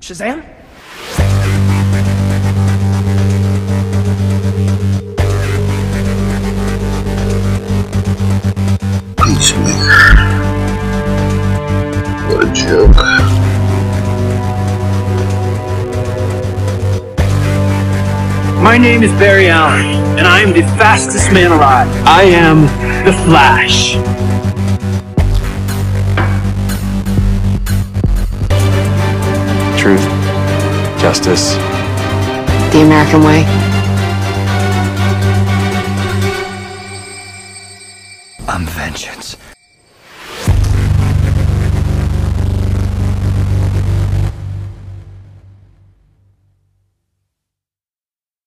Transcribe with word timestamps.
Shazam? 0.00 0.42
Peacemaker. 9.16 10.14
What 12.28 12.44
a 12.44 12.52
joke. 12.52 12.94
My 18.62 18.76
name 18.76 19.02
is 19.02 19.10
Barry 19.12 19.48
Allen, 19.48 19.86
and 20.18 20.26
I 20.26 20.40
am 20.40 20.52
the 20.52 20.62
fastest 20.78 21.32
man 21.32 21.50
alive. 21.50 21.88
I 22.06 22.22
am 22.22 22.62
the 23.04 23.12
Flash. 23.24 23.96
Justice, 31.08 31.54
The 32.70 32.82
American 32.82 33.22
way. 33.22 33.42
I'm 38.46 38.66
vengeance. 38.66 39.38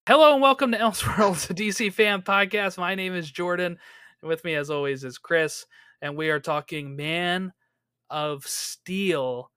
Hello 0.08 0.34
and 0.34 0.42
welcome 0.44 0.72
to 0.72 0.78
Elseworlds, 0.78 1.50
a 1.50 1.56
DC 1.56 1.92
fan 1.92 2.22
podcast. 2.22 2.78
My 2.78 2.94
name 2.94 3.16
is 3.16 3.32
Jordan, 3.32 3.80
and 4.22 4.30
with 4.30 4.44
me, 4.44 4.54
as 4.54 4.70
always, 4.70 5.04
is 5.04 5.18
Chris, 5.18 5.66
and 6.00 6.16
we 6.16 6.30
are 6.30 6.40
talking 6.40 6.96
Man 6.96 7.54
of 8.12 8.46
Steel, 8.46 9.50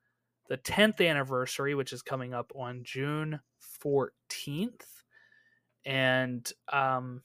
the 0.48 0.58
10th 0.58 1.06
anniversary, 1.06 1.74
which 1.74 1.92
is 1.92 2.02
coming 2.02 2.34
up 2.34 2.52
on 2.54 2.82
June 2.84 3.40
14th, 3.84 4.82
and 5.84 6.50
um, 6.72 7.22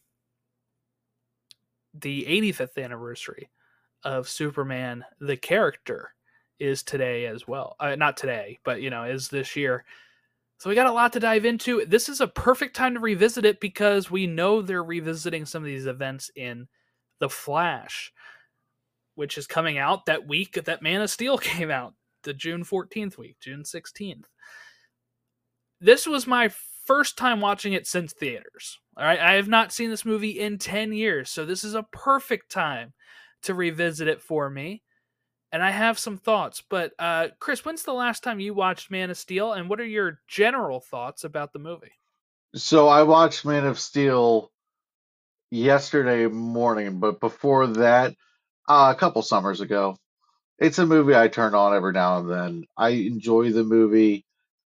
the 1.93 2.25
85th 2.25 2.83
anniversary 2.83 3.49
of 4.03 4.29
Superman, 4.29 5.03
the 5.19 5.37
character, 5.37 6.13
is 6.59 6.83
today 6.83 7.25
as 7.25 7.47
well. 7.47 7.75
Uh, 7.79 7.95
not 7.95 8.17
today, 8.17 8.59
but 8.63 8.81
you 8.81 8.89
know, 8.89 9.03
is 9.03 9.29
this 9.29 9.55
year. 9.55 9.85
So 10.57 10.69
we 10.69 10.75
got 10.75 10.87
a 10.87 10.91
lot 10.91 11.13
to 11.13 11.19
dive 11.21 11.45
into. 11.45 11.85
This 11.85 12.09
is 12.09 12.19
a 12.19 12.27
perfect 12.27 12.75
time 12.75 12.95
to 12.95 12.99
revisit 12.99 13.45
it 13.45 13.61
because 13.61 14.11
we 14.11 14.27
know 14.27 14.61
they're 14.61 14.83
revisiting 14.83 15.45
some 15.45 15.63
of 15.63 15.67
these 15.67 15.85
events 15.85 16.29
in 16.35 16.67
The 17.19 17.29
Flash, 17.29 18.11
which 19.15 19.37
is 19.37 19.47
coming 19.47 19.77
out 19.77 20.05
that 20.07 20.27
week 20.27 20.61
that 20.65 20.81
Man 20.81 21.01
of 21.01 21.09
Steel 21.09 21.37
came 21.39 21.71
out, 21.71 21.93
the 22.23 22.33
June 22.33 22.63
14th 22.63 23.17
week, 23.17 23.37
June 23.39 23.63
16th. 23.63 24.25
This 25.81 26.05
was 26.05 26.27
my 26.27 26.49
first 26.85 27.17
time 27.17 27.41
watching 27.41 27.73
it 27.73 27.87
since 27.87 28.13
theaters. 28.13 28.79
All 28.97 29.05
right, 29.05 29.19
I 29.19 29.33
have 29.33 29.47
not 29.47 29.71
seen 29.71 29.89
this 29.89 30.05
movie 30.05 30.39
in 30.39 30.57
10 30.57 30.91
years, 30.93 31.29
so 31.29 31.45
this 31.45 31.63
is 31.63 31.75
a 31.75 31.87
perfect 31.91 32.51
time 32.51 32.93
to 33.43 33.53
revisit 33.53 34.07
it 34.07 34.21
for 34.21 34.49
me 34.49 34.83
and 35.51 35.63
I 35.63 35.71
have 35.71 35.97
some 35.97 36.17
thoughts. 36.17 36.63
But 36.67 36.93
uh, 36.99 37.29
Chris, 37.39 37.65
when's 37.65 37.83
the 37.83 37.93
last 37.93 38.23
time 38.23 38.39
you 38.39 38.53
watched 38.53 38.91
Man 38.91 39.09
of 39.09 39.17
Steel, 39.17 39.53
and 39.53 39.69
what 39.69 39.79
are 39.79 39.85
your 39.85 40.19
general 40.27 40.79
thoughts 40.79 41.23
about 41.23 41.53
the 41.53 41.59
movie? 41.59 41.93
So 42.55 42.87
I 42.87 43.03
watched 43.03 43.45
Man 43.45 43.65
of 43.65 43.79
Steel 43.79 44.51
yesterday 45.51 46.27
morning, 46.27 46.99
but 46.99 47.19
before 47.19 47.67
that, 47.67 48.15
uh, 48.67 48.93
a 48.95 48.99
couple 48.99 49.21
summers 49.21 49.61
ago. 49.61 49.97
It's 50.59 50.77
a 50.77 50.85
movie 50.85 51.15
I 51.15 51.29
turn 51.29 51.55
on 51.55 51.73
every 51.73 51.93
now 51.93 52.19
and 52.19 52.29
then. 52.29 52.65
I 52.77 52.89
enjoy 52.89 53.51
the 53.51 53.63
movie. 53.63 54.25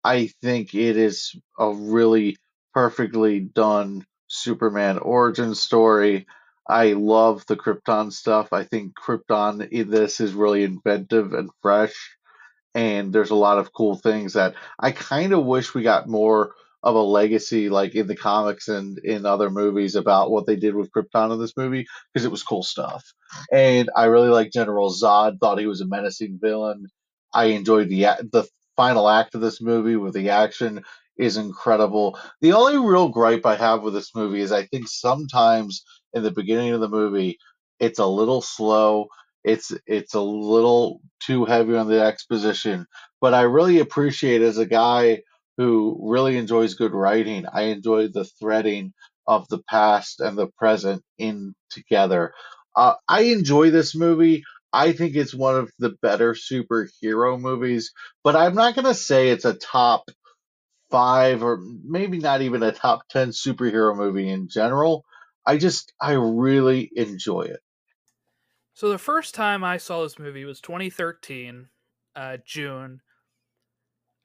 I 0.03 0.27
think 0.41 0.73
it 0.73 0.95
is 0.97 1.35
a 1.59 1.73
really 1.73 2.37
perfectly 2.73 3.41
done 3.41 4.05
Superman 4.27 4.97
origin 4.97 5.55
story. 5.55 6.25
I 6.67 6.93
love 6.93 7.45
the 7.47 7.57
Krypton 7.57 8.13
stuff. 8.13 8.53
I 8.53 8.63
think 8.63 8.93
Krypton 8.95 9.69
in 9.69 9.89
this 9.89 10.21
is 10.21 10.33
really 10.33 10.63
inventive 10.63 11.33
and 11.33 11.49
fresh, 11.61 12.15
and 12.73 13.11
there's 13.11 13.31
a 13.31 13.35
lot 13.35 13.59
of 13.59 13.73
cool 13.73 13.97
things 13.97 14.33
that 14.33 14.55
I 14.79 14.91
kind 14.91 15.33
of 15.33 15.43
wish 15.45 15.73
we 15.73 15.83
got 15.83 16.07
more 16.07 16.55
of 16.83 16.95
a 16.95 17.01
legacy, 17.01 17.69
like 17.69 17.95
in 17.95 18.07
the 18.07 18.15
comics 18.15 18.67
and 18.67 18.99
in 18.99 19.25
other 19.25 19.49
movies, 19.49 19.95
about 19.95 20.31
what 20.31 20.45
they 20.45 20.55
did 20.55 20.75
with 20.75 20.91
Krypton 20.91 21.31
in 21.33 21.39
this 21.39 21.55
movie 21.57 21.85
because 22.13 22.25
it 22.25 22.31
was 22.31 22.43
cool 22.43 22.63
stuff. 22.63 23.03
And 23.51 23.89
I 23.95 24.05
really 24.05 24.29
like 24.29 24.51
General 24.51 24.91
Zod. 24.91 25.39
Thought 25.39 25.59
he 25.59 25.67
was 25.67 25.81
a 25.81 25.87
menacing 25.87 26.39
villain. 26.41 26.87
I 27.33 27.45
enjoyed 27.45 27.89
the 27.89 28.05
the 28.31 28.47
final 28.75 29.09
act 29.09 29.35
of 29.35 29.41
this 29.41 29.61
movie 29.61 29.95
with 29.95 30.13
the 30.13 30.29
action 30.29 30.83
is 31.17 31.37
incredible. 31.37 32.19
The 32.41 32.53
only 32.53 32.77
real 32.77 33.09
gripe 33.09 33.45
I 33.45 33.55
have 33.55 33.83
with 33.83 33.93
this 33.93 34.13
movie 34.15 34.41
is 34.41 34.51
I 34.51 34.65
think 34.65 34.87
sometimes 34.87 35.83
in 36.13 36.23
the 36.23 36.31
beginning 36.31 36.73
of 36.73 36.81
the 36.81 36.89
movie 36.89 37.37
it's 37.79 37.99
a 37.99 38.05
little 38.05 38.41
slow. 38.41 39.07
It's 39.43 39.71
it's 39.85 40.13
a 40.13 40.21
little 40.21 41.01
too 41.19 41.45
heavy 41.45 41.75
on 41.75 41.87
the 41.87 42.01
exposition, 42.01 42.87
but 43.21 43.33
I 43.33 43.41
really 43.41 43.79
appreciate 43.79 44.41
as 44.41 44.57
a 44.57 44.65
guy 44.65 45.21
who 45.57 45.97
really 46.01 46.37
enjoys 46.37 46.75
good 46.75 46.93
writing. 46.93 47.45
I 47.51 47.63
enjoy 47.63 48.07
the 48.07 48.25
threading 48.25 48.93
of 49.27 49.47
the 49.47 49.59
past 49.69 50.19
and 50.19 50.37
the 50.37 50.47
present 50.47 51.03
in 51.17 51.53
together. 51.69 52.33
Uh, 52.75 52.95
I 53.07 53.23
enjoy 53.23 53.69
this 53.69 53.95
movie. 53.95 54.43
I 54.71 54.91
think 54.93 55.15
it's 55.15 55.33
one 55.33 55.55
of 55.55 55.71
the 55.77 55.95
better 56.01 56.33
superhero 56.33 57.39
movies, 57.39 57.91
but 58.23 58.35
I'm 58.35 58.55
not 58.55 58.75
going 58.75 58.85
to 58.85 58.95
say 58.95 59.29
it's 59.29 59.45
a 59.45 59.53
top 59.53 60.09
five 60.89 61.43
or 61.43 61.59
maybe 61.83 62.17
not 62.19 62.41
even 62.41 62.63
a 62.63 62.71
top 62.71 63.07
10 63.09 63.29
superhero 63.29 63.95
movie 63.95 64.29
in 64.29 64.47
general. 64.49 65.05
I 65.45 65.57
just, 65.57 65.93
I 66.01 66.13
really 66.13 66.89
enjoy 66.95 67.41
it. 67.41 67.59
So 68.73 68.89
the 68.89 68.97
first 68.97 69.35
time 69.35 69.63
I 69.63 69.77
saw 69.77 70.01
this 70.01 70.17
movie 70.17 70.45
was 70.45 70.59
2013, 70.61 71.67
uh, 72.15 72.37
June. 72.43 73.01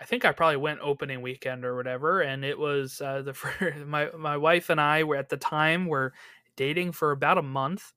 I 0.01 0.05
think 0.05 0.25
I 0.25 0.33
probably 0.33 0.57
went 0.59 0.81
opening 0.81 1.23
weekend 1.23 1.65
or 1.65 1.75
whatever, 1.77 2.21
and 2.21 2.45
it 2.45 2.59
was 2.59 3.01
uh, 3.01 3.23
the 3.23 3.35
first, 3.35 3.85
my 3.87 4.11
my 4.17 4.37
wife 4.37 4.71
and 4.71 4.81
I 4.81 5.05
were 5.05 5.17
at 5.17 5.29
the 5.29 5.37
time 5.37 5.87
were 5.87 6.13
dating 6.57 6.93
for 6.93 7.11
about 7.13 7.39
a 7.39 7.43
month, 7.43 7.93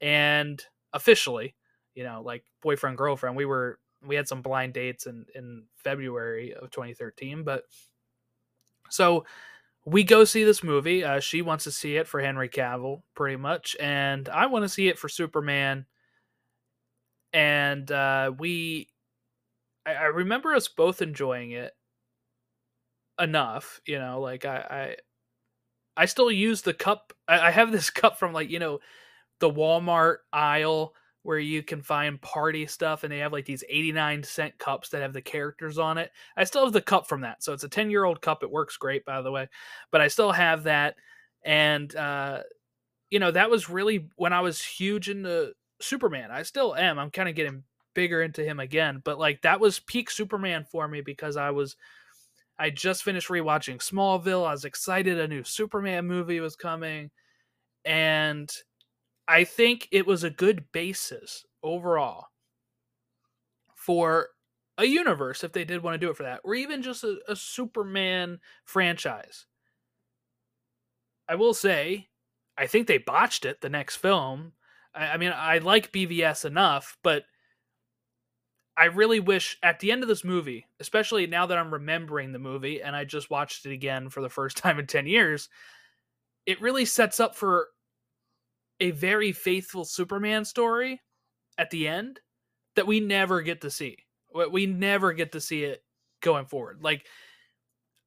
and 0.00 0.62
officially, 0.92 1.56
you 1.94 2.04
know, 2.04 2.22
like 2.24 2.44
boyfriend 2.62 2.98
girlfriend, 2.98 3.36
we 3.36 3.46
were 3.46 3.78
we 4.02 4.16
had 4.16 4.28
some 4.28 4.42
blind 4.42 4.74
dates 4.74 5.06
in 5.06 5.26
in 5.34 5.64
February 5.76 6.54
of 6.54 6.70
2013, 6.70 7.44
but 7.44 7.64
so 8.90 9.24
we 9.84 10.04
go 10.04 10.24
see 10.24 10.44
this 10.44 10.62
movie. 10.62 11.04
Uh, 11.04 11.20
she 11.20 11.42
wants 11.42 11.64
to 11.64 11.72
see 11.72 11.96
it 11.96 12.08
for 12.08 12.20
Henry 12.20 12.48
Cavill, 12.48 13.02
pretty 13.14 13.36
much, 13.36 13.76
and 13.80 14.28
I 14.28 14.46
want 14.46 14.64
to 14.64 14.68
see 14.68 14.88
it 14.88 14.98
for 14.98 15.08
Superman. 15.08 15.86
And 17.32 17.90
uh, 17.90 18.32
we, 18.38 18.88
I, 19.86 19.94
I 19.94 20.04
remember 20.04 20.54
us 20.54 20.68
both 20.68 21.02
enjoying 21.02 21.52
it 21.52 21.72
enough, 23.20 23.80
you 23.86 23.98
know. 23.98 24.20
Like 24.20 24.44
I, 24.44 24.96
I, 25.96 26.02
I 26.02 26.06
still 26.06 26.30
use 26.30 26.62
the 26.62 26.74
cup. 26.74 27.12
I, 27.28 27.48
I 27.48 27.50
have 27.50 27.72
this 27.72 27.90
cup 27.90 28.18
from 28.18 28.32
like 28.32 28.50
you 28.50 28.58
know, 28.58 28.80
the 29.40 29.50
Walmart 29.50 30.18
aisle 30.32 30.94
where 31.22 31.38
you 31.38 31.62
can 31.62 31.82
find 31.82 32.20
party 32.20 32.66
stuff 32.66 33.04
and 33.04 33.12
they 33.12 33.18
have 33.18 33.32
like 33.32 33.44
these 33.44 33.62
89 33.68 34.24
cent 34.24 34.58
cups 34.58 34.88
that 34.88 35.02
have 35.02 35.12
the 35.12 35.22
characters 35.22 35.78
on 35.78 35.98
it. 35.98 36.10
I 36.36 36.44
still 36.44 36.64
have 36.64 36.72
the 36.72 36.80
cup 36.82 37.08
from 37.08 37.20
that. 37.20 37.44
So 37.44 37.52
it's 37.52 37.64
a 37.64 37.68
10 37.68 37.90
year 37.90 38.04
old 38.04 38.20
cup. 38.20 38.42
It 38.42 38.50
works 38.50 38.76
great, 38.76 39.04
by 39.04 39.22
the 39.22 39.30
way. 39.30 39.48
But 39.92 40.00
I 40.00 40.08
still 40.08 40.32
have 40.32 40.64
that. 40.64 40.96
And, 41.44 41.94
uh, 41.94 42.40
you 43.10 43.20
know, 43.20 43.30
that 43.30 43.50
was 43.50 43.68
really 43.68 44.08
when 44.16 44.32
I 44.32 44.40
was 44.40 44.62
huge 44.62 45.08
into 45.08 45.52
Superman. 45.80 46.30
I 46.30 46.42
still 46.42 46.74
am. 46.74 46.98
I'm 46.98 47.10
kind 47.10 47.28
of 47.28 47.34
getting 47.34 47.62
bigger 47.94 48.22
into 48.22 48.44
him 48.44 48.60
again. 48.60 49.00
But 49.04 49.18
like 49.18 49.42
that 49.42 49.60
was 49.60 49.80
peak 49.80 50.10
Superman 50.10 50.64
for 50.64 50.88
me 50.88 51.00
because 51.00 51.36
I 51.36 51.50
was. 51.50 51.76
I 52.58 52.70
just 52.70 53.02
finished 53.02 53.28
rewatching 53.28 53.78
Smallville. 53.78 54.46
I 54.46 54.52
was 54.52 54.64
excited 54.64 55.18
a 55.18 55.26
new 55.26 55.42
Superman 55.42 56.06
movie 56.06 56.38
was 56.38 56.54
coming. 56.54 57.10
And 57.84 58.52
I 59.26 59.44
think 59.44 59.88
it 59.90 60.06
was 60.06 60.22
a 60.22 60.30
good 60.30 60.70
basis 60.70 61.44
overall 61.62 62.26
for 63.74 64.28
a 64.78 64.84
universe 64.84 65.44
if 65.44 65.52
they 65.52 65.64
did 65.64 65.82
want 65.82 65.94
to 65.94 66.06
do 66.06 66.10
it 66.10 66.16
for 66.16 66.22
that, 66.22 66.40
or 66.44 66.54
even 66.54 66.82
just 66.82 67.04
a, 67.04 67.18
a 67.28 67.36
Superman 67.36 68.38
franchise. 68.64 69.46
I 71.28 71.34
will 71.34 71.54
say, 71.54 72.08
I 72.56 72.66
think 72.66 72.86
they 72.86 72.98
botched 72.98 73.44
it 73.44 73.60
the 73.60 73.68
next 73.68 73.96
film. 73.96 74.52
I, 74.94 75.08
I 75.08 75.16
mean, 75.16 75.32
I 75.34 75.58
like 75.58 75.92
BVS 75.92 76.44
enough, 76.44 76.96
but 77.02 77.24
I 78.76 78.86
really 78.86 79.20
wish 79.20 79.58
at 79.62 79.80
the 79.80 79.92
end 79.92 80.02
of 80.02 80.08
this 80.08 80.24
movie, 80.24 80.66
especially 80.80 81.26
now 81.26 81.46
that 81.46 81.58
I'm 81.58 81.72
remembering 81.72 82.32
the 82.32 82.38
movie 82.38 82.82
and 82.82 82.96
I 82.96 83.04
just 83.04 83.30
watched 83.30 83.66
it 83.66 83.72
again 83.72 84.08
for 84.08 84.22
the 84.22 84.30
first 84.30 84.56
time 84.58 84.78
in 84.78 84.86
10 84.86 85.06
years, 85.06 85.48
it 86.46 86.60
really 86.60 86.84
sets 86.84 87.20
up 87.20 87.36
for 87.36 87.68
a 88.80 88.90
very 88.90 89.32
faithful 89.32 89.84
Superman 89.84 90.44
story 90.44 91.00
at 91.58 91.70
the 91.70 91.86
end 91.86 92.20
that 92.74 92.86
we 92.86 93.00
never 93.00 93.42
get 93.42 93.60
to 93.60 93.70
see. 93.70 93.98
We 94.50 94.66
never 94.66 95.12
get 95.12 95.32
to 95.32 95.40
see 95.40 95.64
it 95.64 95.84
going 96.22 96.46
forward. 96.46 96.78
Like, 96.82 97.06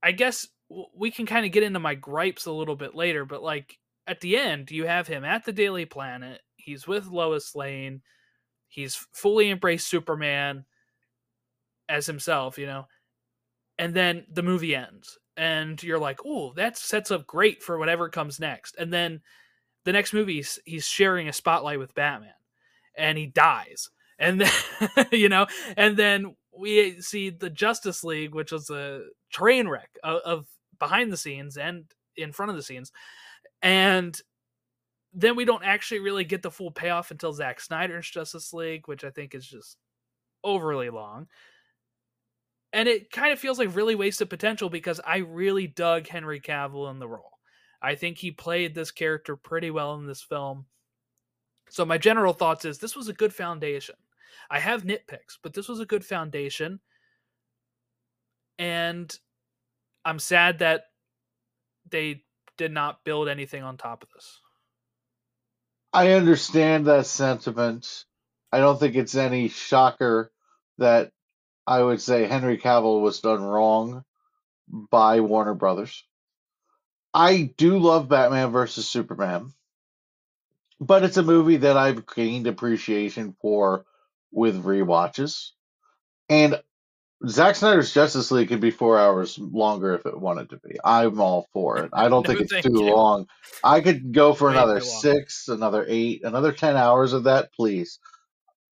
I 0.01 0.11
guess 0.11 0.47
we 0.95 1.11
can 1.11 1.27
kind 1.27 1.45
of 1.45 1.51
get 1.51 1.63
into 1.63 1.79
my 1.79 1.95
gripes 1.95 2.47
a 2.47 2.51
little 2.51 2.75
bit 2.75 2.95
later, 2.95 3.25
but 3.25 3.43
like 3.43 3.77
at 4.07 4.21
the 4.21 4.37
end, 4.37 4.71
you 4.71 4.85
have 4.85 5.07
him 5.07 5.23
at 5.23 5.45
the 5.45 5.53
Daily 5.53 5.85
Planet. 5.85 6.41
He's 6.57 6.87
with 6.87 7.07
Lois 7.07 7.55
Lane. 7.55 8.01
He's 8.67 8.95
fully 9.11 9.49
embraced 9.49 9.87
Superman 9.87 10.65
as 11.87 12.05
himself, 12.05 12.57
you 12.57 12.65
know. 12.65 12.87
And 13.77 13.93
then 13.93 14.25
the 14.31 14.43
movie 14.43 14.75
ends, 14.75 15.17
and 15.35 15.81
you're 15.83 15.99
like, 15.99 16.19
"Oh, 16.25 16.53
that 16.53 16.77
sets 16.77 17.11
up 17.11 17.27
great 17.27 17.61
for 17.61 17.77
whatever 17.77 18.09
comes 18.09 18.39
next." 18.39 18.75
And 18.77 18.91
then 18.91 19.21
the 19.83 19.93
next 19.93 20.13
movie, 20.13 20.43
he's, 20.65 20.87
sharing 20.87 21.27
a 21.27 21.33
spotlight 21.33 21.79
with 21.79 21.95
Batman, 21.95 22.33
and 22.97 23.17
he 23.17 23.27
dies. 23.27 23.89
And 24.17 24.41
then, 24.41 25.07
you 25.11 25.29
know, 25.29 25.47
and 25.77 25.97
then 25.97 26.35
we 26.57 27.01
see 27.01 27.29
the 27.29 27.49
Justice 27.49 28.03
League, 28.03 28.33
which 28.33 28.51
was 28.51 28.69
a 28.69 29.03
train 29.31 29.67
wreck 29.67 29.89
of, 30.03 30.21
of 30.25 30.47
behind 30.79 31.11
the 31.11 31.17
scenes 31.17 31.57
and 31.57 31.85
in 32.15 32.31
front 32.31 32.49
of 32.49 32.55
the 32.55 32.63
scenes. 32.63 32.91
And 33.61 34.19
then 35.15 35.37
we 35.37 35.45
don't 35.45 35.63
actually 35.63 36.01
really 36.01 36.25
get 36.25 36.41
the 36.41 36.51
full 36.51 36.71
payoff 36.71 37.09
until 37.09 37.31
Zack 37.31 37.61
Snyder's 37.61 38.09
Justice 38.09 38.53
League, 38.53 38.87
which 38.87 39.05
I 39.05 39.09
think 39.09 39.33
is 39.33 39.47
just 39.47 39.77
overly 40.43 40.89
long. 40.89 41.27
And 42.73 42.89
it 42.89 43.09
kind 43.09 43.31
of 43.31 43.39
feels 43.39 43.57
like 43.57 43.73
really 43.73 43.95
wasted 43.95 44.29
potential 44.29 44.69
because 44.69 44.99
I 45.07 45.17
really 45.19 45.67
dug 45.67 46.07
Henry 46.07 46.41
Cavill 46.41 46.91
in 46.91 46.99
the 46.99 47.07
role. 47.07 47.39
I 47.81 47.95
think 47.95 48.17
he 48.17 48.31
played 48.31 48.75
this 48.75 48.91
character 48.91 49.37
pretty 49.37 49.71
well 49.71 49.95
in 49.95 50.05
this 50.05 50.21
film. 50.21 50.65
So 51.69 51.85
my 51.85 51.97
general 51.97 52.33
thoughts 52.33 52.65
is 52.65 52.77
this 52.77 52.95
was 52.95 53.07
a 53.07 53.13
good 53.13 53.33
foundation. 53.33 53.95
I 54.49 54.59
have 54.59 54.83
nitpicks, 54.83 55.37
but 55.41 55.53
this 55.53 55.69
was 55.69 55.79
a 55.79 55.85
good 55.85 56.03
foundation. 56.03 56.81
And 58.59 59.17
I'm 60.03 60.19
sad 60.19 60.59
that 60.59 60.87
they 61.89 62.23
did 62.57 62.73
not 62.73 63.05
build 63.05 63.29
anything 63.29 63.63
on 63.63 63.77
top 63.77 64.03
of 64.03 64.09
this. 64.13 64.41
I 65.95 66.11
understand 66.11 66.87
that 66.87 67.05
sentiment. 67.05 68.03
I 68.51 68.59
don't 68.59 68.77
think 68.77 68.95
it's 68.95 69.15
any 69.15 69.47
shocker 69.47 70.29
that 70.77 71.13
I 71.65 71.81
would 71.81 72.01
say 72.01 72.25
Henry 72.25 72.57
Cavill 72.57 72.99
was 72.99 73.21
done 73.21 73.41
wrong 73.41 74.03
by 74.67 75.21
Warner 75.21 75.53
Brothers. 75.53 76.03
I 77.13 77.53
do 77.55 77.79
love 77.79 78.09
Batman 78.09 78.51
versus 78.51 78.89
Superman, 78.89 79.53
but 80.81 81.05
it's 81.05 81.15
a 81.15 81.23
movie 81.23 81.57
that 81.57 81.77
I've 81.77 82.05
gained 82.05 82.47
appreciation 82.47 83.33
for 83.41 83.85
with 84.33 84.65
re-watches. 84.65 85.53
And 86.27 86.61
Zack 87.27 87.55
Snyder's 87.55 87.93
Justice 87.93 88.29
League 88.31 88.49
could 88.49 88.59
be 88.59 88.71
four 88.71 88.99
hours 88.99 89.39
longer 89.39 89.93
if 89.95 90.05
it 90.05 90.19
wanted 90.19 90.49
to 90.49 90.57
be. 90.57 90.77
I'm 90.83 91.19
all 91.21 91.47
for 91.53 91.79
it. 91.79 91.91
I 91.93 92.09
don't 92.09 92.27
No, 92.27 92.35
think 92.35 92.41
it's 92.51 92.65
too 92.65 92.73
you. 92.73 92.95
long. 92.95 93.27
I 93.63 93.81
could 93.81 94.11
go 94.13 94.33
for 94.33 94.47
Way 94.49 94.53
another 94.55 94.79
six, 94.81 95.47
another 95.47 95.85
eight, 95.87 96.23
another 96.23 96.51
ten 96.51 96.75
hours 96.75 97.13
of 97.13 97.23
that, 97.23 97.53
please. 97.53 97.99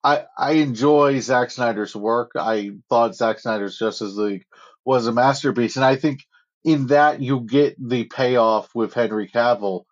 I 0.04 0.26
I 0.38 0.54
enjoy 0.54 1.20
Zack 1.20 1.52
Snyder's 1.52 1.96
work. 1.96 2.32
I 2.36 2.72
thought 2.90 3.16
Zack 3.16 3.40
Snyder's 3.40 3.78
Justice 3.78 4.16
League 4.16 4.46
was 4.84 5.08
a 5.08 5.14
masterpiece, 5.14 5.78
and 5.78 5.86
I 5.86 5.96
think 5.96 6.26
in 6.66 6.88
that 6.88 7.22
you 7.22 7.42
get 7.42 7.76
the 7.80 8.04
payoff 8.06 8.76
with 8.76 8.94
Henry 8.94 9.30
Cavill. 9.30 9.86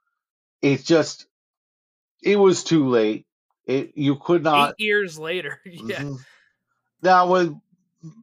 It's 0.62 0.84
just 0.84 1.26
it 2.22 2.36
was 2.36 2.64
too 2.64 2.90
late. 2.90 3.26
It 3.66 3.94
you 3.96 4.18
could 4.18 4.44
not 4.44 4.76
Eight 4.78 4.84
years 4.86 5.18
later. 5.18 5.62
yeah. 5.66 6.02
Mhm. 6.02 6.18
Now, 7.02 7.28
when 7.32 7.62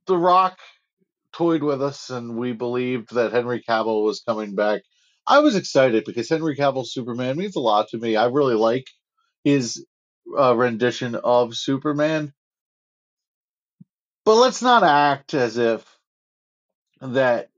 The 0.07 0.17
Rock 0.17 0.59
toyed 1.33 1.63
with 1.63 1.83
us 1.83 2.11
and 2.11 2.37
we 2.37 2.53
believed 2.53 3.15
that 3.15 3.33
Henry 3.33 3.63
Cavill 3.69 4.05
was 4.05 4.21
coming 4.21 4.55
back, 4.55 4.83
I 5.27 5.41
was 5.41 5.57
excited 5.57 6.05
because 6.05 6.29
Henry 6.29 6.57
Cavill's 6.57 6.93
Superman 6.93 7.37
means 7.37 7.57
a 7.57 7.61
lot 7.61 7.89
to 7.89 7.99
me. 7.99 8.17
I 8.17 8.27
really 8.27 8.55
like 8.55 8.87
his 9.45 9.85
uh, 10.39 10.57
rendition 10.57 11.15
of 11.15 11.55
Superman. 11.57 12.33
But 14.25 14.37
let's 14.37 14.63
not 14.63 14.83
act 14.83 15.35
as 15.35 15.57
if 15.59 15.85
that 17.01 17.49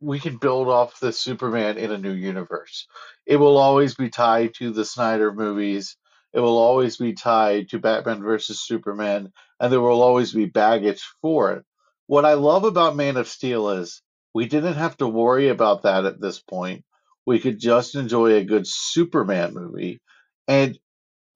we 0.00 0.20
can 0.20 0.36
build 0.36 0.68
off 0.68 1.00
the 1.00 1.12
Superman 1.12 1.78
in 1.78 1.90
a 1.90 1.98
new 1.98 2.12
universe. 2.12 2.86
It 3.26 3.36
will 3.36 3.56
always 3.56 3.94
be 3.94 4.10
tied 4.10 4.54
to 4.56 4.72
the 4.72 4.84
Snyder 4.84 5.32
movies. 5.32 5.96
It 6.34 6.40
will 6.40 6.58
always 6.58 6.98
be 6.98 7.14
tied 7.14 7.70
to 7.70 7.78
Batman 7.78 8.22
versus 8.22 8.60
Superman, 8.62 9.32
and 9.60 9.72
there 9.72 9.80
will 9.80 10.02
always 10.02 10.32
be 10.32 10.46
baggage 10.46 11.02
for 11.22 11.52
it. 11.54 11.64
What 12.06 12.24
I 12.24 12.34
love 12.34 12.64
about 12.64 12.96
Man 12.96 13.16
of 13.16 13.28
Steel 13.28 13.70
is 13.70 14.02
we 14.34 14.46
didn't 14.46 14.74
have 14.74 14.96
to 14.98 15.08
worry 15.08 15.48
about 15.48 15.82
that 15.82 16.04
at 16.04 16.20
this 16.20 16.40
point. 16.40 16.84
We 17.26 17.40
could 17.40 17.58
just 17.58 17.94
enjoy 17.96 18.34
a 18.34 18.44
good 18.44 18.66
Superman 18.66 19.54
movie. 19.54 20.00
And 20.46 20.78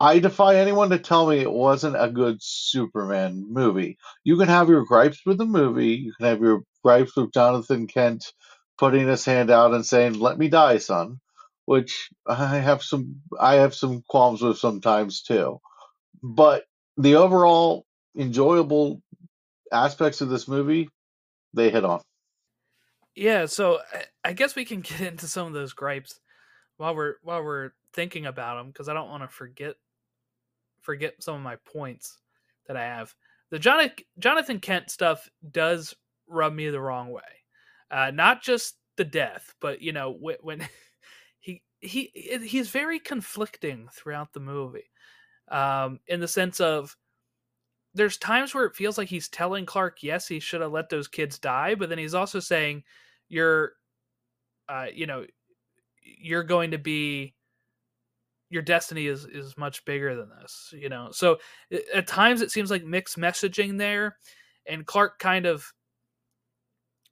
I 0.00 0.18
defy 0.18 0.56
anyone 0.56 0.90
to 0.90 0.98
tell 0.98 1.26
me 1.28 1.38
it 1.38 1.52
wasn't 1.52 1.96
a 2.00 2.10
good 2.10 2.38
Superman 2.40 3.46
movie. 3.50 3.98
You 4.24 4.36
can 4.36 4.48
have 4.48 4.68
your 4.68 4.84
gripes 4.84 5.20
with 5.26 5.38
the 5.38 5.46
movie, 5.46 5.94
you 5.96 6.12
can 6.14 6.26
have 6.26 6.40
your 6.40 6.62
gripes 6.84 7.16
with 7.16 7.32
Jonathan 7.32 7.86
Kent 7.86 8.32
putting 8.78 9.08
his 9.08 9.24
hand 9.24 9.50
out 9.50 9.74
and 9.74 9.84
saying, 9.86 10.14
"Let 10.20 10.38
me 10.38 10.48
die, 10.48 10.78
son," 10.78 11.20
which 11.66 12.10
I 12.26 12.58
have 12.58 12.82
some 12.82 13.22
I 13.40 13.56
have 13.56 13.74
some 13.74 14.02
qualms 14.08 14.42
with 14.42 14.58
sometimes 14.58 15.22
too. 15.22 15.60
But 16.22 16.64
the 16.98 17.16
overall 17.16 17.86
enjoyable 18.16 19.02
aspects 19.72 20.20
of 20.20 20.28
this 20.28 20.48
movie, 20.48 20.88
they 21.54 21.70
hit 21.70 21.84
on. 21.84 22.00
Yeah, 23.14 23.46
so 23.46 23.80
I- 24.24 24.32
guess 24.32 24.54
we 24.54 24.64
can 24.64 24.80
get 24.82 25.00
into 25.00 25.26
some 25.26 25.46
of 25.46 25.52
those 25.52 25.72
gripes 25.72 26.20
while 26.76 26.94
we're 26.94 27.16
while 27.22 27.42
we're 27.42 27.72
thinking 27.92 28.26
about 28.26 28.56
them 28.56 28.68
because 28.68 28.88
I 28.88 28.94
don't 28.94 29.10
want 29.10 29.22
to 29.22 29.28
forget 29.28 29.74
forget 30.80 31.22
some 31.22 31.34
of 31.34 31.42
my 31.42 31.56
points 31.56 32.18
that 32.66 32.76
I 32.76 32.82
have. 32.82 33.14
The 33.50 33.58
Jonathan 33.58 34.04
Jonathan 34.18 34.60
Kent 34.60 34.90
stuff 34.90 35.28
does 35.50 35.94
rub 36.26 36.52
me 36.52 36.70
the 36.70 36.80
wrong 36.80 37.10
way. 37.10 37.22
Uh, 37.90 38.12
not 38.12 38.42
just 38.42 38.76
the 38.96 39.04
death, 39.04 39.54
but 39.60 39.82
you 39.82 39.92
know 39.92 40.12
when, 40.12 40.36
when 40.40 40.68
he 41.40 41.62
he 41.80 42.10
he's 42.14 42.70
very 42.70 42.98
conflicting 42.98 43.88
throughout 43.92 44.32
the 44.32 44.40
movie, 44.40 44.90
um, 45.48 45.98
in 46.06 46.20
the 46.20 46.28
sense 46.28 46.60
of 46.60 46.96
there's 48.00 48.16
times 48.16 48.54
where 48.54 48.64
it 48.64 48.74
feels 48.74 48.96
like 48.96 49.08
he's 49.08 49.28
telling 49.28 49.66
Clark, 49.66 50.02
yes, 50.02 50.26
he 50.26 50.40
should 50.40 50.62
have 50.62 50.72
let 50.72 50.88
those 50.88 51.06
kids 51.06 51.38
die, 51.38 51.74
but 51.74 51.90
then 51.90 51.98
he's 51.98 52.14
also 52.14 52.40
saying, 52.40 52.82
you're, 53.28 53.74
uh, 54.70 54.86
you 54.90 55.06
know, 55.06 55.26
you're 56.02 56.42
going 56.42 56.70
to 56.70 56.78
be, 56.78 57.34
your 58.48 58.62
destiny 58.62 59.06
is 59.06 59.26
is 59.26 59.58
much 59.58 59.84
bigger 59.84 60.16
than 60.16 60.30
this, 60.40 60.72
you 60.72 60.88
know. 60.88 61.10
So 61.12 61.40
at 61.94 62.06
times 62.06 62.40
it 62.40 62.50
seems 62.50 62.70
like 62.70 62.84
mixed 62.84 63.18
messaging 63.18 63.76
there, 63.76 64.16
and 64.66 64.86
Clark 64.86 65.18
kind 65.18 65.44
of 65.44 65.70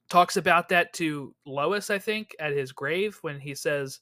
talks 0.09 0.37
about 0.37 0.69
that 0.69 0.91
to 0.93 1.35
Lois, 1.45 1.91
I 1.91 1.99
think, 1.99 2.35
at 2.39 2.51
his 2.51 2.71
grave 2.71 3.19
when 3.21 3.39
he 3.39 3.53
says, 3.53 3.99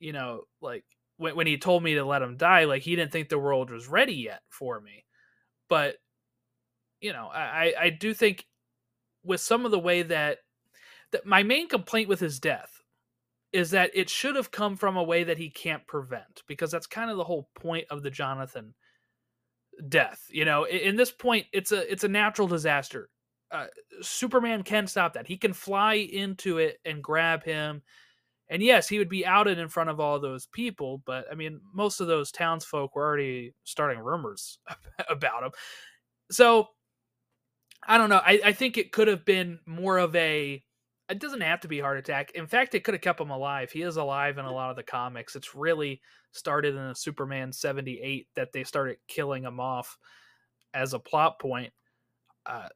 you 0.00 0.12
know, 0.12 0.42
like 0.60 0.84
when 1.18 1.36
when 1.36 1.46
he 1.46 1.56
told 1.56 1.84
me 1.84 1.94
to 1.94 2.04
let 2.04 2.20
him 2.20 2.36
die, 2.36 2.64
like 2.64 2.82
he 2.82 2.96
didn't 2.96 3.12
think 3.12 3.28
the 3.28 3.38
world 3.38 3.70
was 3.70 3.86
ready 3.86 4.14
yet 4.14 4.42
for 4.50 4.80
me 4.80 5.04
but 5.70 5.96
you 7.00 7.14
know 7.14 7.30
I, 7.32 7.72
I 7.80 7.90
do 7.90 8.12
think 8.12 8.44
with 9.24 9.40
some 9.40 9.64
of 9.64 9.70
the 9.70 9.78
way 9.78 10.02
that, 10.02 10.38
that 11.12 11.24
my 11.24 11.42
main 11.42 11.68
complaint 11.68 12.08
with 12.08 12.20
his 12.20 12.38
death 12.38 12.82
is 13.52 13.70
that 13.70 13.90
it 13.94 14.10
should 14.10 14.36
have 14.36 14.50
come 14.50 14.76
from 14.76 14.96
a 14.96 15.02
way 15.02 15.24
that 15.24 15.38
he 15.38 15.50
can't 15.50 15.86
prevent 15.86 16.42
because 16.46 16.70
that's 16.70 16.86
kind 16.86 17.10
of 17.10 17.16
the 17.16 17.24
whole 17.24 17.48
point 17.54 17.86
of 17.90 18.02
the 18.02 18.10
jonathan 18.10 18.74
death 19.88 20.26
you 20.30 20.44
know? 20.44 20.64
In, 20.64 20.80
in 20.80 20.96
this 20.96 21.10
point 21.10 21.46
it's 21.52 21.72
a 21.72 21.90
it's 21.90 22.04
a 22.04 22.08
natural 22.08 22.48
disaster. 22.48 23.08
Uh, 23.52 23.66
superman 24.00 24.62
can 24.62 24.86
stop 24.86 25.14
that. 25.14 25.26
He 25.26 25.36
can 25.36 25.52
fly 25.52 25.94
into 25.94 26.58
it 26.58 26.78
and 26.84 27.02
grab 27.02 27.42
him 27.42 27.82
and 28.50 28.62
yes 28.62 28.88
he 28.88 28.98
would 28.98 29.08
be 29.08 29.24
outed 29.24 29.58
in 29.58 29.68
front 29.68 29.88
of 29.88 29.98
all 29.98 30.20
those 30.20 30.46
people 30.46 31.02
but 31.06 31.24
i 31.32 31.34
mean 31.34 31.60
most 31.72 32.00
of 32.00 32.06
those 32.06 32.30
townsfolk 32.30 32.94
were 32.94 33.06
already 33.06 33.54
starting 33.64 33.98
rumors 33.98 34.58
about 35.08 35.42
him 35.42 35.50
so 36.30 36.68
I 37.86 37.98
don't 37.98 38.10
know. 38.10 38.20
I, 38.24 38.40
I 38.44 38.52
think 38.52 38.76
it 38.76 38.92
could 38.92 39.08
have 39.08 39.24
been 39.24 39.58
more 39.66 39.98
of 39.98 40.14
a. 40.14 40.62
It 41.08 41.18
doesn't 41.18 41.40
have 41.40 41.60
to 41.60 41.68
be 41.68 41.80
heart 41.80 41.98
attack. 41.98 42.32
In 42.34 42.46
fact, 42.46 42.74
it 42.74 42.84
could 42.84 42.94
have 42.94 43.00
kept 43.00 43.20
him 43.20 43.30
alive. 43.30 43.72
He 43.72 43.82
is 43.82 43.96
alive 43.96 44.38
in 44.38 44.44
a 44.44 44.52
lot 44.52 44.70
of 44.70 44.76
the 44.76 44.82
comics. 44.82 45.34
It's 45.34 45.54
really 45.54 46.00
started 46.32 46.76
in 46.76 46.82
a 46.82 46.94
Superman 46.94 47.52
seventy 47.52 48.00
eight 48.00 48.28
that 48.36 48.52
they 48.52 48.64
started 48.64 48.98
killing 49.08 49.44
him 49.44 49.58
off 49.58 49.96
as 50.74 50.94
a 50.94 50.98
plot 50.98 51.40
point. 51.40 51.72
Uh, 52.46 52.68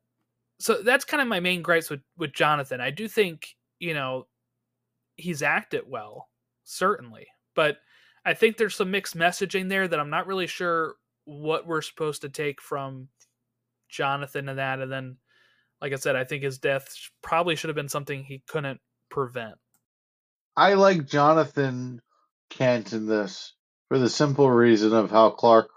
so 0.58 0.82
that's 0.82 1.04
kind 1.04 1.20
of 1.20 1.28
my 1.28 1.40
main 1.40 1.62
gripes 1.62 1.90
with 1.90 2.00
with 2.16 2.32
Jonathan. 2.32 2.80
I 2.80 2.90
do 2.90 3.06
think 3.06 3.46
you 3.78 3.94
know 3.94 4.26
he's 5.16 5.42
acted 5.42 5.82
well, 5.86 6.28
certainly, 6.64 7.26
but 7.54 7.78
I 8.24 8.34
think 8.34 8.56
there's 8.56 8.74
some 8.74 8.90
mixed 8.90 9.16
messaging 9.16 9.68
there 9.68 9.86
that 9.86 10.00
I'm 10.00 10.10
not 10.10 10.26
really 10.26 10.46
sure 10.46 10.94
what 11.24 11.66
we're 11.66 11.82
supposed 11.82 12.22
to 12.22 12.28
take 12.28 12.60
from 12.60 13.08
Jonathan 13.88 14.48
and 14.48 14.58
that, 14.58 14.80
and 14.80 14.90
then 14.90 15.16
like 15.80 15.92
I 15.92 15.96
said, 15.96 16.16
I 16.16 16.24
think 16.24 16.42
his 16.42 16.58
death 16.58 16.88
probably 17.22 17.56
should 17.56 17.68
have 17.68 17.76
been 17.76 17.90
something 17.90 18.24
he 18.24 18.42
couldn't 18.48 18.80
prevent. 19.10 19.56
I 20.56 20.74
like 20.74 21.06
Jonathan 21.06 22.00
Kent 22.48 22.92
in 22.92 23.06
this 23.06 23.52
for 23.88 23.98
the 23.98 24.08
simple 24.08 24.50
reason 24.50 24.94
of 24.94 25.10
how 25.10 25.30
Clark 25.30 25.68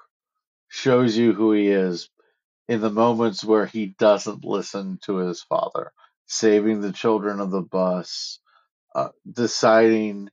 shows 0.69 1.17
you 1.17 1.33
who 1.33 1.51
he 1.51 1.67
is 1.67 2.09
in 2.67 2.81
the 2.81 2.89
moments 2.89 3.43
where 3.43 3.65
he 3.65 3.95
doesn't 3.99 4.45
listen 4.45 4.99
to 5.03 5.17
his 5.17 5.41
father, 5.41 5.91
saving 6.25 6.81
the 6.81 6.91
children 6.91 7.39
of 7.39 7.51
the 7.51 7.61
bus, 7.61 8.39
uh, 8.97 9.09
deciding 9.31 10.29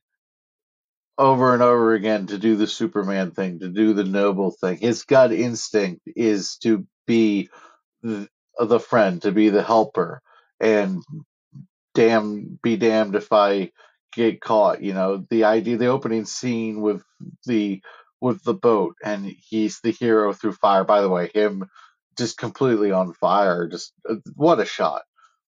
over 1.19 1.53
and 1.53 1.61
over 1.61 1.93
again 1.93 2.25
to 2.27 2.37
do 2.39 2.55
the 2.55 2.65
Superman 2.65 3.29
thing, 3.29 3.59
to 3.59 3.69
do 3.69 3.93
the 3.93 4.03
noble 4.03 4.49
thing. 4.49 4.79
His 4.79 5.03
gut 5.03 5.31
instinct 5.31 6.01
is 6.15 6.57
to 6.63 6.87
be 7.05 7.49
the, 8.01 8.27
the 8.59 8.79
friend, 8.79 9.21
to 9.21 9.31
be 9.31 9.49
the 9.49 9.61
helper, 9.61 10.21
and 10.59 11.03
damn, 11.93 12.59
be 12.63 12.75
damned 12.75 13.15
if 13.15 13.31
I 13.31 13.71
get 14.13 14.41
caught. 14.41 14.81
You 14.81 14.93
know, 14.93 15.25
the 15.29 15.43
idea, 15.43 15.77
the 15.77 15.87
opening 15.87 16.25
scene 16.25 16.81
with 16.81 17.03
the 17.45 17.81
with 18.19 18.43
the 18.43 18.55
boat, 18.55 18.95
and 19.03 19.25
he's 19.25 19.79
the 19.81 19.91
hero 19.91 20.33
through 20.33 20.53
fire. 20.53 20.83
By 20.83 21.01
the 21.01 21.09
way, 21.09 21.29
him 21.35 21.69
just 22.17 22.37
completely 22.37 22.91
on 22.91 23.13
fire. 23.13 23.67
Just 23.67 23.93
uh, 24.09 24.15
what 24.35 24.59
a 24.59 24.65
shot! 24.65 25.03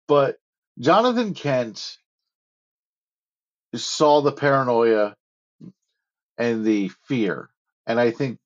But 0.08 0.38
Jonathan 0.80 1.36
Kent 1.36 1.98
saw 3.76 4.22
the 4.22 4.32
paranoia 4.32 5.16
and 6.38 6.66
the 6.66 6.90
fear. 7.08 7.50
And 7.86 8.00
I 8.00 8.12
think 8.12 8.40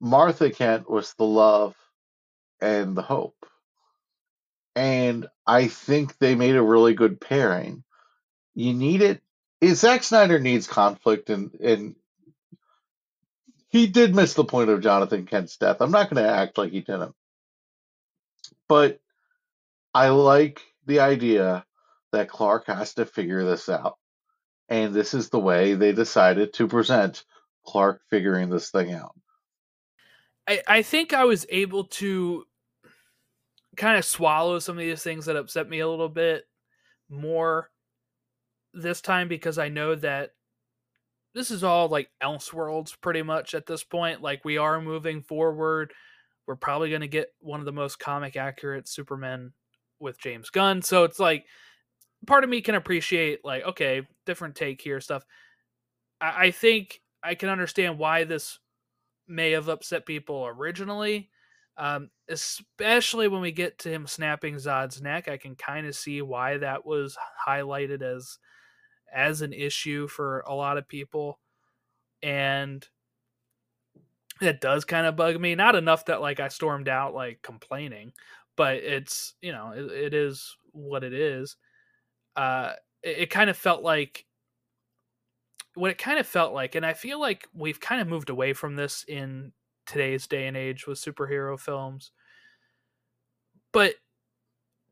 Martha 0.00 0.50
Kent 0.50 0.88
was 0.88 1.14
the 1.14 1.24
love 1.24 1.74
and 2.60 2.96
the 2.96 3.02
hope. 3.02 3.36
And 4.74 5.26
I 5.46 5.66
think 5.66 6.18
they 6.18 6.34
made 6.34 6.56
a 6.56 6.62
really 6.62 6.94
good 6.94 7.20
pairing. 7.20 7.82
You 8.54 8.74
need 8.74 9.02
it. 9.02 9.22
Eh, 9.60 9.74
Zack 9.74 10.04
Snyder 10.04 10.38
needs 10.38 10.68
conflict, 10.68 11.30
and, 11.30 11.52
and 11.54 11.96
he 13.68 13.88
did 13.88 14.14
miss 14.14 14.34
the 14.34 14.44
point 14.44 14.70
of 14.70 14.80
Jonathan 14.82 15.26
Kent's 15.26 15.56
death. 15.56 15.78
I'm 15.80 15.90
not 15.90 16.10
going 16.10 16.22
to 16.22 16.30
act 16.30 16.58
like 16.58 16.70
he 16.70 16.80
didn't. 16.80 17.14
But 18.68 19.00
I 19.92 20.10
like 20.10 20.62
the 20.86 21.00
idea 21.00 21.64
that 22.12 22.28
Clark 22.28 22.66
has 22.66 22.94
to 22.94 23.04
figure 23.04 23.44
this 23.44 23.68
out. 23.68 23.98
And 24.68 24.94
this 24.94 25.14
is 25.14 25.30
the 25.30 25.38
way 25.38 25.74
they 25.74 25.92
decided 25.92 26.52
to 26.54 26.68
present 26.68 27.24
Clark 27.66 28.02
figuring 28.10 28.50
this 28.50 28.70
thing 28.70 28.92
out. 28.92 29.14
I, 30.46 30.62
I 30.66 30.82
think 30.82 31.12
I 31.12 31.24
was 31.24 31.46
able 31.48 31.84
to 31.84 32.44
kind 33.76 33.96
of 33.96 34.04
swallow 34.04 34.58
some 34.58 34.76
of 34.76 34.80
these 34.80 35.02
things 35.02 35.26
that 35.26 35.36
upset 35.36 35.68
me 35.68 35.80
a 35.80 35.88
little 35.88 36.08
bit 36.08 36.44
more 37.08 37.70
this 38.74 39.00
time 39.00 39.28
because 39.28 39.58
I 39.58 39.68
know 39.68 39.94
that 39.94 40.30
this 41.34 41.50
is 41.50 41.62
all 41.64 41.88
like 41.88 42.10
Elseworlds 42.22 43.00
pretty 43.00 43.22
much 43.22 43.54
at 43.54 43.66
this 43.66 43.84
point. 43.84 44.22
Like 44.22 44.44
we 44.44 44.58
are 44.58 44.80
moving 44.80 45.22
forward. 45.22 45.92
We're 46.46 46.56
probably 46.56 46.88
going 46.88 47.02
to 47.02 47.08
get 47.08 47.28
one 47.40 47.60
of 47.60 47.66
the 47.66 47.72
most 47.72 47.98
comic 47.98 48.36
accurate 48.36 48.88
Supermen 48.88 49.52
with 50.00 50.18
James 50.18 50.50
Gunn. 50.50 50.82
So 50.82 51.04
it's 51.04 51.18
like 51.18 51.44
part 52.26 52.44
of 52.44 52.50
me 52.50 52.60
can 52.60 52.74
appreciate 52.74 53.44
like 53.44 53.64
okay, 53.64 54.06
different 54.26 54.54
take 54.54 54.80
here 54.80 55.00
stuff. 55.00 55.24
I, 56.20 56.46
I 56.46 56.50
think 56.50 57.00
I 57.22 57.34
can 57.34 57.48
understand 57.48 57.98
why 57.98 58.24
this 58.24 58.58
may 59.26 59.52
have 59.52 59.68
upset 59.68 60.06
people 60.06 60.46
originally. 60.46 61.30
Um, 61.76 62.10
especially 62.28 63.28
when 63.28 63.40
we 63.40 63.52
get 63.52 63.78
to 63.80 63.88
him 63.88 64.08
snapping 64.08 64.56
Zod's 64.56 65.00
neck, 65.00 65.28
I 65.28 65.36
can 65.36 65.54
kind 65.54 65.86
of 65.86 65.94
see 65.94 66.20
why 66.22 66.58
that 66.58 66.84
was 66.84 67.16
highlighted 67.46 68.02
as 68.02 68.38
as 69.14 69.42
an 69.42 69.52
issue 69.52 70.08
for 70.08 70.40
a 70.40 70.54
lot 70.54 70.76
of 70.76 70.88
people, 70.88 71.38
and 72.22 72.86
it 74.40 74.60
does 74.60 74.84
kind 74.84 75.06
of 75.06 75.16
bug 75.16 75.40
me. 75.40 75.54
Not 75.54 75.76
enough 75.76 76.04
that 76.06 76.20
like 76.20 76.40
I 76.40 76.48
stormed 76.48 76.88
out 76.88 77.14
like 77.14 77.42
complaining, 77.42 78.12
but 78.56 78.76
it's 78.76 79.34
you 79.40 79.52
know 79.52 79.72
it, 79.72 79.90
it 79.92 80.14
is 80.14 80.56
what 80.72 81.04
it 81.04 81.12
is. 81.12 81.56
Uh, 82.38 82.74
it, 83.02 83.18
it 83.18 83.30
kind 83.30 83.50
of 83.50 83.56
felt 83.56 83.82
like 83.82 84.24
what 85.74 85.90
it 85.90 85.98
kind 85.98 86.20
of 86.20 86.26
felt 86.26 86.54
like, 86.54 86.76
and 86.76 86.86
I 86.86 86.92
feel 86.92 87.20
like 87.20 87.48
we've 87.52 87.80
kind 87.80 88.00
of 88.00 88.06
moved 88.06 88.30
away 88.30 88.52
from 88.52 88.76
this 88.76 89.04
in 89.08 89.52
today's 89.86 90.28
day 90.28 90.46
and 90.46 90.56
age 90.56 90.86
with 90.86 90.98
superhero 90.98 91.58
films. 91.58 92.12
But 93.72 93.94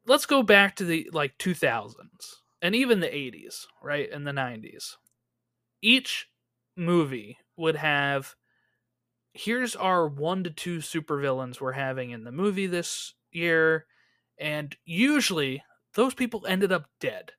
let's 0.06 0.26
go 0.26 0.42
back 0.42 0.74
to 0.76 0.84
the 0.84 1.08
like 1.12 1.38
2000s 1.38 2.42
and 2.60 2.74
even 2.74 2.98
the 2.98 3.06
80s, 3.06 3.66
right? 3.80 4.10
And 4.10 4.26
the 4.26 4.32
90s. 4.32 4.96
Each 5.82 6.28
movie 6.76 7.38
would 7.56 7.76
have 7.76 8.34
here's 9.32 9.76
our 9.76 10.08
one 10.08 10.42
to 10.42 10.50
two 10.50 10.78
supervillains 10.78 11.60
we're 11.60 11.72
having 11.72 12.10
in 12.10 12.24
the 12.24 12.32
movie 12.32 12.66
this 12.66 13.14
year 13.30 13.86
and 14.38 14.76
usually 14.84 15.62
those 15.96 16.14
people 16.14 16.46
ended 16.46 16.70
up 16.70 16.86
dead. 17.00 17.32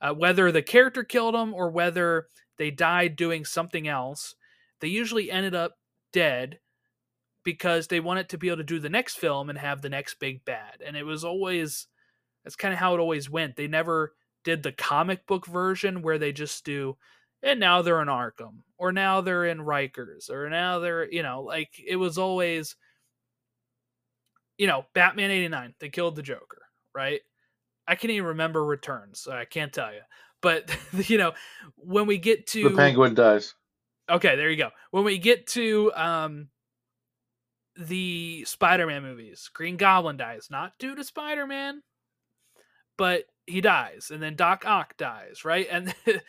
Uh, 0.00 0.12
whether 0.12 0.50
the 0.50 0.62
character 0.62 1.04
killed 1.04 1.34
them 1.34 1.54
or 1.54 1.70
whether 1.70 2.26
they 2.58 2.72
died 2.72 3.14
doing 3.14 3.44
something 3.44 3.86
else 3.86 4.34
they 4.82 4.88
usually 4.88 5.30
ended 5.30 5.54
up 5.54 5.78
dead 6.12 6.58
because 7.44 7.86
they 7.86 8.00
wanted 8.00 8.28
to 8.28 8.36
be 8.36 8.48
able 8.48 8.58
to 8.58 8.64
do 8.64 8.80
the 8.80 8.90
next 8.90 9.16
film 9.16 9.48
and 9.48 9.58
have 9.58 9.80
the 9.80 9.88
next 9.88 10.18
big 10.18 10.44
bad. 10.44 10.82
And 10.84 10.96
it 10.96 11.04
was 11.04 11.24
always 11.24 11.86
that's 12.44 12.56
kind 12.56 12.74
of 12.74 12.80
how 12.80 12.92
it 12.94 13.00
always 13.00 13.30
went. 13.30 13.54
They 13.54 13.68
never 13.68 14.12
did 14.44 14.64
the 14.64 14.72
comic 14.72 15.24
book 15.28 15.46
version 15.46 16.02
where 16.02 16.18
they 16.18 16.32
just 16.32 16.64
do 16.64 16.96
and 17.44 17.60
now 17.60 17.82
they're 17.82 18.02
in 18.02 18.08
Arkham, 18.08 18.62
or 18.76 18.92
now 18.92 19.20
they're 19.20 19.46
in 19.46 19.58
Rikers, 19.58 20.30
or 20.30 20.48
now 20.48 20.78
they're, 20.78 21.10
you 21.10 21.24
know, 21.24 21.42
like 21.42 21.70
it 21.84 21.96
was 21.96 22.16
always, 22.16 22.76
you 24.58 24.68
know, 24.68 24.84
Batman 24.94 25.32
89, 25.32 25.74
they 25.80 25.88
killed 25.88 26.14
the 26.14 26.22
Joker, 26.22 26.62
right? 26.94 27.20
I 27.86 27.94
can't 27.94 28.10
even 28.10 28.28
remember 28.28 28.64
returns, 28.64 29.26
I 29.30 29.44
can't 29.44 29.72
tell 29.72 29.92
you. 29.92 30.00
But, 30.40 30.76
you 31.08 31.18
know, 31.18 31.32
when 31.76 32.06
we 32.06 32.18
get 32.18 32.46
to. 32.48 32.68
The 32.68 32.76
penguin 32.76 33.14
dies. 33.14 33.54
Okay, 34.10 34.36
there 34.36 34.50
you 34.50 34.56
go. 34.56 34.70
When 34.90 35.04
we 35.04 35.18
get 35.18 35.46
to 35.48 35.92
um 35.94 36.48
the 37.76 38.44
Spider-Man 38.44 39.02
movies, 39.02 39.50
Green 39.52 39.76
Goblin 39.76 40.16
dies, 40.16 40.48
not 40.50 40.72
due 40.78 40.94
to 40.94 41.04
Spider-Man, 41.04 41.82
but 42.98 43.24
he 43.46 43.60
dies, 43.60 44.10
and 44.12 44.22
then 44.22 44.36
Doc 44.36 44.64
Ock 44.66 44.96
dies, 44.96 45.44
right? 45.44 45.66
And 45.70 45.94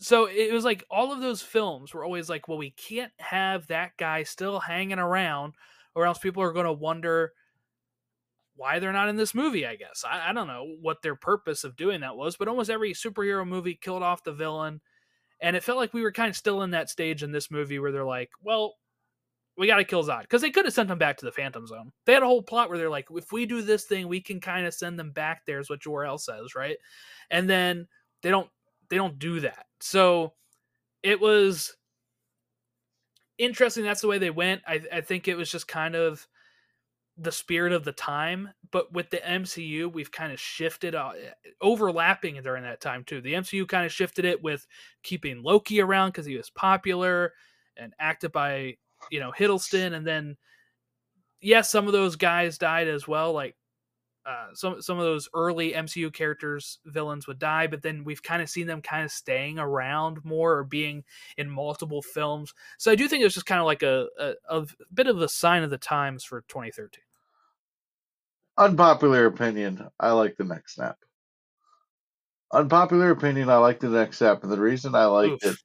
so 0.00 0.26
it 0.26 0.52
was 0.52 0.64
like 0.64 0.84
all 0.90 1.12
of 1.12 1.20
those 1.20 1.42
films 1.42 1.94
were 1.94 2.04
always 2.04 2.28
like, 2.28 2.48
well, 2.48 2.58
we 2.58 2.70
can't 2.70 3.12
have 3.18 3.68
that 3.68 3.92
guy 3.96 4.24
still 4.24 4.60
hanging 4.60 4.98
around, 4.98 5.54
or 5.94 6.06
else 6.06 6.18
people 6.18 6.42
are 6.42 6.52
going 6.52 6.66
to 6.66 6.72
wonder 6.72 7.32
why 8.56 8.78
they're 8.78 8.92
not 8.92 9.08
in 9.08 9.16
this 9.16 9.34
movie. 9.34 9.66
I 9.66 9.76
guess 9.76 10.04
I, 10.08 10.30
I, 10.30 10.32
don't 10.32 10.46
know 10.46 10.76
what 10.80 11.02
their 11.02 11.16
purpose 11.16 11.64
of 11.64 11.76
doing 11.76 12.00
that 12.00 12.16
was, 12.16 12.36
but 12.36 12.48
almost 12.48 12.70
every 12.70 12.92
superhero 12.92 13.46
movie 13.46 13.74
killed 13.74 14.02
off 14.02 14.24
the 14.24 14.32
villain, 14.32 14.80
and 15.40 15.56
it 15.56 15.62
felt 15.62 15.78
like 15.78 15.94
we 15.94 16.02
were 16.02 16.12
kind 16.12 16.30
of 16.30 16.36
still 16.36 16.62
in 16.62 16.70
that 16.70 16.90
stage 16.90 17.22
in 17.22 17.32
this 17.32 17.50
movie 17.50 17.78
where 17.78 17.92
they're 17.92 18.04
like, 18.04 18.30
well. 18.42 18.74
We 19.54 19.66
got 19.66 19.76
to 19.76 19.84
kill 19.84 20.02
Zod 20.02 20.22
because 20.22 20.40
they 20.40 20.50
could 20.50 20.64
have 20.64 20.72
sent 20.72 20.90
him 20.90 20.96
back 20.96 21.18
to 21.18 21.26
the 21.26 21.30
Phantom 21.30 21.66
Zone. 21.66 21.92
They 22.06 22.14
had 22.14 22.22
a 22.22 22.26
whole 22.26 22.42
plot 22.42 22.70
where 22.70 22.78
they're 22.78 22.88
like, 22.88 23.08
if 23.10 23.32
we 23.32 23.44
do 23.44 23.60
this 23.60 23.84
thing, 23.84 24.08
we 24.08 24.18
can 24.18 24.40
kind 24.40 24.66
of 24.66 24.72
send 24.72 24.98
them 24.98 25.10
back 25.10 25.42
there. 25.44 25.58
Is 25.58 25.68
what 25.68 25.82
Jor-El 25.82 26.16
says, 26.16 26.54
right? 26.54 26.78
And 27.30 27.50
then 27.50 27.86
they 28.22 28.30
don't 28.30 28.48
they 28.88 28.96
don't 28.96 29.18
do 29.18 29.40
that. 29.40 29.66
So 29.80 30.32
it 31.02 31.20
was 31.20 31.76
interesting. 33.38 33.84
That's 33.84 34.00
the 34.00 34.08
way 34.08 34.18
they 34.18 34.30
went. 34.30 34.62
I, 34.66 34.80
I 34.92 35.00
think 35.00 35.28
it 35.28 35.36
was 35.36 35.50
just 35.50 35.68
kind 35.68 35.94
of 35.94 36.26
the 37.16 37.32
spirit 37.32 37.72
of 37.72 37.84
the 37.84 37.92
time. 37.92 38.50
But 38.70 38.92
with 38.92 39.10
the 39.10 39.18
MCU, 39.18 39.92
we've 39.92 40.10
kind 40.10 40.32
of 40.32 40.40
shifted, 40.40 40.94
uh, 40.94 41.12
overlapping 41.60 42.40
during 42.42 42.62
that 42.62 42.80
time 42.80 43.04
too. 43.04 43.20
The 43.20 43.34
MCU 43.34 43.66
kind 43.68 43.84
of 43.84 43.92
shifted 43.92 44.24
it 44.24 44.42
with 44.42 44.66
keeping 45.02 45.42
Loki 45.42 45.80
around 45.80 46.10
because 46.10 46.26
he 46.26 46.36
was 46.36 46.50
popular 46.50 47.32
and 47.76 47.94
acted 47.98 48.32
by 48.32 48.76
you 49.10 49.20
know 49.20 49.32
Hiddleston, 49.32 49.94
and 49.94 50.06
then 50.06 50.36
yes, 51.40 51.70
some 51.70 51.86
of 51.86 51.92
those 51.92 52.16
guys 52.16 52.58
died 52.58 52.88
as 52.88 53.06
well, 53.06 53.32
like 53.32 53.56
uh, 54.24 54.46
some 54.54 54.80
some 54.80 54.98
of 54.98 55.04
those 55.04 55.28
early 55.34 55.72
MCU 55.72 56.12
characters 56.12 56.78
villains 56.84 57.26
would 57.26 57.38
die, 57.38 57.66
but 57.66 57.82
then 57.82 58.04
we've 58.04 58.22
kind 58.22 58.40
of 58.40 58.48
seen 58.48 58.66
them 58.66 58.80
kind 58.80 59.04
of 59.04 59.10
staying 59.10 59.58
around 59.58 60.24
more 60.24 60.58
or 60.58 60.64
being 60.64 61.04
in 61.36 61.50
multiple 61.50 62.02
films. 62.02 62.54
So 62.78 62.92
I 62.92 62.94
do 62.94 63.08
think 63.08 63.24
it's 63.24 63.34
just 63.34 63.46
kind 63.46 63.60
of 63.60 63.66
like 63.66 63.82
a, 63.82 64.06
a, 64.18 64.34
a 64.48 64.66
bit 64.94 65.08
of 65.08 65.20
a 65.20 65.28
sign 65.28 65.64
of 65.64 65.70
the 65.70 65.78
times 65.78 66.22
for 66.24 66.42
2013. 66.48 67.02
Unpopular 68.56 69.26
opinion: 69.26 69.88
I 69.98 70.12
like 70.12 70.36
the 70.36 70.44
next 70.44 70.74
snap. 70.74 70.98
Unpopular 72.52 73.10
opinion: 73.10 73.48
I 73.48 73.56
like 73.56 73.80
the 73.80 73.88
next 73.88 74.18
snap, 74.18 74.44
and 74.44 74.52
the 74.52 74.60
reason 74.60 74.94
I 74.94 75.06
liked 75.06 75.44
Oof. 75.44 75.62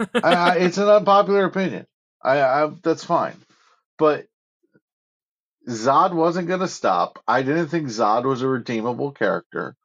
it, 0.00 0.10
I, 0.24 0.32
I, 0.32 0.54
it's 0.56 0.78
an 0.78 0.88
unpopular 0.88 1.44
opinion. 1.44 1.86
I, 2.22 2.40
I 2.40 2.70
that's 2.82 3.04
fine, 3.04 3.36
but 3.98 4.26
Zod 5.68 6.14
wasn't 6.14 6.48
going 6.48 6.60
to 6.60 6.68
stop. 6.68 7.22
I 7.28 7.42
didn't 7.42 7.68
think 7.68 7.88
Zod 7.88 8.24
was 8.24 8.42
a 8.42 8.48
redeemable 8.48 9.12
character. 9.12 9.76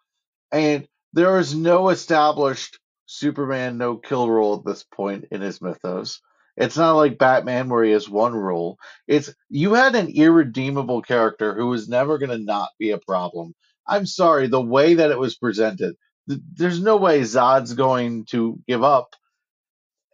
And 0.52 0.88
there 1.14 1.40
is 1.40 1.56
no 1.56 1.90
established 1.90 2.80
Superman 3.08 3.80
no 3.80 3.98
kill 3.98 4.30
rule 4.30 4.56
at 4.60 4.66
this 4.66 4.86
point 4.86 5.28
in 5.32 5.42
his 5.42 5.62
mythos. 5.62 6.22
It's 6.58 6.78
not 6.78 6.94
like 6.94 7.20
Batman 7.20 7.70
where 7.70 7.86
he 7.86 7.94
has 7.94 8.10
one 8.10 8.36
rule. 8.36 8.80
It's 9.08 9.34
you 9.50 9.76
had 9.76 9.96
an 9.96 10.10
irredeemable 10.10 11.04
character 11.04 11.56
who 11.56 11.70
was 11.70 11.90
never 11.90 12.20
going 12.20 12.32
to 12.32 12.40
not 12.46 12.70
be 12.80 12.92
a 12.92 13.00
problem. 13.00 13.56
I'm 13.88 14.08
sorry, 14.08 14.50
the 14.50 14.62
way 14.62 14.96
that 14.96 15.12
it 15.12 15.20
was 15.20 15.38
presented, 15.38 15.96
th- 16.30 16.42
there's 16.56 16.82
no 16.82 16.98
way 16.98 17.22
Zod's 17.22 17.74
going 17.76 18.26
to 18.28 18.60
give 18.68 18.84
up. 18.84 19.16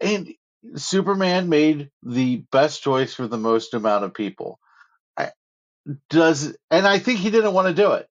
And 0.02 0.30
Superman 0.78 1.50
made 1.50 1.92
the 2.04 2.46
best 2.52 2.84
choice 2.84 3.14
for 3.16 3.28
the 3.28 3.38
most 3.40 3.76
amount 3.76 4.06
of 4.06 4.16
people. 4.16 4.60
Does 6.10 6.56
and 6.70 6.88
I 6.88 7.00
think 7.00 7.20
he 7.20 7.32
didn't 7.32 7.54
want 7.54 7.68
to 7.68 7.74
do 7.74 7.94
it. 7.94 8.08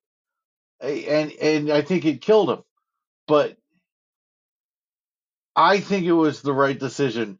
And 0.81 1.33
and 1.33 1.71
I 1.71 1.83
think 1.83 2.05
it 2.05 2.21
killed 2.23 2.51
him. 2.51 2.63
But 3.29 3.57
I 5.57 5.81
think 5.81 6.07
it 6.07 6.13
was 6.13 6.43
the 6.43 6.53
right 6.53 6.79
decision. 6.79 7.39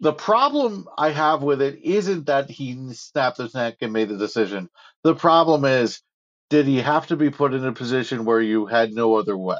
The 0.00 0.12
problem 0.12 0.88
I 0.96 1.10
have 1.10 1.42
with 1.42 1.62
it 1.62 1.80
isn't 1.82 2.26
that 2.26 2.50
he 2.50 2.92
snapped 2.94 3.38
his 3.38 3.54
neck 3.54 3.76
and 3.80 3.92
made 3.92 4.08
the 4.08 4.18
decision. 4.18 4.68
The 5.02 5.14
problem 5.14 5.64
is, 5.64 6.02
did 6.50 6.66
he 6.66 6.80
have 6.80 7.08
to 7.08 7.16
be 7.16 7.30
put 7.30 7.54
in 7.54 7.64
a 7.64 7.72
position 7.72 8.24
where 8.24 8.40
you 8.40 8.66
had 8.66 8.92
no 8.92 9.16
other 9.16 9.36
way? 9.36 9.58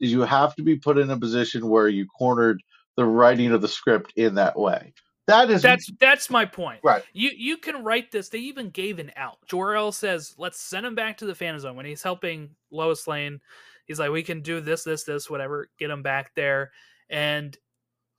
Did 0.00 0.10
you 0.10 0.22
have 0.22 0.54
to 0.56 0.62
be 0.62 0.76
put 0.76 0.98
in 0.98 1.10
a 1.10 1.18
position 1.18 1.68
where 1.68 1.88
you 1.88 2.06
cornered 2.06 2.62
the 2.96 3.04
writing 3.04 3.52
of 3.52 3.62
the 3.62 3.68
script 3.68 4.12
in 4.16 4.36
that 4.36 4.58
way? 4.58 4.92
That 5.26 5.50
is 5.50 5.62
That's 5.62 5.88
that's 6.00 6.30
my 6.30 6.44
point. 6.44 6.80
right. 6.82 7.04
You 7.12 7.30
you 7.36 7.56
can 7.56 7.84
write 7.84 8.10
this. 8.10 8.28
They 8.28 8.38
even 8.38 8.70
gave 8.70 8.98
an 8.98 9.12
out. 9.16 9.38
Jor-El 9.46 9.92
says, 9.92 10.34
"Let's 10.38 10.60
send 10.60 10.84
him 10.84 10.94
back 10.94 11.18
to 11.18 11.26
the 11.26 11.34
Phantom 11.34 11.60
Zone." 11.60 11.76
When 11.76 11.86
he's 11.86 12.02
helping 12.02 12.50
Lois 12.70 13.06
Lane, 13.06 13.40
he's 13.84 14.00
like, 14.00 14.10
"We 14.10 14.22
can 14.22 14.40
do 14.40 14.60
this, 14.60 14.82
this, 14.82 15.04
this, 15.04 15.30
whatever. 15.30 15.68
Get 15.78 15.90
him 15.90 16.02
back 16.02 16.34
there." 16.34 16.72
And 17.10 17.56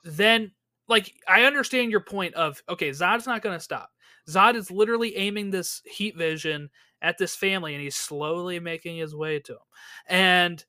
then, 0.04 0.52
like, 0.88 1.14
I 1.28 1.44
understand 1.44 1.92
your 1.92 2.02
point 2.02 2.34
of 2.36 2.62
okay, 2.70 2.92
Zod's 2.92 3.28
not 3.28 3.42
going 3.42 3.58
to 3.58 3.64
stop. 3.64 3.90
Zod 4.30 4.56
is 4.56 4.72
literally 4.72 5.16
aiming 5.18 5.50
this 5.52 5.82
heat 5.86 6.16
vision 6.16 6.70
at 7.02 7.18
this 7.18 7.36
family, 7.36 7.74
and 7.74 7.84
he's 7.84 7.96
slowly 7.96 8.60
making 8.60 8.98
his 8.98 9.16
way 9.16 9.40
to 9.40 9.54
him. 9.54 9.60
And 10.08 10.64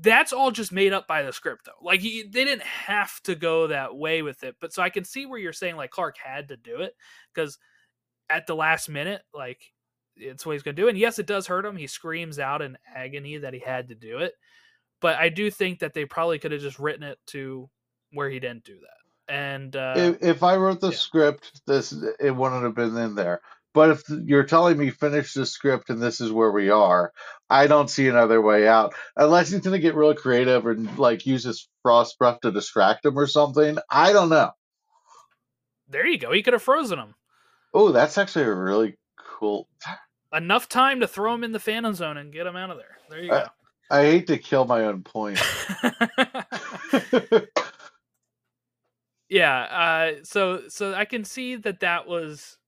that's 0.00 0.32
all 0.32 0.50
just 0.50 0.72
made 0.72 0.92
up 0.92 1.06
by 1.06 1.22
the 1.22 1.32
script 1.32 1.66
though 1.66 1.86
like 1.86 2.00
he, 2.00 2.22
they 2.22 2.44
didn't 2.44 2.62
have 2.62 3.20
to 3.22 3.34
go 3.34 3.66
that 3.66 3.94
way 3.94 4.22
with 4.22 4.42
it 4.42 4.56
but 4.60 4.72
so 4.72 4.82
i 4.82 4.88
can 4.88 5.04
see 5.04 5.26
where 5.26 5.38
you're 5.38 5.52
saying 5.52 5.76
like 5.76 5.90
clark 5.90 6.16
had 6.22 6.48
to 6.48 6.56
do 6.56 6.80
it 6.80 6.94
because 7.34 7.58
at 8.30 8.46
the 8.46 8.54
last 8.54 8.88
minute 8.88 9.22
like 9.34 9.60
it's 10.16 10.46
what 10.46 10.52
he's 10.52 10.62
going 10.62 10.74
to 10.74 10.80
do 10.80 10.88
and 10.88 10.96
yes 10.96 11.18
it 11.18 11.26
does 11.26 11.46
hurt 11.46 11.66
him 11.66 11.76
he 11.76 11.86
screams 11.86 12.38
out 12.38 12.62
in 12.62 12.78
agony 12.94 13.36
that 13.36 13.52
he 13.52 13.60
had 13.60 13.88
to 13.88 13.94
do 13.94 14.18
it 14.18 14.32
but 15.00 15.16
i 15.16 15.28
do 15.28 15.50
think 15.50 15.80
that 15.80 15.92
they 15.92 16.06
probably 16.06 16.38
could 16.38 16.52
have 16.52 16.62
just 16.62 16.78
written 16.78 17.02
it 17.02 17.18
to 17.26 17.68
where 18.12 18.30
he 18.30 18.40
didn't 18.40 18.64
do 18.64 18.78
that 18.80 19.04
and 19.34 19.74
uh 19.76 19.94
if, 19.96 20.22
if 20.22 20.42
I 20.42 20.56
wrote 20.56 20.80
the 20.80 20.90
yeah. 20.90 20.96
script, 20.96 21.62
this 21.66 21.94
it 22.20 22.30
wouldn't 22.30 22.62
have 22.62 22.74
been 22.74 22.96
in 22.96 23.14
there. 23.14 23.40
But 23.74 23.90
if 23.90 24.02
you're 24.08 24.44
telling 24.44 24.78
me 24.78 24.88
finish 24.90 25.34
the 25.34 25.44
script 25.46 25.90
and 25.90 26.00
this 26.02 26.20
is 26.22 26.30
where 26.32 26.50
we 26.52 26.70
are, 26.70 27.12
I 27.50 27.66
don't 27.68 27.90
see 27.90 28.08
another 28.08 28.40
way 28.40 28.66
out 28.68 28.94
unless 29.16 29.50
he's 29.50 29.60
going 29.60 29.72
to 29.74 29.78
get 29.80 29.94
real 29.96 30.14
creative 30.14 30.64
and 30.66 30.96
like 30.98 31.26
use 31.26 31.44
his 31.44 31.68
frost 31.82 32.18
breath 32.18 32.40
to 32.42 32.50
distract 32.52 33.04
him 33.06 33.18
or 33.18 33.26
something. 33.26 33.76
I 33.90 34.12
don't 34.14 34.30
know. 34.30 34.50
there 35.88 36.06
you 36.06 36.16
go 36.18 36.32
he 36.32 36.42
could 36.42 36.52
have 36.54 36.62
frozen 36.62 36.98
him 36.98 37.14
Oh, 37.74 37.92
that's 37.92 38.16
actually 38.18 38.44
a 38.46 38.54
really 38.54 38.96
cool. 39.18 39.68
enough 40.32 40.68
time 40.68 41.00
to 41.00 41.08
throw 41.08 41.34
him 41.34 41.44
in 41.44 41.52
the 41.52 41.60
phantom 41.60 41.94
zone 41.94 42.16
and 42.16 42.32
get 42.32 42.46
him 42.46 42.56
out 42.56 42.70
of 42.70 42.78
there 42.78 42.96
there 43.10 43.22
you 43.22 43.30
go. 43.30 43.46
I 43.90 44.02
hate 44.04 44.26
to 44.28 44.38
kill 44.38 44.64
my 44.66 44.84
own 44.84 45.02
point. 45.02 45.38
yeah 49.28 49.60
uh 49.62 50.12
so 50.24 50.62
so 50.68 50.94
i 50.94 51.04
can 51.04 51.24
see 51.24 51.56
that 51.56 51.80
that 51.80 52.06
was 52.06 52.58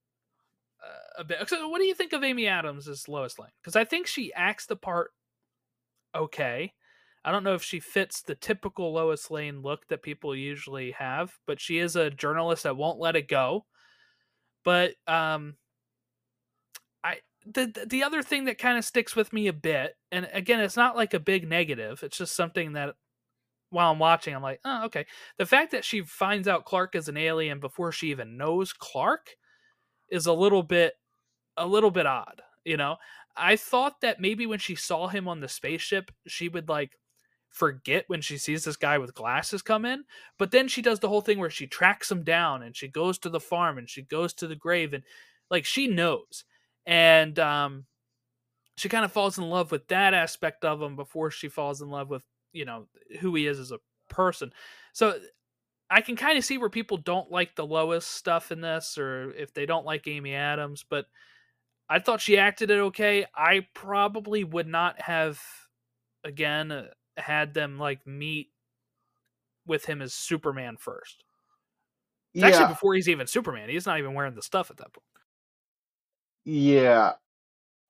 a 1.17 1.23
bit. 1.23 1.47
So 1.49 1.67
what 1.69 1.79
do 1.79 1.85
you 1.85 1.95
think 1.95 2.13
of 2.13 2.23
amy 2.23 2.47
adams 2.47 2.87
as 2.87 3.07
lois 3.07 3.39
lane? 3.39 3.49
Because 3.61 3.75
i 3.75 3.83
think 3.83 4.07
she 4.07 4.33
acts 4.33 4.65
the 4.65 4.75
part 4.75 5.11
okay. 6.15 6.73
I 7.25 7.31
don't 7.31 7.43
know 7.43 7.55
if 7.55 7.63
she 7.63 7.79
fits 7.81 8.21
the 8.21 8.35
typical 8.35 8.93
lois 8.93 9.29
lane 9.29 9.61
look 9.61 9.87
that 9.89 10.01
people 10.01 10.35
usually 10.35 10.91
have 10.91 11.33
but 11.45 11.59
she 11.59 11.77
is 11.79 11.95
a 11.95 12.09
journalist 12.09 12.63
that 12.63 12.77
won't 12.77 12.99
let 12.99 13.15
it 13.15 13.27
go. 13.27 13.65
But 14.63 14.93
um 15.07 15.55
i 17.03 17.17
the 17.45 17.67
the- 17.67 17.85
the 17.87 18.03
other 18.03 18.21
thing 18.23 18.45
that 18.45 18.57
kind 18.57 18.77
of 18.77 18.85
sticks 18.85 19.15
with 19.15 19.31
me 19.33 19.47
a 19.47 19.53
bit 19.53 19.95
and 20.11 20.27
again 20.33 20.59
it's 20.59 20.77
not 20.77 20.95
like 20.95 21.13
a 21.13 21.19
big 21.19 21.47
negative 21.47 22.03
it's 22.03 22.17
just 22.17 22.35
something 22.35 22.73
that 22.73 22.95
while 23.69 23.91
I'm 23.91 23.99
watching, 23.99 24.33
I'm 24.35 24.41
like, 24.41 24.59
oh, 24.63 24.85
okay. 24.85 25.05
The 25.37 25.45
fact 25.45 25.71
that 25.71 25.83
she 25.83 26.01
finds 26.01 26.47
out 26.47 26.65
Clark 26.65 26.95
is 26.95 27.09
an 27.09 27.17
alien 27.17 27.59
before 27.59 27.91
she 27.91 28.11
even 28.11 28.37
knows 28.37 28.73
Clark 28.73 29.31
is 30.09 30.25
a 30.25 30.33
little 30.33 30.63
bit 30.63 30.93
a 31.57 31.65
little 31.67 31.91
bit 31.91 32.05
odd, 32.05 32.41
you 32.65 32.77
know. 32.77 32.97
I 33.35 33.55
thought 33.55 34.01
that 34.01 34.19
maybe 34.19 34.45
when 34.45 34.59
she 34.59 34.75
saw 34.75 35.07
him 35.07 35.27
on 35.27 35.39
the 35.39 35.47
spaceship, 35.47 36.11
she 36.27 36.49
would 36.49 36.69
like 36.69 36.97
forget 37.49 38.05
when 38.07 38.21
she 38.21 38.37
sees 38.37 38.63
this 38.63 38.75
guy 38.75 38.97
with 38.97 39.15
glasses 39.15 39.61
come 39.61 39.85
in, 39.85 40.03
but 40.37 40.51
then 40.51 40.67
she 40.67 40.81
does 40.81 40.99
the 40.99 41.09
whole 41.09 41.21
thing 41.21 41.39
where 41.39 41.49
she 41.49 41.67
tracks 41.67 42.11
him 42.11 42.23
down 42.23 42.61
and 42.63 42.75
she 42.75 42.87
goes 42.87 43.17
to 43.19 43.29
the 43.29 43.39
farm 43.39 43.77
and 43.77 43.89
she 43.89 44.01
goes 44.03 44.33
to 44.33 44.47
the 44.47 44.55
grave 44.55 44.93
and 44.93 45.03
like 45.49 45.65
she 45.65 45.87
knows. 45.87 46.43
And 46.85 47.37
um 47.39 47.85
she 48.77 48.89
kind 48.89 49.03
of 49.03 49.11
falls 49.11 49.37
in 49.37 49.49
love 49.49 49.71
with 49.71 49.87
that 49.87 50.13
aspect 50.13 50.63
of 50.63 50.81
him 50.81 50.95
before 50.95 51.31
she 51.31 51.49
falls 51.49 51.81
in 51.81 51.89
love 51.89 52.09
with 52.09 52.23
you 52.53 52.63
know 52.63 52.85
who 53.19 53.35
he 53.35 53.47
is 53.47 53.59
as 53.59 53.71
a 53.71 53.79
person 54.09 54.51
so 54.93 55.19
i 55.89 56.01
can 56.01 56.15
kind 56.15 56.37
of 56.37 56.45
see 56.45 56.57
where 56.57 56.69
people 56.69 56.97
don't 56.97 57.31
like 57.31 57.55
the 57.55 57.65
Lois 57.65 58.05
stuff 58.05 58.51
in 58.51 58.61
this 58.61 58.97
or 58.97 59.31
if 59.33 59.53
they 59.53 59.65
don't 59.65 59.85
like 59.85 60.07
amy 60.07 60.33
adams 60.33 60.85
but 60.89 61.05
i 61.89 61.99
thought 61.99 62.21
she 62.21 62.37
acted 62.37 62.71
it 62.71 62.79
okay 62.79 63.25
i 63.35 63.65
probably 63.73 64.43
would 64.43 64.67
not 64.67 64.99
have 65.01 65.41
again 66.23 66.71
uh, 66.71 66.85
had 67.17 67.53
them 67.53 67.79
like 67.79 68.05
meet 68.05 68.49
with 69.65 69.85
him 69.85 70.01
as 70.01 70.13
superman 70.13 70.77
first 70.77 71.23
it's 72.33 72.43
actually 72.43 72.61
yeah, 72.61 72.69
before 72.69 72.93
he's 72.93 73.09
even 73.09 73.27
superman 73.27 73.69
he's 73.69 73.85
not 73.85 73.99
even 73.99 74.13
wearing 74.13 74.35
the 74.35 74.41
stuff 74.41 74.69
at 74.69 74.77
that 74.77 74.93
point 74.93 75.03
yeah. 76.47 77.13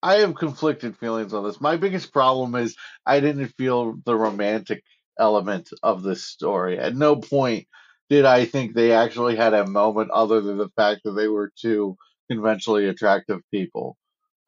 I 0.01 0.15
have 0.15 0.33
conflicted 0.33 0.97
feelings 0.97 1.31
on 1.31 1.43
this. 1.43 1.61
My 1.61 1.77
biggest 1.77 2.11
problem 2.11 2.55
is 2.55 2.75
I 3.05 3.19
didn't 3.19 3.49
feel 3.49 3.97
the 4.03 4.15
romantic 4.15 4.83
element 5.19 5.69
of 5.83 6.01
this 6.01 6.23
story. 6.23 6.79
At 6.79 6.95
no 6.95 7.15
point 7.15 7.67
did 8.09 8.25
I 8.25 8.45
think 8.45 8.73
they 8.73 8.91
actually 8.93 9.35
had 9.35 9.53
a 9.53 9.67
moment 9.67 10.11
other 10.11 10.41
than 10.41 10.57
the 10.57 10.69
fact 10.75 11.01
that 11.05 11.11
they 11.13 11.27
were 11.27 11.51
two 11.59 11.97
conventionally 12.29 12.87
attractive 12.87 13.41
people. 13.51 13.97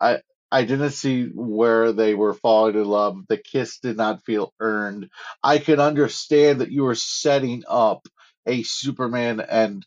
I 0.01 0.21
I 0.51 0.63
didn't 0.65 0.91
see 0.91 1.25
where 1.35 1.91
they 1.93 2.15
were 2.15 2.33
falling 2.33 2.75
in 2.75 2.85
love. 2.85 3.19
The 3.29 3.37
kiss 3.37 3.79
did 3.79 3.97
not 3.97 4.25
feel 4.25 4.53
earned. 4.59 5.09
I 5.43 5.59
can 5.59 5.79
understand 5.79 6.61
that 6.61 6.71
you 6.71 6.83
were 6.83 6.95
setting 6.95 7.63
up 7.67 8.07
a 8.47 8.63
Superman 8.63 9.41
and 9.41 9.85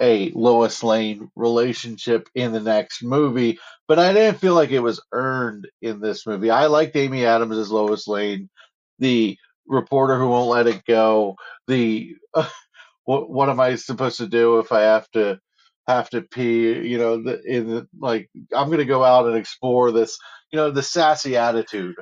a 0.00 0.30
Lois 0.32 0.82
Lane 0.82 1.30
relationship 1.36 2.28
in 2.34 2.52
the 2.52 2.60
next 2.60 3.02
movie, 3.02 3.58
but 3.88 3.98
I 3.98 4.12
didn't 4.12 4.40
feel 4.40 4.54
like 4.54 4.70
it 4.70 4.80
was 4.80 5.02
earned 5.12 5.68
in 5.82 6.00
this 6.00 6.26
movie. 6.26 6.50
I 6.50 6.66
liked 6.66 6.96
Amy 6.96 7.24
Adams 7.26 7.56
as 7.56 7.70
Lois 7.70 8.08
Lane, 8.08 8.50
the 8.98 9.38
reporter 9.66 10.18
who 10.18 10.28
won't 10.28 10.50
let 10.50 10.66
it 10.66 10.84
go, 10.86 11.36
the 11.68 12.16
what 13.04 13.30
what 13.30 13.48
am 13.48 13.60
I 13.60 13.76
supposed 13.76 14.18
to 14.18 14.26
do 14.26 14.58
if 14.58 14.72
I 14.72 14.82
have 14.82 15.10
to 15.12 15.38
have 15.86 16.10
to 16.10 16.22
pee? 16.22 16.72
You 16.72 16.98
know, 16.98 17.22
the, 17.22 17.42
in 17.42 17.68
the, 17.68 17.88
like 17.98 18.30
I'm 18.54 18.66
going 18.66 18.78
to 18.78 18.84
go 18.84 19.04
out 19.04 19.26
and 19.26 19.36
explore 19.36 19.92
this. 19.92 20.18
You 20.52 20.58
know, 20.58 20.70
the 20.70 20.82
sassy 20.82 21.36
attitude 21.36 21.96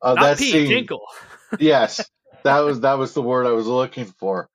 of 0.00 0.16
not 0.16 0.22
that 0.22 0.38
pete 0.38 0.52
scene. 0.52 0.68
tinkle 0.68 1.02
Yes, 1.58 2.08
that 2.44 2.60
was 2.60 2.80
that 2.80 2.98
was 2.98 3.14
the 3.14 3.22
word 3.22 3.46
I 3.46 3.52
was 3.52 3.66
looking 3.66 4.06
for. 4.06 4.48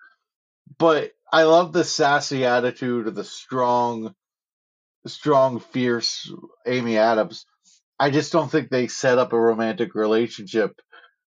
But 0.78 1.12
I 1.32 1.44
love 1.44 1.74
the 1.74 1.84
sassy 1.84 2.46
attitude 2.46 3.08
of 3.08 3.16
the 3.16 3.24
strong, 3.24 4.14
strong, 5.06 5.60
fierce 5.60 6.32
Amy 6.66 6.98
Adams. 6.98 7.46
I 8.00 8.10
just 8.10 8.32
don't 8.32 8.52
think 8.52 8.70
they 8.70 8.88
set 8.88 9.18
up 9.18 9.34
a 9.34 9.40
romantic 9.40 9.96
relationship. 9.96 10.80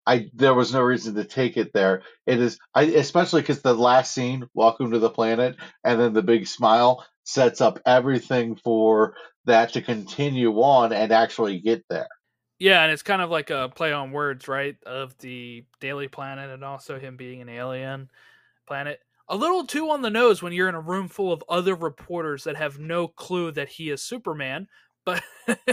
I 0.06 0.30
there 0.34 0.54
was 0.54 0.72
no 0.72 0.82
reason 0.82 1.14
to 1.16 1.24
take 1.24 1.56
it 1.56 1.72
there. 1.72 2.02
It 2.26 2.40
is 2.40 2.58
I 2.74 2.82
especially 2.84 3.42
because 3.42 3.62
the 3.62 3.74
last 3.74 4.12
scene, 4.14 4.48
"Welcome 4.54 4.90
to 4.92 4.98
the 4.98 5.10
Planet," 5.10 5.56
and 5.84 6.00
then 6.00 6.12
the 6.12 6.22
big 6.22 6.46
smile 6.46 7.06
sets 7.24 7.60
up 7.60 7.80
everything 7.86 8.56
for 8.56 9.14
that 9.46 9.72
to 9.74 9.82
continue 9.82 10.52
on 10.62 10.92
and 10.92 11.12
actually 11.12 11.60
get 11.60 11.84
there. 11.88 12.08
Yeah, 12.58 12.82
and 12.82 12.92
it's 12.92 13.02
kind 13.02 13.20
of 13.22 13.30
like 13.30 13.50
a 13.50 13.70
play 13.74 13.92
on 13.92 14.12
words, 14.12 14.48
right? 14.48 14.76
Of 14.86 15.16
the 15.18 15.64
Daily 15.80 16.08
Planet 16.08 16.50
and 16.50 16.64
also 16.64 16.98
him 16.98 17.16
being 17.16 17.40
an 17.40 17.48
alien 17.48 18.10
planet. 18.66 19.00
a 19.28 19.36
little 19.36 19.66
too 19.66 19.90
on 19.90 20.02
the 20.02 20.10
nose 20.10 20.42
when 20.42 20.52
you're 20.52 20.68
in 20.68 20.74
a 20.74 20.80
room 20.80 21.08
full 21.08 21.32
of 21.32 21.44
other 21.48 21.74
reporters 21.74 22.44
that 22.44 22.56
have 22.56 22.78
no 22.78 23.08
clue 23.08 23.50
that 23.52 23.68
he 23.70 23.90
is 23.90 24.02
Superman. 24.02 24.68
But 25.04 25.22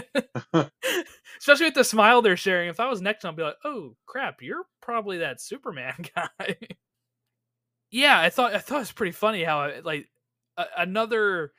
especially 1.42 1.66
with 1.66 1.74
the 1.74 1.84
smile 1.84 2.22
they're 2.22 2.38
sharing, 2.38 2.70
if 2.70 2.80
I 2.80 2.88
was 2.88 3.02
next 3.02 3.26
I'd 3.26 3.36
be 3.36 3.44
like, 3.44 3.58
"Oh 3.66 3.96
crap, 4.06 4.42
you're 4.42 4.64
probably 4.82 5.18
that 5.18 5.42
Superman 5.42 5.96
guy." 6.16 6.56
yeah, 7.92 8.20
I 8.20 8.30
thought 8.30 8.54
I 8.54 8.60
thought 8.60 8.78
it 8.78 8.80
was 8.80 8.92
pretty 8.92 9.12
funny 9.12 9.44
how 9.44 9.62
uh, 9.62 9.82
like 9.84 10.08
a, 10.58 10.66
another 10.78 11.52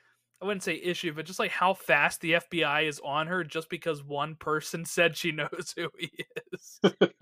I 0.42 0.44
wouldn't 0.44 0.64
say 0.64 0.74
issue, 0.74 1.12
but 1.12 1.24
just 1.24 1.38
like 1.38 1.52
how 1.52 1.72
fast 1.72 2.20
the 2.20 2.32
FBI 2.32 2.88
is 2.88 3.00
on 3.04 3.28
her 3.28 3.44
just 3.44 3.70
because 3.70 4.02
one 4.02 4.34
person 4.34 4.84
said 4.86 5.16
she 5.16 5.30
knows 5.30 5.72
who 5.76 5.88
he 5.96 6.10
is. 6.52 6.80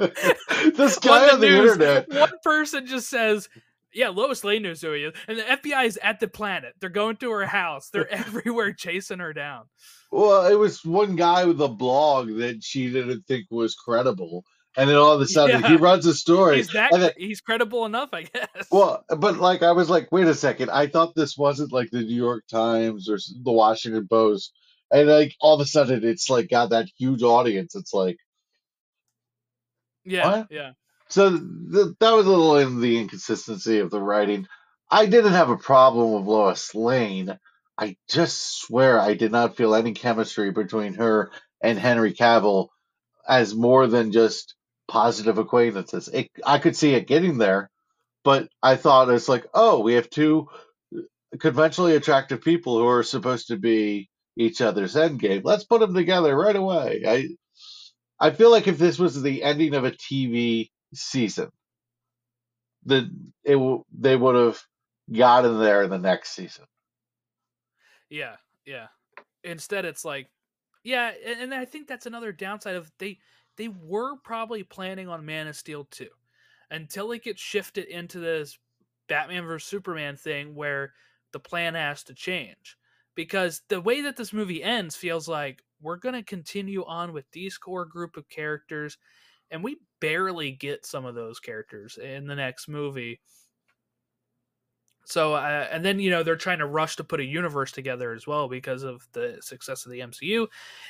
this 0.76 0.98
guy 0.98 1.28
on 1.28 1.40
the, 1.40 1.46
news, 1.46 1.72
internet. 1.72 2.08
One 2.08 2.32
person 2.42 2.86
just 2.86 3.10
says, 3.10 3.50
yeah, 3.92 4.08
Lois 4.08 4.44
Lane 4.44 4.62
knows 4.62 4.80
who 4.82 4.92
he 4.92 5.02
is. 5.04 5.14
And 5.28 5.38
the 5.38 5.42
FBI 5.42 5.86
is 5.86 5.98
at 6.02 6.20
the 6.20 6.28
planet. 6.28 6.74
They're 6.80 6.90
going 6.90 7.16
to 7.16 7.30
her 7.30 7.46
house. 7.46 7.90
They're 7.92 8.08
everywhere 8.12 8.72
chasing 8.72 9.18
her 9.18 9.32
down. 9.32 9.64
Well, 10.12 10.46
it 10.46 10.54
was 10.58 10.84
one 10.84 11.16
guy 11.16 11.44
with 11.44 11.60
a 11.60 11.68
blog 11.68 12.28
that 12.38 12.62
she 12.62 12.90
didn't 12.90 13.26
think 13.26 13.46
was 13.50 13.74
credible. 13.74 14.44
And 14.76 14.88
then 14.88 14.96
all 14.96 15.12
of 15.12 15.20
a 15.20 15.26
sudden 15.26 15.60
Yeah. 15.62 15.68
he 15.68 15.76
runs 15.76 16.06
a 16.06 16.14
story. 16.14 16.58
He's 16.58 16.72
that 16.72 16.92
then- 16.92 17.10
he's 17.16 17.40
credible 17.40 17.86
enough, 17.86 18.10
I 18.12 18.22
guess. 18.22 18.46
well, 18.70 19.04
but 19.08 19.38
like 19.38 19.62
I 19.64 19.72
was 19.72 19.90
like, 19.90 20.10
wait 20.12 20.28
a 20.28 20.34
second. 20.34 20.70
I 20.70 20.86
thought 20.86 21.14
this 21.16 21.36
wasn't 21.36 21.72
like 21.72 21.90
the 21.90 22.02
New 22.02 22.14
York 22.14 22.44
Times 22.48 23.08
or 23.10 23.16
the 23.42 23.52
Washington 23.52 24.06
Post. 24.08 24.52
And 24.92 25.08
like 25.08 25.34
all 25.40 25.54
of 25.54 25.60
a 25.60 25.66
sudden 25.66 26.04
it's 26.04 26.30
like 26.30 26.48
got 26.50 26.70
that 26.70 26.88
huge 26.98 27.22
audience. 27.22 27.74
It's 27.74 27.92
like 27.92 28.16
yeah, 30.04 30.38
what? 30.38 30.46
yeah. 30.50 30.70
So 31.10 31.30
th- 31.30 31.94
that 32.00 32.12
was 32.12 32.26
a 32.26 32.30
little 32.30 32.56
in 32.58 32.80
the 32.80 32.98
inconsistency 32.98 33.78
of 33.80 33.90
the 33.90 34.00
writing. 34.02 34.46
I 34.90 35.06
didn't 35.06 35.32
have 35.32 35.50
a 35.50 35.56
problem 35.58 36.12
with 36.12 36.24
Lois 36.24 36.74
Lane. 36.74 37.38
I 37.78 37.96
just 38.08 38.60
swear 38.62 39.00
I 39.00 39.14
did 39.14 39.32
not 39.32 39.56
feel 39.56 39.74
any 39.74 39.92
chemistry 39.94 40.50
between 40.52 40.94
her 40.94 41.32
and 41.62 41.78
Henry 41.78 42.14
Cavill 42.14 42.68
as 43.28 43.54
more 43.54 43.86
than 43.86 44.12
just 44.12 44.54
positive 44.88 45.38
acquaintances. 45.38 46.08
It, 46.08 46.30
I 46.44 46.58
could 46.58 46.76
see 46.76 46.94
it 46.94 47.06
getting 47.06 47.38
there, 47.38 47.70
but 48.24 48.48
I 48.62 48.76
thought 48.76 49.10
it's 49.10 49.28
like, 49.28 49.46
oh, 49.54 49.80
we 49.80 49.94
have 49.94 50.10
two 50.10 50.48
uh, 50.96 51.02
conventionally 51.38 51.96
attractive 51.96 52.42
people 52.42 52.78
who 52.78 52.86
are 52.88 53.02
supposed 53.04 53.48
to 53.48 53.56
be 53.56 54.10
each 54.36 54.60
other's 54.60 54.96
endgame. 54.96 55.42
Let's 55.44 55.64
put 55.64 55.80
them 55.80 55.94
together 55.94 56.36
right 56.36 56.56
away. 56.56 57.02
I 57.06 57.28
I 58.20 58.30
feel 58.30 58.50
like 58.50 58.68
if 58.68 58.78
this 58.78 58.98
was 58.98 59.20
the 59.22 59.42
ending 59.42 59.74
of 59.74 59.84
a 59.84 59.90
TV 59.92 60.70
season, 60.94 61.50
the 62.84 63.10
it 63.44 63.80
they 63.92 64.16
would 64.16 64.34
have 64.34 64.60
gotten 65.12 65.58
there 65.58 65.86
the 65.86 65.98
next 65.98 66.30
season. 66.30 66.64
Yeah, 68.08 68.36
yeah. 68.66 68.88
Instead, 69.44 69.84
it's 69.84 70.04
like, 70.04 70.28
yeah, 70.82 71.12
and, 71.26 71.54
I 71.54 71.64
think 71.64 71.86
that's 71.86 72.06
another 72.06 72.32
downside 72.32 72.76
of 72.76 72.90
they 72.98 73.18
they 73.56 73.68
were 73.68 74.16
probably 74.16 74.62
planning 74.62 75.08
on 75.08 75.26
Man 75.26 75.46
of 75.46 75.56
Steel 75.56 75.84
too, 75.84 76.10
until 76.70 77.12
it 77.12 77.24
gets 77.24 77.40
shifted 77.40 77.84
into 77.86 78.18
this 78.18 78.58
Batman 79.08 79.44
vs 79.44 79.68
Superman 79.68 80.16
thing 80.16 80.54
where 80.54 80.92
the 81.32 81.40
plan 81.40 81.74
has 81.74 82.02
to 82.04 82.14
change 82.14 82.76
because 83.14 83.62
the 83.68 83.80
way 83.80 84.00
that 84.02 84.16
this 84.16 84.32
movie 84.32 84.62
ends 84.62 84.96
feels 84.96 85.28
like 85.28 85.62
we're 85.80 85.96
gonna 85.96 86.22
continue 86.22 86.84
on 86.84 87.12
with 87.12 87.30
these 87.32 87.58
core 87.58 87.84
group 87.84 88.16
of 88.16 88.28
characters, 88.28 88.98
and 89.50 89.62
we 89.62 89.78
barely 90.00 90.52
get 90.52 90.86
some 90.86 91.04
of 91.04 91.14
those 91.14 91.38
characters 91.38 91.98
in 91.98 92.26
the 92.26 92.34
next 92.34 92.68
movie. 92.68 93.20
So, 95.04 95.34
uh, 95.34 95.66
and 95.72 95.84
then 95.84 95.98
you 95.98 96.10
know 96.10 96.22
they're 96.22 96.36
trying 96.36 96.60
to 96.60 96.66
rush 96.66 96.96
to 96.96 97.04
put 97.04 97.20
a 97.20 97.24
universe 97.24 97.72
together 97.72 98.12
as 98.12 98.26
well 98.26 98.48
because 98.48 98.82
of 98.84 99.08
the 99.12 99.38
success 99.40 99.84
of 99.84 99.92
the 99.92 100.00
MCU, 100.00 100.46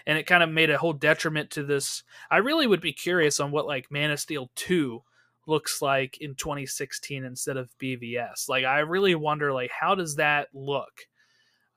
and 0.06 0.18
it 0.18 0.26
kind 0.26 0.42
of 0.42 0.50
made 0.50 0.70
a 0.70 0.78
whole 0.78 0.92
detriment 0.92 1.50
to 1.52 1.62
this. 1.62 2.02
I 2.30 2.38
really 2.38 2.66
would 2.66 2.82
be 2.82 2.92
curious 2.92 3.40
on 3.40 3.50
what 3.50 3.66
like 3.66 3.90
Man 3.90 4.10
of 4.10 4.20
Steel 4.20 4.50
two 4.54 5.02
looks 5.46 5.80
like 5.80 6.18
in 6.18 6.34
2016 6.34 7.24
instead 7.24 7.56
of 7.56 7.76
BVS. 7.78 8.48
Like, 8.48 8.64
I 8.64 8.80
really 8.80 9.14
wonder 9.14 9.52
like 9.52 9.70
how 9.70 9.94
does 9.94 10.16
that 10.16 10.48
look? 10.52 11.06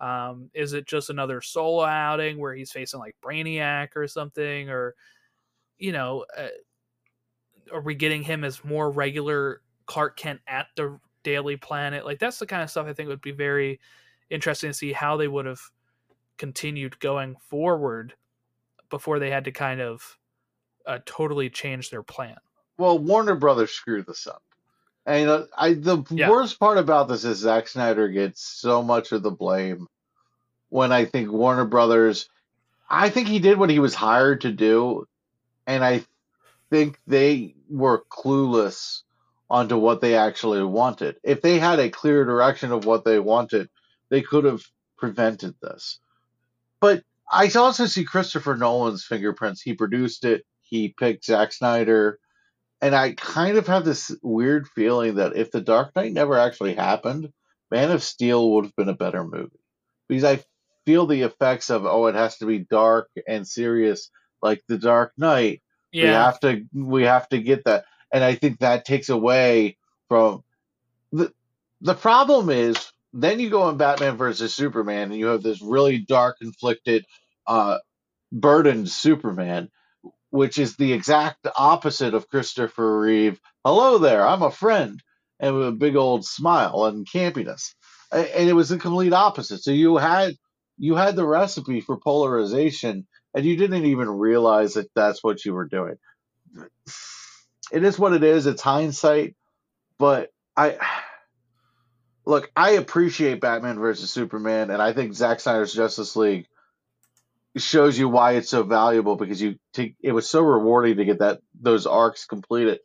Um, 0.01 0.49
is 0.53 0.73
it 0.73 0.85
just 0.85 1.09
another 1.09 1.39
solo 1.39 1.85
outing 1.85 2.37
where 2.39 2.53
he's 2.53 2.71
facing 2.73 2.99
like 2.99 3.15
Brainiac 3.23 3.89
or 3.95 4.07
something, 4.07 4.69
or 4.69 4.95
you 5.77 5.93
know, 5.93 6.25
uh, 6.37 6.47
are 7.71 7.81
we 7.81 7.95
getting 7.95 8.23
him 8.23 8.43
as 8.43 8.63
more 8.63 8.89
regular 8.91 9.61
Clark 9.85 10.17
Kent 10.17 10.41
at 10.47 10.67
the 10.75 10.99
Daily 11.23 11.57
Planet? 11.57 12.05
Like 12.05 12.19
that's 12.19 12.39
the 12.39 12.45
kind 12.45 12.61
of 12.63 12.69
stuff 12.69 12.87
I 12.87 12.93
think 12.93 13.09
would 13.09 13.21
be 13.21 13.31
very 13.31 13.79
interesting 14.29 14.69
to 14.69 14.73
see 14.73 14.93
how 14.93 15.17
they 15.17 15.27
would 15.27 15.45
have 15.45 15.61
continued 16.37 16.99
going 16.99 17.35
forward 17.49 18.15
before 18.89 19.19
they 19.19 19.29
had 19.29 19.45
to 19.45 19.51
kind 19.51 19.81
of 19.81 20.17
uh, 20.85 20.99
totally 21.05 21.49
change 21.49 21.89
their 21.89 22.03
plan. 22.03 22.37
Well, 22.77 22.99
Warner 22.99 23.35
Brothers 23.35 23.71
screwed 23.71 24.05
this 24.05 24.27
up. 24.27 24.41
And 25.05 25.29
uh, 25.29 25.45
I 25.57 25.73
the 25.73 26.03
Yeah. 26.11 26.29
worst 26.29 26.59
part 26.59 26.77
about 26.77 27.07
this 27.07 27.25
is 27.25 27.39
Zack 27.39 27.67
Snyder 27.67 28.07
gets 28.07 28.41
so 28.41 28.81
much 28.81 29.11
of 29.11 29.21
the 29.21 29.31
blame 29.31 29.87
when 30.69 30.91
I 30.91 31.05
think 31.05 31.31
Warner 31.31 31.65
Brothers 31.65 32.29
I 32.89 33.09
think 33.09 33.27
he 33.27 33.39
did 33.39 33.57
what 33.57 33.69
he 33.69 33.79
was 33.79 33.95
hired 33.95 34.41
to 34.41 34.51
do 34.51 35.05
and 35.67 35.83
I 35.83 36.05
think 36.73 36.97
they 37.05 37.53
were 37.69 38.03
clueless 38.09 39.03
onto 39.47 39.77
what 39.77 40.01
they 40.01 40.15
actually 40.15 40.63
wanted. 40.63 41.17
If 41.21 41.43
they 41.43 41.59
had 41.59 41.77
a 41.77 41.91
clear 41.91 42.25
direction 42.25 42.71
of 42.71 42.85
what 42.85 43.05
they 43.05 43.19
wanted, 43.19 43.69
they 44.09 44.23
could 44.23 44.43
have 44.43 44.63
prevented 44.97 45.53
this. 45.61 45.99
But 46.81 47.03
I 47.31 47.47
also 47.55 47.85
see 47.85 48.05
Christopher 48.05 48.55
Nolan's 48.55 49.05
fingerprints. 49.05 49.61
He 49.61 49.75
produced 49.75 50.25
it. 50.25 50.47
He 50.63 50.95
picked 50.97 51.25
Zack 51.25 51.51
Snyder. 51.53 52.17
And 52.81 52.95
I 52.95 53.11
kind 53.11 53.57
of 53.57 53.67
have 53.67 53.85
this 53.85 54.11
weird 54.23 54.67
feeling 54.67 55.15
that 55.15 55.35
if 55.35 55.51
The 55.51 55.61
Dark 55.61 55.95
Knight 55.95 56.11
never 56.11 56.39
actually 56.39 56.73
happened, 56.73 57.31
Man 57.69 57.91
of 57.91 58.01
Steel 58.01 58.49
would 58.49 58.65
have 58.65 58.75
been 58.75 58.89
a 58.89 58.95
better 58.95 59.23
movie. 59.23 59.59
Because 60.09 60.23
I 60.23 60.43
feel 60.87 61.05
the 61.05 61.21
effects 61.21 61.69
of, 61.69 61.85
oh, 61.85 62.07
it 62.07 62.15
has 62.15 62.39
to 62.39 62.47
be 62.47 62.57
dark 62.57 63.09
and 63.27 63.47
serious 63.47 64.09
like 64.41 64.63
The 64.67 64.79
Dark 64.79 65.13
Knight. 65.19 65.61
We 65.93 66.09
have 66.09 66.39
to 66.41 66.63
we 66.73 67.03
have 67.03 67.29
to 67.29 67.39
get 67.39 67.65
that. 67.65 67.85
And 68.13 68.23
I 68.23 68.35
think 68.35 68.59
that 68.59 68.85
takes 68.85 69.09
away 69.09 69.77
from 70.09 70.43
the 71.11 71.33
the 71.81 71.95
problem 71.95 72.49
is 72.49 72.77
then 73.13 73.39
you 73.39 73.49
go 73.49 73.69
in 73.69 73.77
Batman 73.77 74.17
versus 74.17 74.55
Superman 74.55 75.11
and 75.11 75.19
you 75.19 75.27
have 75.27 75.43
this 75.43 75.61
really 75.61 75.99
dark, 75.99 76.39
conflicted, 76.39 77.05
uh 77.47 77.79
burdened 78.31 78.89
Superman, 78.89 79.69
which 80.31 80.57
is 80.59 80.77
the 80.77 80.93
exact 80.93 81.47
opposite 81.57 82.13
of 82.15 82.29
Christopher 82.29 83.01
Reeve. 83.01 83.39
Hello 83.65 83.97
there, 83.99 84.25
I'm 84.27 84.43
a 84.43 84.51
friend, 84.51 85.01
and 85.39 85.55
with 85.57 85.67
a 85.69 85.71
big 85.73 85.95
old 85.95 86.25
smile 86.25 86.85
and 86.85 87.07
campiness. 87.07 87.75
And 88.11 88.49
it 88.49 88.53
was 88.53 88.69
the 88.69 88.79
complete 88.79 89.13
opposite. 89.13 89.63
So 89.63 89.71
you 89.71 89.97
had 89.97 90.35
you 90.77 90.95
had 90.95 91.15
the 91.15 91.27
recipe 91.27 91.81
for 91.81 91.97
polarization, 91.99 93.07
and 93.33 93.45
you 93.45 93.55
didn't 93.55 93.85
even 93.85 94.09
realize 94.09 94.75
that 94.75 94.93
that's 94.95 95.23
what 95.23 95.43
you 95.43 95.53
were 95.53 95.67
doing. 95.67 95.97
It 97.71 97.83
is 97.83 97.97
what 97.97 98.13
it 98.13 98.23
is. 98.23 98.45
It's 98.45 98.61
hindsight, 98.61 99.35
but 99.97 100.31
I 100.55 100.77
look. 102.25 102.51
I 102.55 102.71
appreciate 102.71 103.41
Batman 103.41 103.79
versus 103.79 104.11
Superman, 104.11 104.69
and 104.69 104.81
I 104.81 104.93
think 104.93 105.13
Zack 105.13 105.39
Snyder's 105.39 105.73
Justice 105.73 106.15
League 106.15 106.47
shows 107.55 107.97
you 107.97 108.09
why 108.09 108.33
it's 108.33 108.49
so 108.49 108.63
valuable 108.63 109.15
because 109.15 109.41
you 109.41 109.57
take 109.73 109.95
it 110.01 110.11
was 110.11 110.29
so 110.29 110.41
rewarding 110.41 110.97
to 110.97 111.05
get 111.05 111.19
that 111.19 111.41
those 111.59 111.85
arcs 111.85 112.25
completed. 112.25 112.79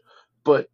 But 0.45 0.69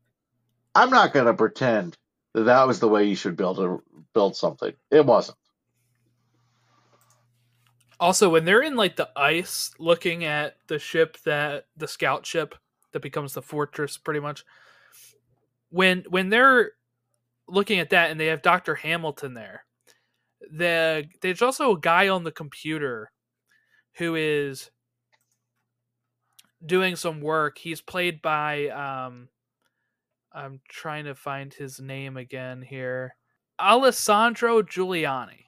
I'm 0.75 0.91
not 0.91 1.13
going 1.13 1.27
to 1.27 1.35
pretend 1.35 1.97
that 2.35 2.45
that 2.45 2.67
was 2.67 2.81
the 2.81 2.89
way 2.89 3.05
you 3.05 3.17
should 3.17 3.37
build 3.37 3.59
a 3.61 3.79
build 4.13 4.37
something. 4.37 4.73
It 4.91 5.07
wasn't. 5.07 5.39
Also, 8.05 8.29
when 8.29 8.45
they're 8.45 8.61
in 8.61 8.77
like 8.77 8.97
the 8.97 9.09
ice, 9.17 9.71
looking 9.79 10.27
at 10.27 10.57
the 10.67 10.79
ship 10.79 11.17
that 11.25 11.69
the 11.79 11.89
scout 11.89 12.27
ship 12.27 12.55
that 12.93 13.01
becomes 13.01 13.33
the 13.33 13.41
fortress, 13.41 13.97
pretty 13.97 14.21
much. 14.21 14.45
When 15.71 16.05
when 16.11 16.29
they're 16.29 16.73
looking 17.49 17.79
at 17.79 17.89
that, 17.89 18.11
and 18.11 18.21
they 18.21 18.27
have 18.27 18.43
Doctor 18.43 18.75
Hamilton 18.75 19.33
there, 19.33 19.65
the 20.53 21.07
there's 21.23 21.41
also 21.41 21.73
a 21.73 21.81
guy 21.81 22.09
on 22.09 22.25
the 22.25 22.31
computer 22.31 23.11
who 23.97 24.17
is 24.17 24.71
doing 26.67 26.97
some 26.97 27.23
work. 27.23 27.57
He's 27.57 27.81
played 27.81 28.21
by 28.21 28.69
um, 28.69 29.31
I'm 30.31 30.61
trying 30.69 31.07
to 31.07 31.15
find 31.15 31.55
his 31.55 31.81
name 31.81 32.19
again 32.19 32.61
here, 32.61 33.17
Alessandro 33.59 34.61
Giuliani 34.61 35.44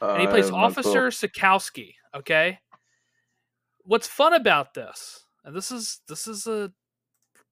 and 0.00 0.20
he 0.20 0.26
Uh, 0.26 0.30
plays 0.30 0.50
I 0.50 0.54
have 0.60 0.78
Officer 0.78 1.08
Sekowsky. 1.08 1.94
Okay. 2.14 2.58
What's 3.84 4.06
fun 4.06 4.34
about 4.34 4.74
this, 4.74 5.26
and 5.44 5.54
this 5.54 5.70
is 5.72 6.00
this 6.08 6.26
is 6.26 6.46
a 6.46 6.72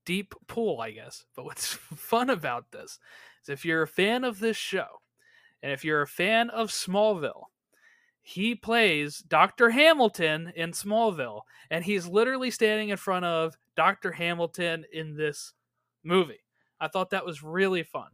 deep 0.05 0.35
pool, 0.47 0.81
I 0.81 0.91
guess, 0.93 1.25
but 1.35 1.45
what's 1.45 1.75
fun 1.97 2.31
about 2.31 2.71
this 2.71 2.99
is 3.43 3.49
if 3.49 3.65
you're 3.65 3.83
a 3.83 3.89
fan 3.89 4.25
of 4.25 4.39
this 4.39 4.57
show, 4.57 4.87
and 5.63 5.73
if 5.73 5.85
you're 5.85 6.03
a 6.03 6.07
fan 6.07 6.51
of 6.51 6.71
Smallville, 6.71 7.45
he 8.23 8.55
plays 8.55 9.19
Dr. 9.19 9.71
Hamilton 9.71 10.53
in 10.55 10.73
Smallville, 10.73 11.43
and 11.71 11.85
he's 11.85 12.07
literally 12.07 12.51
standing 12.51 12.91
in 12.91 12.97
front 12.99 13.25
of 13.25 13.57
Dr. 13.75 14.13
Hamilton 14.13 14.85
in 14.93 15.17
this 15.17 15.55
movie. 16.05 16.45
I 16.81 16.89
thought 16.89 17.11
that 17.11 17.25
was 17.27 17.43
really 17.43 17.83
fun. 17.83 18.11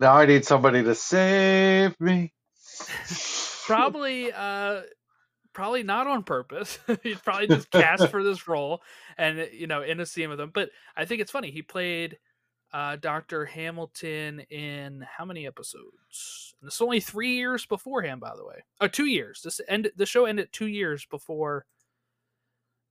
Now 0.00 0.14
I 0.14 0.26
need 0.26 0.44
somebody 0.44 0.82
to 0.82 0.94
save 0.94 1.98
me. 2.00 2.32
Probably 3.66 4.32
uh 4.32 4.82
probably 5.52 5.82
not 5.82 6.06
on 6.06 6.24
purpose. 6.24 6.78
He's 7.02 7.20
probably 7.20 7.46
just 7.46 7.70
cast 7.70 8.08
for 8.08 8.22
this 8.22 8.46
role 8.46 8.82
and 9.16 9.48
you 9.52 9.66
know 9.66 9.82
in 9.82 10.00
a 10.00 10.06
scene 10.06 10.28
with 10.28 10.40
him. 10.40 10.50
But 10.52 10.70
I 10.96 11.04
think 11.04 11.20
it's 11.20 11.30
funny. 11.30 11.50
He 11.50 11.62
played 11.62 12.18
uh, 12.74 12.96
Dr. 12.96 13.44
Hamilton 13.44 14.40
in 14.50 15.06
how 15.16 15.24
many 15.24 15.46
episodes? 15.46 16.54
And 16.60 16.66
this 16.66 16.74
is 16.74 16.80
only 16.80 16.98
three 16.98 17.36
years 17.36 17.64
beforehand, 17.64 18.20
by 18.20 18.34
the 18.34 18.44
way. 18.44 18.64
Oh, 18.80 18.88
two 18.88 19.06
years. 19.06 19.42
This 19.44 19.60
end 19.68 19.90
the 19.96 20.04
show 20.04 20.24
ended 20.24 20.48
two 20.52 20.66
years 20.66 21.06
before 21.06 21.66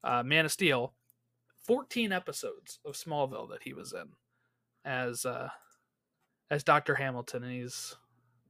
uh, 0.03 0.23
Man 0.23 0.45
of 0.45 0.51
Steel. 0.51 0.93
Fourteen 1.65 2.11
episodes 2.11 2.79
of 2.85 2.95
Smallville 2.95 3.49
that 3.49 3.63
he 3.63 3.73
was 3.73 3.93
in 3.93 4.09
as 4.85 5.25
uh, 5.25 5.49
as 6.49 6.63
Dr. 6.63 6.95
Hamilton, 6.95 7.43
and 7.43 7.51
he's 7.51 7.95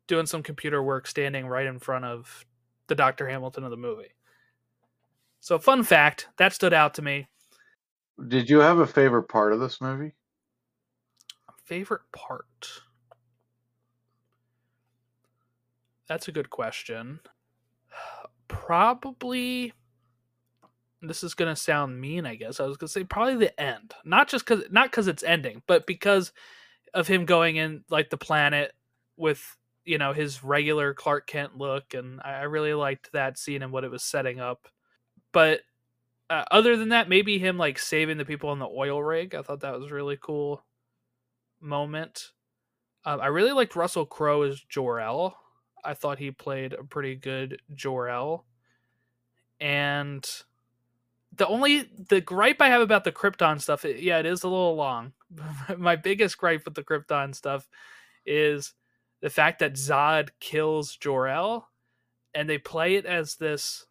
doing 0.08 0.26
some 0.26 0.44
computer 0.44 0.82
work, 0.82 1.08
standing 1.08 1.48
right 1.48 1.66
in 1.66 1.80
front 1.80 2.06
of 2.06 2.46
the 2.88 2.96
Dr. 2.96 3.28
Hamilton 3.28 3.63
of 3.63 3.72
the 3.72 3.78
movie. 3.78 4.13
So, 5.39 5.60
fun 5.60 5.84
fact 5.84 6.30
that 6.38 6.54
stood 6.54 6.74
out 6.74 6.94
to 6.96 7.02
me. 7.02 7.28
Did 8.28 8.50
you 8.50 8.60
have 8.60 8.80
a 8.80 8.88
favorite 8.88 9.24
part 9.24 9.54
of 9.54 9.60
this 9.60 9.82
movie? 9.82 10.13
Favorite 11.66 12.04
part? 12.12 12.82
That's 16.08 16.28
a 16.28 16.32
good 16.32 16.50
question. 16.50 17.20
Probably. 18.48 19.74
This 21.02 21.24
is 21.24 21.34
gonna 21.34 21.56
sound 21.56 22.00
mean, 22.00 22.26
I 22.26 22.36
guess. 22.36 22.60
I 22.60 22.66
was 22.66 22.78
gonna 22.78 22.88
say 22.88 23.04
probably 23.04 23.36
the 23.36 23.60
end. 23.60 23.94
Not 24.06 24.30
just 24.30 24.46
because, 24.46 24.63
not 24.72 24.92
because 24.92 25.08
it's 25.08 25.24
ending, 25.24 25.62
but 25.68 25.88
because 25.88 26.32
of 26.94 27.08
him 27.08 27.26
going 27.26 27.56
in 27.56 27.84
like 27.89 28.10
the 28.10 28.18
planet 28.18 28.74
with 29.18 29.58
you 29.86 29.98
know 29.98 30.13
his 30.13 30.43
regular 30.43 30.93
Clark 30.93 31.28
Kent 31.28 31.58
look, 31.58 31.93
and 31.93 32.22
I, 32.24 32.43
really 32.43 32.74
liked 32.74 33.12
that 33.12 33.38
scene 33.38 33.62
and 33.62 33.72
what 33.72 33.84
it 33.84 33.91
was 33.91 34.04
setting 34.04 34.39
up. 34.39 34.67
But 35.32 35.62
uh, 36.30 36.46
other 36.52 36.78
than 36.78 36.89
that, 36.89 37.10
maybe 37.10 37.39
him 37.39 37.58
like 37.58 37.78
saving 37.78 38.17
the 38.17 38.26
people 38.26 38.50
on 38.50 38.60
the 38.60 38.67
oil 38.67 39.02
rig. 39.04 39.36
I 39.36 39.41
thought 39.41 39.62
that 39.62 39.80
was 39.80 39.91
really 39.91 40.17
cool 40.19 40.63
moment. 41.60 42.32
Um, 43.06 43.19
I 43.19 43.28
really 43.28 43.52
liked 43.52 43.76
Russell 43.76 44.06
Crowe 44.06 44.43
as 44.43 44.62
Jor 44.62 45.00
El. 45.00 45.38
I 45.84 45.93
thought 45.93 46.19
he 46.19 46.32
played 46.32 46.74
a 46.74 46.84
pretty 46.84 47.15
good 47.15 47.62
Jor 47.74 48.08
El. 48.08 48.46
And 49.60 50.28
the 51.36 51.48
only 51.48 51.89
the 52.10 52.22
gripe 52.22 52.62
I 52.62 52.69
have 52.69 52.82
about 52.82 53.04
the 53.04 53.12
Krypton 53.12 53.62
stuff, 53.62 53.86
it, 53.86 54.02
yeah, 54.02 54.19
it 54.19 54.26
is 54.26 54.43
a 54.43 54.48
little 54.48 54.76
long. 54.76 55.13
My 55.78 55.96
biggest 55.96 56.38
gripe 56.38 56.65
with 56.65 56.76
the 56.76 56.84
Krypton 56.84 57.36
stuff 57.36 57.67
is 58.26 58.74
the 59.24 59.30
fact 59.30 59.60
that 59.60 59.74
Zod 59.74 60.30
kills 60.42 60.98
Jor 60.98 61.30
El, 61.30 61.68
and 62.36 62.48
they 62.48 62.58
play 62.58 62.96
it 62.96 63.06
as 63.06 63.36
this 63.36 63.88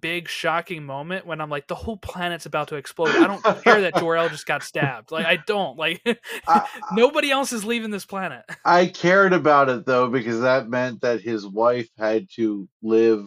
big 0.00 0.28
shocking 0.28 0.84
moment 0.84 1.26
when 1.26 1.40
I'm 1.40 1.50
like, 1.50 1.66
the 1.66 1.74
whole 1.74 1.96
planet's 1.96 2.46
about 2.46 2.68
to 2.68 2.76
explode. 2.76 3.10
I 3.10 3.26
don't 3.26 3.64
care 3.64 3.80
that 3.82 3.96
Jor 3.96 4.16
El 4.16 4.28
just 4.28 4.46
got 4.46 4.62
stabbed. 4.62 5.10
Like 5.10 5.26
I 5.26 5.36
don't 5.36 5.76
like 5.76 6.00
I, 6.48 6.66
nobody 6.92 7.32
else 7.32 7.52
is 7.52 7.64
leaving 7.64 7.90
this 7.90 8.06
planet. 8.06 8.44
I 8.64 8.86
cared 8.86 9.32
about 9.32 9.68
it 9.68 9.84
though 9.84 10.08
because 10.08 10.40
that 10.40 10.68
meant 10.68 11.00
that 11.00 11.20
his 11.20 11.44
wife 11.44 11.88
had 11.98 12.28
to 12.36 12.68
live 12.82 13.26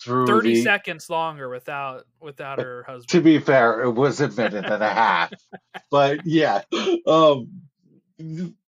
through 0.00 0.26
30 0.26 0.54
the, 0.54 0.62
seconds 0.62 1.08
longer 1.08 1.48
without 1.48 2.04
without 2.20 2.60
her 2.60 2.82
husband. 2.82 3.08
To 3.08 3.22
be 3.22 3.38
fair, 3.38 3.80
it 3.80 3.92
was 3.92 4.20
a 4.20 4.28
minute 4.28 4.66
and 4.66 4.82
a 4.82 4.92
half, 4.92 5.32
but 5.90 6.26
yeah, 6.26 6.62
um, 7.06 7.48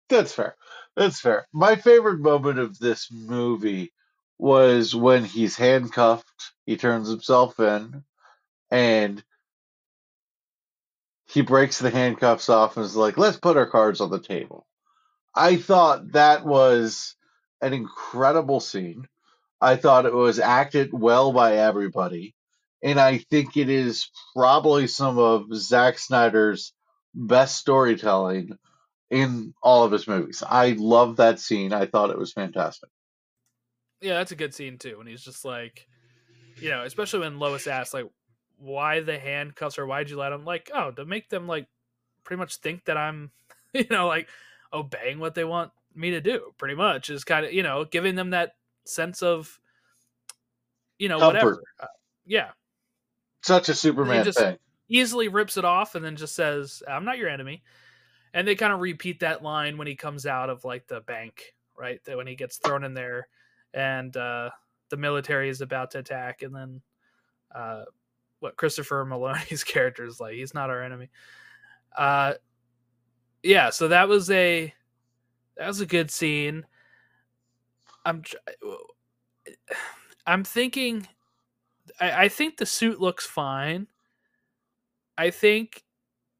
that's 0.09 0.33
fair. 0.33 0.57
That's 0.97 1.21
fair. 1.21 1.47
My 1.53 1.77
favorite 1.77 2.21
moment 2.21 2.59
of 2.59 2.79
this 2.79 3.11
movie 3.13 3.93
was 4.39 4.95
when 4.95 5.25
he's 5.25 5.57
handcuffed. 5.57 6.53
He 6.67 6.77
turns 6.77 7.09
himself 7.09 7.59
in, 7.61 8.05
and 8.71 9.23
he 11.27 11.43
breaks 11.43 11.79
the 11.79 11.91
handcuffs 11.91 12.49
off 12.49 12.77
and 12.77 12.85
is 12.87 12.97
like, 12.97 13.19
"Let's 13.19 13.39
put 13.39 13.57
our 13.57 13.67
cards 13.67 14.01
on 14.01 14.11
the 14.11 14.21
table." 14.21 14.67
I 15.35 15.57
thought 15.57 16.13
that 16.13 16.45
was 16.45 17.15
an 17.61 17.73
incredible 17.73 18.61
scene. 18.61 19.09
I 19.61 19.77
thought 19.77 20.07
it 20.07 20.15
was 20.15 20.39
acted 20.39 20.93
well 20.93 21.33
by 21.33 21.57
everybody. 21.57 22.35
And 22.83 23.01
I 23.01 23.19
think 23.19 23.57
it 23.57 23.69
is 23.69 24.11
probably 24.35 24.87
some 24.87 25.19
of 25.19 25.47
Zack 25.55 25.99
Snyder's 25.99 26.73
best 27.15 27.57
storytelling 27.57 28.59
in 29.11 29.55
all 29.63 29.85
of 29.85 29.93
his 29.93 30.07
movies. 30.09 30.43
I 30.47 30.71
love 30.79 31.17
that 31.17 31.39
scene. 31.41 31.73
I 31.73 31.87
thought 31.87 32.11
it 32.11 32.19
was 32.19 32.33
fantastic. 32.33 32.89
Yeah, 34.01 34.15
that's 34.15 34.33
a 34.33 34.37
good 34.37 34.55
scene 34.55 34.79
too. 34.79 34.99
When 34.99 35.07
he's 35.07 35.23
just 35.25 35.45
like, 35.45 35.87
you 36.57 36.71
know, 36.71 36.83
especially 36.83 37.21
when 37.21 37.39
Lois 37.39 37.67
asks 37.67 37.95
like, 37.95 38.07
"Why 38.59 39.01
the 39.01 39.19
handcuffs?" 39.19 39.79
or 39.79 39.87
"Why'd 39.87 40.11
you 40.11 40.19
let 40.19 40.33
him?" 40.33 40.45
Like, 40.45 40.71
oh, 40.75 40.91
to 40.93 41.05
make 41.05 41.29
them 41.31 41.47
like 41.47 41.67
pretty 42.25 42.39
much 42.39 42.57
think 42.57 42.85
that 42.87 42.97
I'm, 42.97 43.31
you 43.73 43.87
know, 43.91 44.07
like 44.07 44.29
obeying 44.73 45.19
what 45.19 45.35
they 45.35 45.45
want 45.45 45.71
me 45.95 46.11
to 46.11 46.21
do. 46.21 46.53
Pretty 46.59 46.75
much 46.75 47.09
is 47.09 47.25
kind 47.25 47.47
of 47.47 47.53
you 47.53 47.63
know 47.63 47.85
giving 47.85 48.17
them 48.17 48.31
that 48.31 48.53
sense 48.85 49.23
of, 49.23 49.59
you 50.99 51.09
know, 51.09 51.19
Comfort. 51.19 51.35
whatever. 51.37 51.63
Uh, 51.81 51.87
yeah, 52.27 52.51
Such 53.43 53.69
a 53.69 53.75
Superman 53.75 54.25
just- 54.25 54.39
thing. 54.39 54.59
easily 54.89 55.29
rips 55.29 55.57
it 55.57 55.65
off 55.65 55.95
and 55.95 56.05
then 56.05 56.17
just 56.17 56.35
says, 56.35 56.83
"I'm 56.87 57.05
not 57.05 57.19
your 57.19 57.29
enemy." 57.29 57.63
And 58.37 58.47
they 58.47 58.55
kind 58.55 58.75
of 58.75 58.81
repeat 58.81 59.21
that 59.21 59.43
line 59.43 59.79
when 59.79 59.87
he 59.87 59.97
comes 59.97 60.27
out 60.27 60.51
of 60.51 60.63
like 60.63 60.87
the 60.87 61.01
bank, 61.01 61.55
right? 61.75 62.05
That 62.05 62.19
when 62.19 62.27
he 62.27 62.37
gets 62.37 62.59
thrown 62.59 62.85
in 62.85 62.93
there 62.93 63.29
and 63.73 64.15
uh 64.15 64.51
the 64.91 64.99
military 64.99 65.49
is 65.49 65.63
about 65.63 65.91
to 65.93 66.01
attack 66.01 66.43
and 66.43 66.55
then 66.55 66.83
uh 67.55 67.85
what 68.41 68.59
Christopher 68.59 69.07
Meloni's 69.07 69.65
character 69.65 70.05
is 70.05 70.21
like, 70.21 70.35
he's 70.35 70.53
not 70.53 70.69
our 70.69 70.83
enemy. 70.83 71.09
Uh 71.97 72.35
yeah, 73.43 73.71
so 73.71 73.89
that 73.89 74.07
was 74.07 74.31
a 74.31 74.75
that 75.57 75.67
was 75.67 75.81
a 75.81 75.87
good 75.87 76.11
scene. 76.11 76.67
I'm 78.05 78.23
I'm 80.27 80.45
thinking 80.45 81.09
I, 81.99 82.25
I 82.25 82.29
think 82.29 82.59
the 82.59 82.67
suit 82.67 83.01
looks 83.01 83.25
fine. 83.25 83.87
I 85.17 85.31
think 85.31 85.86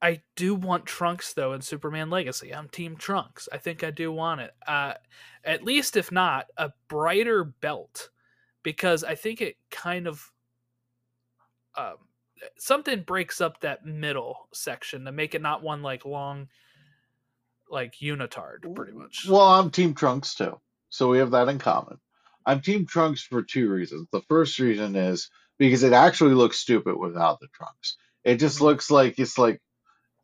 I 0.03 0.23
do 0.37 0.55
want 0.55 0.87
Trunks 0.87 1.33
though 1.33 1.53
in 1.53 1.63
Superman 1.63 2.11
Legacy. 2.11 2.55
I'm 2.55 2.69
Team 2.69 2.97
Trunks. 2.97 3.49
I 3.53 3.59
think 3.59 3.83
I 3.83 3.91
do 3.91 4.13
want 4.13 4.41
it. 4.43 4.53
Uh, 4.67 4.95
at 5.45 5.65
least 5.65 5.97
if 5.97 6.13
not 6.13 6.47
a 6.57 6.73
brighter 6.89 7.45
belt, 7.45 8.11
because 8.63 9.05
I 9.05 9.15
think 9.15 9.41
it 9.41 9.57
kind 9.71 10.07
of 10.07 10.31
um, 11.77 11.97
something 12.59 13.03
breaks 13.03 13.41
up 13.41 13.61
that 13.61 13.87
middle 13.87 14.49
section 14.53 15.05
to 15.05 15.13
make 15.13 15.35
it 15.35 15.43
not 15.43 15.63
one 15.63 15.83
like 15.83 16.05
long, 16.05 16.49
like 17.71 17.95
unitard, 18.03 18.75
pretty 18.75 18.93
much. 18.93 19.27
Well, 19.29 19.41
I'm 19.47 19.71
Team 19.71 19.95
Trunks 19.95 20.35
too. 20.35 20.61
So 20.91 21.09
we 21.09 21.19
have 21.19 21.33
that 21.33 21.49
in 21.49 21.59
common. 21.59 21.99
I'm 22.45 22.61
Team 22.61 22.87
Trunks 22.87 23.23
for 23.23 23.43
two 23.43 23.69
reasons. 23.71 24.09
The 24.13 24.23
first 24.29 24.59
reason 24.59 24.95
is 24.95 25.31
because 25.59 25.83
it 25.83 25.93
actually 25.93 26.35
looks 26.35 26.59
stupid 26.59 26.97
without 26.97 27.41
the 27.41 27.49
trunks. 27.49 27.97
It 28.25 28.37
just 28.37 28.59
Mhm. 28.59 28.63
looks 28.63 28.91
like 28.91 29.19
it's 29.19 29.39
like 29.39 29.61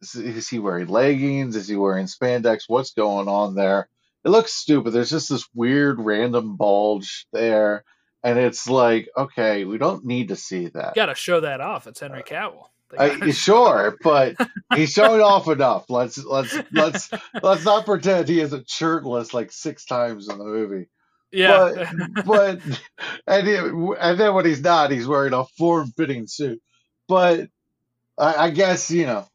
is, 0.03 0.15
is 0.17 0.49
he 0.49 0.59
wearing 0.59 0.89
leggings? 0.89 1.57
Is 1.57 1.69
he 1.69 1.77
wearing 1.77 2.07
spandex? 2.07 2.63
What's 2.67 2.93
going 2.93 3.29
on 3.29 3.55
there? 3.55 3.89
It 4.25 4.31
looks 4.31 4.53
stupid. 4.55 4.91
There's 4.91 5.11
just 5.11 5.31
this 5.31 5.49
weird 5.55 6.01
random 6.01 6.57
bulge 6.57 7.27
there. 7.33 7.85
And 8.23 8.39
it's 8.39 8.69
like, 8.69 9.09
okay, 9.17 9.65
we 9.65 9.79
don't 9.79 10.05
need 10.05 10.29
to 10.29 10.37
see 10.37 10.69
that. 10.69 10.95
Got 10.95 11.07
to 11.07 11.15
show 11.15 11.41
that 11.41 11.61
off. 11.61 11.87
It's 11.87 12.01
Henry 12.01 12.21
uh, 12.21 12.25
Cavill. 12.25 12.67
They 12.91 12.99
I, 12.99 13.31
sure, 13.31 13.97
but 14.03 14.37
he's 14.75 14.93
showing 14.93 15.21
off 15.21 15.49
enough. 15.49 15.87
Let's 15.89 16.19
let's 16.19 16.57
let's 16.73 17.11
let's 17.43 17.65
not 17.65 17.85
pretend 17.87 18.29
he 18.29 18.41
isn't 18.41 18.69
shirtless 18.69 19.35
like 19.35 19.51
six 19.51 19.87
times 19.87 20.29
in 20.29 20.39
the 20.39 20.45
movie. 20.45 20.89
yeah, 21.33 21.91
But 22.25 22.61
and 23.27 23.47
he, 23.47 23.57
and 23.57 24.21
then 24.21 24.35
when 24.35 24.45
he's 24.45 24.61
not, 24.61 24.93
he's 24.93 25.07
wearing 25.07 25.33
a 25.33 25.45
form-fitting 25.59 26.27
suit. 26.29 26.61
But 27.09 27.49
I, 28.19 28.35
I 28.35 28.51
guess 28.51 28.91
you 28.91 29.07
know 29.07 29.27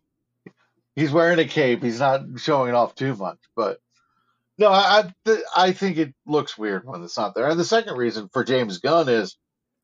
he's 0.98 1.12
wearing 1.14 1.40
a 1.40 1.46
cape. 1.46 1.84
He's 1.84 2.02
not 2.02 2.24
showing 2.38 2.74
off 2.76 2.96
too 2.96 3.16
much. 3.16 3.40
But 3.56 3.80
no, 4.58 4.70
I 4.70 5.00
I, 5.00 5.14
th- 5.26 5.46
I 5.56 5.72
think 5.72 5.98
it 5.98 6.14
looks 6.26 6.58
weird 6.58 6.86
when 6.86 7.04
it's 7.04 7.18
not 7.18 7.36
there. 7.36 7.48
And 7.48 7.60
the 7.60 7.66
second 7.66 7.96
reason 7.96 8.30
for 8.34 8.44
James 8.44 8.80
Gunn 8.80 9.08
is 9.08 9.38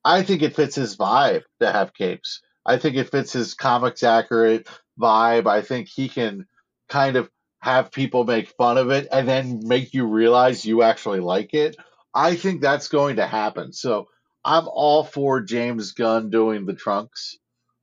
I 0.04 0.23
think 0.23 0.41
it 0.41 0.56
fits 0.56 0.76
his 0.76 0.97
vibe 0.97 1.43
to 1.62 1.71
have 1.71 1.93
capes. 1.93 2.41
I 2.65 2.78
think 2.78 2.97
it 2.97 3.12
fits 3.12 3.32
his 3.32 3.54
comics 3.54 4.04
accurate 4.04 4.67
vibe. 4.99 5.47
I 5.47 5.62
think 5.62 5.88
he 5.88 6.10
can 6.10 6.47
kind 6.89 7.15
of 7.15 7.30
have 7.62 7.91
people 7.91 8.26
make 8.26 8.49
fun 8.58 8.78
of 8.78 8.89
it 8.91 9.08
and 9.12 9.28
then 9.28 9.62
make 9.65 9.93
you 9.93 10.06
realize 10.08 10.65
you 10.65 10.82
actually 10.84 11.21
like 11.21 11.54
it. 11.54 11.78
I 12.13 12.36
think 12.36 12.62
that's 12.62 12.89
going 12.89 13.17
to 13.17 13.28
happen. 13.28 13.71
So 13.73 14.08
I'm 14.43 14.67
all 14.67 15.04
for 15.04 15.41
James 15.41 15.93
Gunn 15.93 16.30
doing 16.30 16.65
the 16.65 16.73
trunks. 16.73 17.38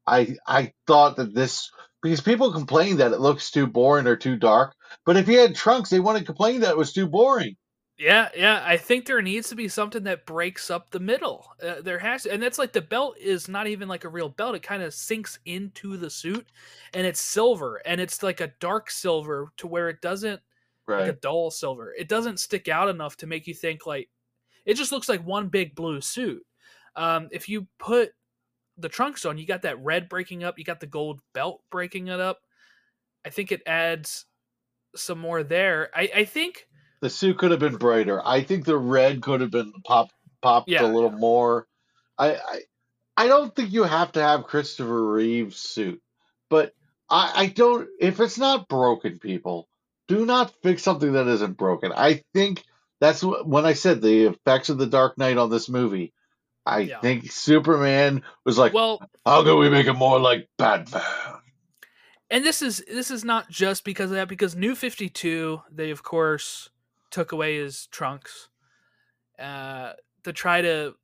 I 0.07 0.37
I 0.47 0.73
thought 0.87 1.17
that 1.17 1.35
this 1.35 1.71
because 2.03 2.21
people 2.21 2.53
complain 2.53 2.97
that 2.99 3.13
it 3.13 3.21
looks 3.21 3.51
too 3.51 3.67
boring 3.67 4.07
or 4.07 4.17
too 4.17 4.37
dark, 4.37 4.75
but 5.07 5.17
if 5.17 5.29
you 5.29 5.39
had 5.39 5.55
trunks, 5.55 5.91
they 5.91 6.01
wouldn't 6.01 6.27
complain 6.27 6.61
that 6.61 6.71
it 6.71 6.77
was 6.79 6.93
too 6.93 7.07
boring. 7.09 7.57
Yeah, 7.99 8.31
yeah. 8.35 8.63
I 8.65 8.79
think 8.79 9.05
there 9.05 9.21
needs 9.21 9.51
to 9.51 9.55
be 9.55 9.69
something 9.69 10.05
that 10.05 10.25
breaks 10.25 10.71
up 10.71 10.91
the 10.91 11.01
middle. 11.01 11.53
Uh, 11.63 11.83
there 11.83 11.99
has 11.99 12.23
to, 12.23 12.33
and 12.33 12.43
that's 12.43 12.59
like 12.59 12.73
the 12.73 12.81
belt 12.81 13.19
is 13.19 13.47
not 13.47 13.67
even 13.67 13.89
like 13.89 14.05
a 14.05 14.09
real 14.09 14.31
belt. 14.31 14.55
It 14.55 14.63
kind 14.63 14.83
of 14.83 14.95
sinks 14.95 15.39
into 15.45 15.99
the 15.99 16.09
suit, 16.09 16.51
and 16.95 17.07
it's 17.07 17.21
silver, 17.21 17.77
and 17.85 18.01
it's 18.01 18.23
like 18.23 18.41
a 18.41 18.55
dark 18.59 18.91
silver 18.91 19.53
to 19.59 19.67
where 19.67 19.91
it 19.91 20.01
doesn't 20.01 20.41
Right. 20.87 21.07
like 21.07 21.15
a 21.17 21.19
dull 21.21 21.51
silver. 21.51 21.93
It 21.95 22.09
doesn't 22.09 22.41
stick 22.41 22.69
out 22.69 22.89
enough 22.89 23.17
to 23.19 23.27
make 23.27 23.47
you 23.47 23.55
think 23.55 23.87
like 23.87 24.09
it 24.67 24.75
just 24.75 24.93
looks 24.93 25.09
like 25.09 25.25
one 25.27 25.49
big 25.49 25.75
blue 25.75 26.01
suit. 26.01 26.47
Um, 26.97 27.29
if 27.33 27.49
you 27.49 27.69
put 27.79 28.13
the 28.81 28.89
trunks 28.89 29.25
on, 29.25 29.39
you 29.39 29.47
got 29.47 29.63
that 29.63 29.83
red 29.83 30.09
breaking 30.09 30.45
up, 30.45 30.59
you 30.59 30.65
got 30.65 30.81
the 30.81 30.87
gold 30.87 31.21
belt 31.35 31.63
breaking 31.71 32.09
it 32.09 32.21
up. 32.21 32.39
I 33.25 33.31
think 33.31 33.53
it 33.53 33.63
adds 33.67 34.25
some 34.97 35.19
more 35.19 35.43
there. 35.43 35.91
I, 35.95 36.11
I 36.15 36.25
think 36.25 36.67
the 37.01 37.11
suit 37.11 37.39
could 37.39 37.51
have 37.51 37.61
been 37.61 37.77
brighter. 37.77 38.21
I 38.25 38.43
think 38.43 38.65
the 38.65 38.79
red 38.79 39.23
could 39.23 39.41
have 39.41 39.51
been 39.51 39.73
pop 39.85 40.11
popped 40.43 40.71
Yeah, 40.71 40.85
a 40.85 40.89
little 40.89 41.13
more. 41.13 41.67
I, 42.19 42.35
I 42.35 42.61
I 43.17 43.27
don't 43.27 43.55
think 43.55 43.73
you 43.73 43.85
have 43.85 44.13
to 44.13 44.23
have 44.23 44.45
Christopher 44.45 45.13
Reeve's 45.13 45.59
suit, 45.59 46.01
but 46.49 46.73
I, 47.09 47.33
I 47.37 47.47
don't. 47.47 47.89
If 48.01 48.21
it's 48.21 48.39
not 48.39 48.69
broken, 48.69 49.19
people 49.19 49.69
do 50.09 50.25
not 50.25 50.55
fix 50.63 50.83
something 50.83 51.13
that 51.13 51.29
isn't 51.29 51.57
broken. 51.57 51.93
I 51.95 52.23
think 52.35 52.65
that's 53.01 53.21
wh- 53.21 53.47
when 53.47 53.67
I 53.67 53.75
said 53.75 54.01
the 54.01 54.27
effects 54.27 54.71
of 54.71 54.79
the 54.79 54.87
Dark 54.87 55.19
Knight 55.19 55.39
on 55.39 55.51
this 55.51 55.69
movie. 55.69 56.13
I 56.67 56.87
Yeah. 56.87 57.01
think 57.01 57.31
Superman 57.33 58.23
was 58.45 58.59
like, 58.59 58.73
well, 58.73 59.01
how 59.25 59.43
can 59.45 59.59
we 59.59 59.71
make 59.71 59.87
it 59.87 59.95
more 59.95 60.21
like 60.21 60.49
Batman? 60.59 61.03
and 62.31 62.45
this 62.45 62.63
is 62.63 62.83
this 62.89 63.11
is 63.11 63.25
not 63.25 63.49
just 63.51 63.85
because 63.85 64.11
of 64.11 64.17
that 64.17 64.29
because 64.29 64.55
new 64.55 64.75
52 64.75 65.61
they 65.71 65.91
of 65.91 66.03
course 66.03 66.71
took 67.11 67.33
away 67.33 67.57
his 67.57 67.87
trunks 67.89 68.49
uh 69.39 69.93
to 70.23 70.33
try 70.33 70.61
to 70.63 70.95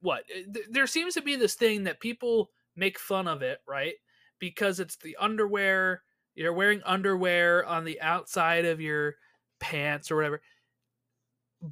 what 0.00 0.24
eh, 0.34 0.42
th- 0.52 0.66
there 0.70 0.86
seems 0.86 1.14
to 1.14 1.22
be 1.22 1.36
this 1.36 1.54
thing 1.54 1.84
that 1.84 2.00
people 2.00 2.50
make 2.76 2.98
fun 2.98 3.26
of 3.26 3.42
it 3.42 3.58
right 3.66 3.94
because 4.38 4.78
it's 4.78 4.96
the 4.96 5.16
underwear 5.18 6.02
you're 6.34 6.52
wearing 6.52 6.82
underwear 6.84 7.64
on 7.64 7.84
the 7.84 8.00
outside 8.00 8.64
of 8.64 8.80
your 8.80 9.16
pants 9.58 10.10
or 10.10 10.16
whatever 10.16 10.40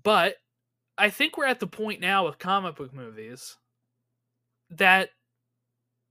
but 0.03 0.37
i 0.98 1.11
think 1.11 1.37
we're 1.37 1.46
at 1.46 1.61
the 1.61 1.66
point 1.66 2.00
now 2.00 2.26
with 2.26 2.38
comic 2.38 2.76
book 2.76 2.92
movies 2.92 3.57
that 4.70 5.11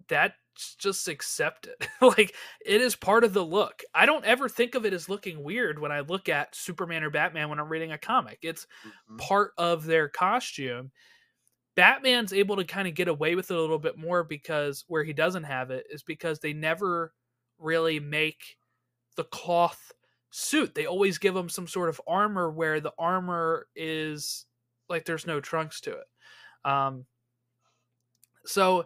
that's 0.08 0.34
just 0.78 1.08
accept 1.08 1.68
it. 1.68 1.88
like 2.02 2.36
it 2.66 2.82
is 2.82 2.96
part 2.96 3.24
of 3.24 3.34
the 3.34 3.44
look. 3.44 3.82
I 3.94 4.06
don't 4.06 4.26
ever 4.26 4.48
think 4.50 4.76
of 4.76 4.86
it 4.86 4.94
as 4.94 5.10
looking 5.10 5.44
weird 5.44 5.80
when 5.80 5.92
I 5.92 6.02
look 6.02 6.30
at 6.30 6.56
Superman 6.56 7.04
or 7.04 7.10
Batman 7.10 7.50
when 7.50 7.60
I'm 7.60 7.70
reading 7.70 7.92
a 7.92 7.98
comic. 7.98 8.40
It's 8.42 8.66
mm-hmm. 8.88 9.18
part 9.18 9.52
of 9.58 9.86
their 9.86 10.10
costume. 10.10 10.92
Batman's 11.76 12.34
able 12.34 12.56
to 12.58 12.66
kind 12.66 12.88
of 12.88 12.94
get 12.94 13.08
away 13.08 13.36
with 13.36 13.50
it 13.50 13.58
a 13.58 13.60
little 13.60 13.80
bit 13.80 13.98
more 13.98 14.24
because 14.24 14.86
where 14.88 15.04
he 15.04 15.14
doesn't 15.14 15.44
have 15.44 15.72
it 15.72 15.88
is 15.90 16.04
because 16.04 16.40
they 16.40 16.54
never 16.54 17.14
really 17.58 18.00
make 18.00 18.58
the 19.16 19.24
cloth 19.24 19.92
suit. 20.30 20.76
They 20.76 20.86
always 20.86 21.18
give 21.18 21.36
him 21.36 21.50
some 21.50 21.68
sort 21.68 21.90
of 21.90 22.00
armor 22.08 22.52
where 22.52 22.80
the 22.80 22.94
armor 23.00 23.68
is 23.76 24.46
like 24.94 25.06
there's 25.06 25.28
no 25.28 25.42
trunks 25.42 25.82
to 25.82 25.98
it. 25.98 26.08
Um 26.64 27.06
so 28.46 28.86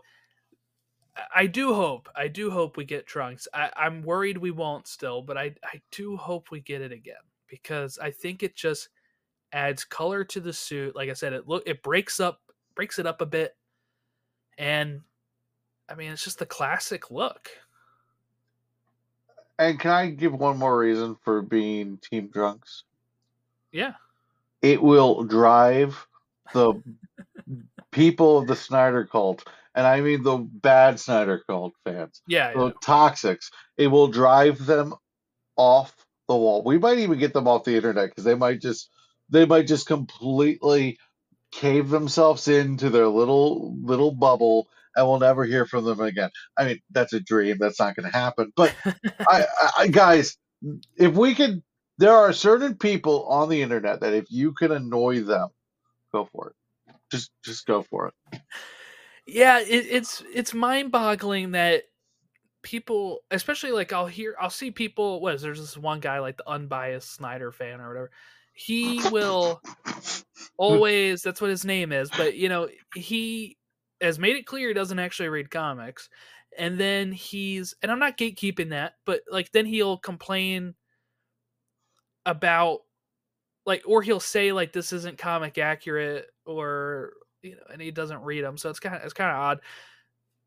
I- 1.34 1.48
do 1.48 1.74
hope, 1.74 2.10
I 2.16 2.28
do 2.28 2.52
hope 2.52 2.78
we 2.78 2.86
get 2.86 3.08
trunks. 3.08 3.48
I, 3.54 3.72
I'm 3.76 4.02
worried 4.04 4.38
we 4.38 4.52
won't 4.52 4.88
still, 4.88 5.22
but 5.22 5.38
I, 5.38 5.56
I 5.64 5.82
do 5.92 6.16
hope 6.18 6.52
we 6.52 6.60
get 6.62 6.82
it 6.82 6.92
again 6.92 7.16
because 7.48 7.98
I 7.98 8.12
think 8.12 8.44
it 8.44 8.56
just 8.56 8.90
adds 9.52 9.84
color 9.86 10.24
to 10.26 10.40
the 10.40 10.54
suit. 10.54 10.96
Like 10.96 11.10
I 11.10 11.14
said, 11.14 11.34
it 11.34 11.48
look 11.48 11.64
it 11.66 11.82
breaks 11.84 12.20
up 12.20 12.42
breaks 12.76 13.00
it 13.00 13.08
up 13.08 13.22
a 13.22 13.26
bit, 13.26 13.56
and 14.58 15.02
I 15.90 15.96
mean 15.96 16.12
it's 16.12 16.24
just 16.24 16.40
the 16.40 16.46
classic 16.46 17.12
look. 17.12 17.50
And 19.60 19.80
can 19.80 19.92
I 19.92 20.10
give 20.12 20.34
one 20.34 20.58
more 20.58 20.78
reason 20.78 21.16
for 21.16 21.42
being 21.42 21.98
Team 21.98 22.30
Trunks? 22.32 22.84
Yeah, 23.72 23.96
it 24.62 24.82
will 24.82 25.24
drive 25.24 26.08
the 26.54 26.82
people 27.92 28.40
of 28.40 28.48
the 28.48 28.56
Snyder 28.56 29.06
cult, 29.06 29.44
and 29.76 29.86
I 29.86 30.02
mean 30.02 30.24
the 30.24 30.38
bad 30.38 31.00
Snyder 31.00 31.42
cult 31.48 31.74
fans, 31.84 32.22
yeah, 32.28 32.54
the 32.54 32.68
yeah. 32.68 32.72
toxics. 32.84 33.50
It 33.78 33.88
will 33.88 34.08
drive 34.08 34.66
them 34.66 34.94
off 35.56 35.96
the 36.28 36.36
wall. 36.36 36.64
We 36.64 36.78
might 36.78 37.00
even 37.00 37.20
get 37.20 37.34
them 37.34 37.48
off 37.48 37.64
the 37.64 37.76
internet 37.76 38.10
because 38.10 38.24
they 38.24 38.36
might 38.36 38.62
just 38.62 38.90
they 39.30 39.46
might 39.46 39.68
just 39.68 39.88
completely 39.88 40.98
cave 41.52 41.90
themselves 41.90 42.48
into 42.48 42.90
their 42.90 43.08
little 43.08 43.76
little 43.82 44.12
bubble 44.12 44.68
and 44.98 45.08
we'll 45.08 45.20
never 45.20 45.46
hear 45.46 45.66
from 45.66 45.86
them 45.86 46.02
again. 46.02 46.32
I 46.58 46.66
mean, 46.66 46.80
that's 46.92 47.14
a 47.14 47.20
dream. 47.20 47.58
That's 47.60 47.80
not 47.80 47.96
going 47.96 48.12
to 48.12 48.18
happen. 48.18 48.52
But 48.56 48.76
I, 48.86 49.46
I, 49.46 49.70
I, 49.80 49.88
guys, 49.88 50.38
if 50.98 51.14
we 51.14 51.36
could, 51.36 51.62
there 51.98 52.16
are 52.16 52.34
certain 52.34 52.76
people 52.76 53.26
on 53.28 53.50
the 53.50 53.62
internet 53.62 54.02
that 54.02 54.14
if 54.14 54.26
you 54.30 54.54
can 54.54 54.72
annoy 54.72 55.22
them, 55.22 55.50
go 56.12 56.28
for 56.32 56.50
it. 56.50 56.96
Just, 57.12 57.32
just 57.44 57.66
go 57.66 57.84
for 57.84 58.08
it. 58.32 58.42
yeah 59.28 59.60
it, 59.60 59.86
it's 59.90 60.24
it's 60.34 60.54
mind-boggling 60.54 61.52
that 61.52 61.84
people 62.64 63.20
especially 63.30 63.72
like 63.72 63.94
i'll 63.94 64.08
hear 64.08 64.36
i'll 64.42 64.50
see 64.50 64.72
people 64.72 65.22
what 65.22 65.36
is 65.36 65.42
there's 65.42 65.60
this 65.60 65.78
one 65.78 66.00
guy 66.00 66.20
like 66.20 66.38
the 66.38 66.50
unbiased 66.50 67.14
snyder 67.14 67.52
fan 67.52 67.80
or 67.80 67.88
whatever 67.90 68.12
he 68.54 69.00
will 69.12 69.62
always 70.58 71.22
that's 71.22 71.40
what 71.40 71.50
his 71.50 71.64
name 71.64 71.92
is 71.92 72.10
but 72.18 72.36
you 72.36 72.50
know 72.50 72.68
he 72.96 73.56
has 74.02 74.18
made 74.18 74.36
it 74.36 74.46
clear 74.46 74.70
he 74.70 74.74
doesn't 74.74 75.00
actually 75.00 75.30
read 75.30 75.52
comics 75.52 76.10
and 76.58 76.80
then 76.80 77.12
he's 77.12 77.76
and 77.82 77.92
i'm 77.92 78.00
not 78.00 78.18
gatekeeping 78.18 78.70
that 78.72 78.94
but 79.06 79.22
like 79.30 79.52
then 79.52 79.66
he'll 79.66 79.98
complain 79.98 80.74
about 82.28 82.82
like 83.66 83.84
or 83.88 84.02
he'll 84.02 84.20
say 84.20 84.52
like 84.52 84.74
this 84.74 84.94
isn't 84.94 85.18
comic 85.18 85.58
accurate 85.58 86.28
or 86.46 87.14
you 87.42 87.52
know 87.52 87.62
and 87.72 87.82
he 87.82 87.90
doesn't 87.90 88.22
read 88.22 88.44
them 88.44 88.58
so 88.58 88.70
it's 88.70 88.80
kind 88.80 88.96
of 88.96 89.02
it's 89.02 89.14
kind 89.14 89.32
of 89.32 89.38
odd. 89.38 89.62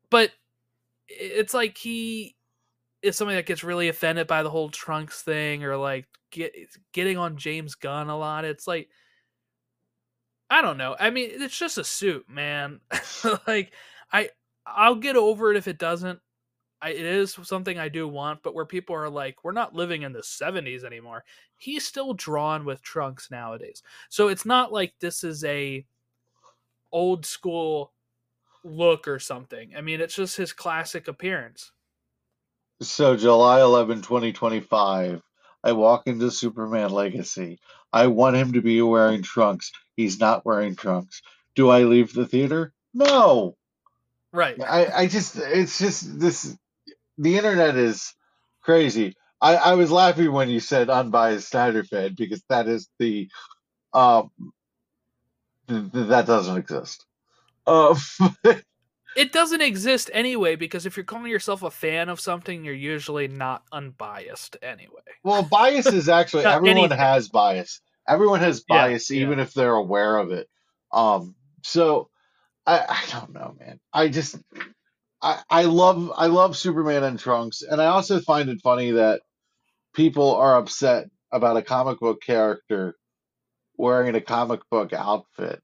But 0.09 0.31
it's 1.07 1.53
like 1.53 1.77
he 1.77 2.35
is 3.01 3.17
somebody 3.17 3.37
that 3.37 3.47
gets 3.47 3.63
really 3.63 3.89
offended 3.89 4.27
by 4.27 4.43
the 4.43 4.49
whole 4.49 4.69
trunks 4.69 5.23
thing 5.23 5.63
or 5.63 5.75
like 5.75 6.05
get 6.29 6.53
getting 6.93 7.17
on 7.17 7.35
James 7.35 7.75
Gunn 7.75 8.09
a 8.09 8.17
lot. 8.17 8.45
It's 8.45 8.67
like 8.67 8.89
I 10.49 10.61
don't 10.61 10.77
know. 10.77 10.95
I 10.99 11.09
mean 11.09 11.31
it's 11.33 11.57
just 11.57 11.77
a 11.79 11.83
suit 11.83 12.29
man. 12.29 12.79
Like 13.47 13.73
I 14.13 14.29
I'll 14.65 14.95
get 14.95 15.15
over 15.15 15.51
it 15.51 15.57
if 15.57 15.67
it 15.67 15.79
doesn't 15.79 16.19
I, 16.81 16.89
it 16.89 17.05
is 17.05 17.37
something 17.43 17.77
I 17.77 17.89
do 17.89 18.07
want, 18.07 18.41
but 18.41 18.55
where 18.55 18.65
people 18.65 18.95
are 18.95 19.09
like, 19.09 19.43
we're 19.43 19.51
not 19.51 19.75
living 19.75 20.01
in 20.01 20.13
the 20.13 20.21
70s 20.21 20.83
anymore. 20.83 21.23
He's 21.57 21.85
still 21.85 22.13
drawn 22.13 22.65
with 22.65 22.81
trunks 22.81 23.29
nowadays. 23.29 23.83
So 24.09 24.29
it's 24.29 24.45
not 24.45 24.73
like 24.73 24.93
this 24.99 25.23
is 25.23 25.43
a 25.43 25.85
old 26.91 27.25
school 27.25 27.93
look 28.63 29.07
or 29.07 29.19
something. 29.19 29.73
I 29.77 29.81
mean, 29.81 30.01
it's 30.01 30.15
just 30.15 30.37
his 30.37 30.53
classic 30.53 31.07
appearance. 31.07 31.71
So 32.81 33.15
July 33.15 33.61
11, 33.61 34.01
2025, 34.01 35.21
I 35.63 35.71
walk 35.73 36.07
into 36.07 36.31
Superman 36.31 36.89
Legacy. 36.89 37.59
I 37.93 38.07
want 38.07 38.35
him 38.35 38.53
to 38.53 38.61
be 38.61 38.81
wearing 38.81 39.21
trunks. 39.21 39.71
He's 39.95 40.19
not 40.19 40.45
wearing 40.45 40.75
trunks. 40.75 41.21
Do 41.55 41.69
I 41.69 41.83
leave 41.83 42.13
the 42.13 42.25
theater? 42.25 42.73
No. 42.93 43.55
Right. 44.33 44.59
I, 44.61 44.87
I 44.87 45.07
just, 45.07 45.37
it's 45.37 45.77
just 45.77 46.19
this, 46.19 46.57
the 47.21 47.37
internet 47.37 47.75
is 47.77 48.13
crazy. 48.61 49.15
I, 49.39 49.55
I 49.55 49.73
was 49.73 49.91
laughing 49.91 50.31
when 50.31 50.49
you 50.49 50.59
said 50.59 50.89
unbiased 50.89 51.49
Snyder 51.49 51.83
fan 51.83 52.15
because 52.17 52.43
that 52.49 52.67
is 52.67 52.89
the, 52.99 53.29
um, 53.93 54.31
th- 55.67 55.91
th- 55.91 56.07
that 56.07 56.25
doesn't 56.27 56.57
exist. 56.57 57.05
Uh, 57.65 57.95
It 59.15 59.33
doesn't 59.33 59.61
exist 59.61 60.09
anyway 60.13 60.55
because 60.55 60.85
if 60.85 60.95
you're 60.95 61.03
calling 61.03 61.29
yourself 61.29 61.63
a 61.63 61.71
fan 61.71 62.07
of 62.07 62.19
something, 62.19 62.63
you're 62.63 62.73
usually 62.73 63.27
not 63.27 63.63
unbiased 63.71 64.55
anyway. 64.61 65.01
Well, 65.23 65.43
bias 65.43 65.87
is 65.87 66.07
actually 66.07 66.45
everyone 66.45 66.77
anything. 66.77 66.97
has 66.97 67.27
bias. 67.27 67.81
Everyone 68.07 68.39
has 68.39 68.61
bias, 68.61 69.11
yeah. 69.11 69.21
even 69.21 69.39
if 69.39 69.53
they're 69.53 69.73
aware 69.73 70.17
of 70.17 70.31
it. 70.31 70.47
Um, 70.93 71.35
so 71.61 72.09
I, 72.65 72.85
I 72.87 73.03
don't 73.11 73.33
know, 73.33 73.53
man. 73.59 73.79
I 73.91 74.07
just 74.07 74.37
I, 75.21 75.39
I 75.49 75.63
love 75.63 76.11
I 76.15 76.27
love 76.27 76.57
Superman 76.57 77.03
and 77.03 77.19
Trunks, 77.19 77.61
and 77.61 77.81
I 77.81 77.87
also 77.87 78.19
find 78.19 78.49
it 78.49 78.61
funny 78.63 78.91
that 78.91 79.21
people 79.93 80.35
are 80.35 80.57
upset 80.57 81.09
about 81.31 81.57
a 81.57 81.61
comic 81.61 81.99
book 81.99 82.21
character 82.21 82.95
wearing 83.77 84.15
a 84.15 84.21
comic 84.21 84.61
book 84.69 84.93
outfit. 84.93 85.61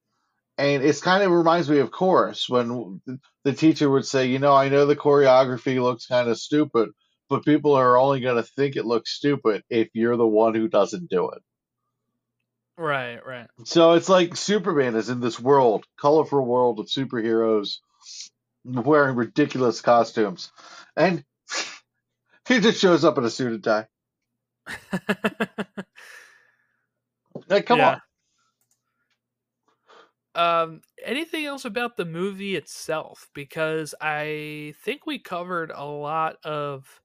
And 0.59 0.83
it's 0.83 1.01
kind 1.01 1.23
of 1.23 1.31
reminds 1.31 1.69
me 1.69 1.79
of 1.79 1.91
chorus 1.91 2.49
when 2.49 2.99
the 3.43 3.53
teacher 3.53 3.89
would 3.89 4.05
say, 4.05 4.25
you 4.27 4.39
know, 4.39 4.53
I 4.53 4.69
know 4.69 4.85
the 4.85 4.95
choreography 4.95 5.81
looks 5.81 6.07
kind 6.07 6.29
of 6.29 6.39
stupid, 6.39 6.89
but 7.29 7.45
people 7.45 7.73
are 7.73 7.97
only 7.97 8.21
going 8.21 8.37
to 8.37 8.49
think 8.55 8.75
it 8.75 8.85
looks 8.85 9.11
stupid 9.11 9.63
if 9.69 9.89
you're 9.93 10.17
the 10.17 10.25
one 10.25 10.55
who 10.55 10.67
doesn't 10.67 11.11
do 11.11 11.29
it. 11.29 11.41
Right, 12.75 13.19
right. 13.25 13.47
So 13.65 13.93
it's 13.93 14.09
like 14.09 14.35
Superman 14.35 14.95
is 14.95 15.09
in 15.09 15.19
this 15.19 15.39
world, 15.39 15.85
colorful 15.99 16.43
world 16.43 16.79
of 16.79 16.87
superheroes 16.87 17.77
wearing 18.67 19.15
ridiculous 19.15 19.81
costumes. 19.81 20.51
And 20.95 21.23
he 22.47 22.59
just 22.59 22.79
shows 22.81 23.05
up 23.05 23.17
in 23.17 23.25
a 23.25 23.29
suit 23.29 23.53
and 23.53 23.63
tie. 23.63 23.87
Like, 27.47 27.65
come 27.65 27.79
Yeah. 27.79 27.89
on. 27.89 28.01
Um, 30.35 30.81
anything 31.03 31.45
else 31.45 31.65
about 31.65 31.97
the 31.97 32.05
movie 32.05 32.55
itself? 32.55 33.29
Because 33.33 33.95
I 34.01 34.73
think 34.83 35.05
we 35.05 35.19
covered 35.19 35.71
a 35.73 35.85
lot 35.85 36.37
of 36.43 37.01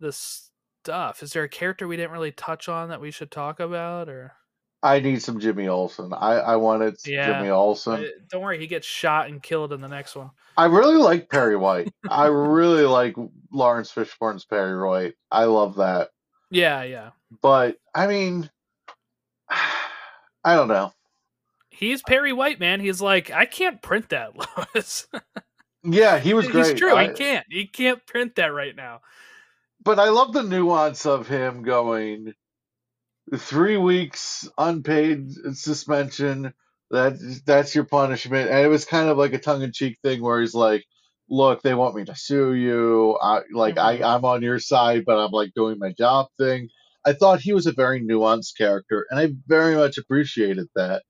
the 0.00 0.12
stuff. 0.12 1.22
Is 1.22 1.32
there 1.32 1.44
a 1.44 1.48
character 1.48 1.86
we 1.86 1.96
didn't 1.96 2.12
really 2.12 2.32
touch 2.32 2.68
on 2.68 2.88
that 2.88 3.00
we 3.00 3.10
should 3.10 3.30
talk 3.30 3.60
about? 3.60 4.08
Or 4.08 4.32
I 4.82 5.00
need 5.00 5.20
some 5.22 5.40
Jimmy 5.40 5.66
Olsen. 5.68 6.12
I, 6.12 6.34
I 6.34 6.56
wanted 6.56 6.96
Yeah. 7.04 7.32
Jimmy 7.32 7.50
Olsen. 7.50 8.08
Don't 8.30 8.42
worry, 8.42 8.58
he 8.60 8.66
gets 8.68 8.86
shot 8.86 9.28
and 9.28 9.42
killed 9.42 9.72
in 9.72 9.80
the 9.80 9.88
next 9.88 10.14
one. 10.14 10.30
I 10.56 10.66
really 10.66 10.96
like 10.96 11.28
Perry 11.28 11.56
White. 11.56 11.92
I 12.08 12.26
really 12.26 12.84
like 12.84 13.16
Lawrence 13.52 13.90
Fishburne's 13.92 14.44
Perry 14.44 14.78
White. 14.86 15.14
I 15.30 15.44
love 15.44 15.76
that. 15.76 16.10
Yeah, 16.50 16.82
yeah. 16.84 17.10
But 17.42 17.76
I 17.94 18.06
mean, 18.06 18.48
I 19.50 20.54
don't 20.54 20.68
know. 20.68 20.92
He's 21.70 22.02
Perry 22.02 22.32
White, 22.32 22.58
man. 22.60 22.80
He's 22.80 23.00
like, 23.00 23.30
I 23.30 23.44
can't 23.46 23.80
print 23.82 24.08
that, 24.10 24.32
Lois. 24.74 25.06
Yeah, 25.84 26.18
he 26.18 26.34
was 26.34 26.46
He's 26.46 26.52
great. 26.52 26.76
true. 26.76 26.94
I- 26.94 27.08
he 27.08 27.14
can't. 27.14 27.46
He 27.48 27.66
can't 27.66 28.04
print 28.06 28.34
that 28.36 28.52
right 28.52 28.74
now. 28.74 29.00
but 29.84 29.98
I 29.98 30.08
love 30.10 30.32
the 30.32 30.42
nuance 30.42 31.06
of 31.06 31.28
him 31.28 31.62
going 31.62 32.34
three 33.36 33.76
weeks 33.76 34.48
unpaid 34.58 35.30
suspension. 35.54 36.52
That 36.90 37.42
that's 37.44 37.74
your 37.74 37.84
punishment, 37.84 38.50
and 38.50 38.60
it 38.60 38.68
was 38.68 38.86
kind 38.86 39.08
of 39.08 39.18
like 39.18 39.34
a 39.34 39.38
tongue 39.38 39.62
in 39.62 39.72
cheek 39.72 39.98
thing 40.02 40.22
where 40.22 40.40
he's 40.40 40.54
like, 40.54 40.84
"Look, 41.28 41.62
they 41.62 41.74
want 41.74 41.94
me 41.94 42.04
to 42.06 42.14
sue 42.16 42.54
you. 42.54 43.18
I 43.20 43.42
like 43.52 43.76
Mhm. 43.76 44.02
I 44.02 44.16
I'm 44.16 44.24
on 44.24 44.42
your 44.42 44.58
side, 44.58 45.04
but 45.06 45.18
I'm 45.18 45.30
like 45.32 45.52
doing 45.54 45.78
my 45.78 45.92
job 45.92 46.28
thing." 46.38 46.70
I 47.06 47.12
thought 47.12 47.40
he 47.40 47.52
was 47.52 47.66
a 47.66 47.72
very 47.72 48.00
nuanced 48.00 48.56
character, 48.56 49.06
and 49.10 49.20
I 49.20 49.30
very 49.46 49.76
much 49.76 49.98
appreciated 49.98 50.68
that. 50.76 51.02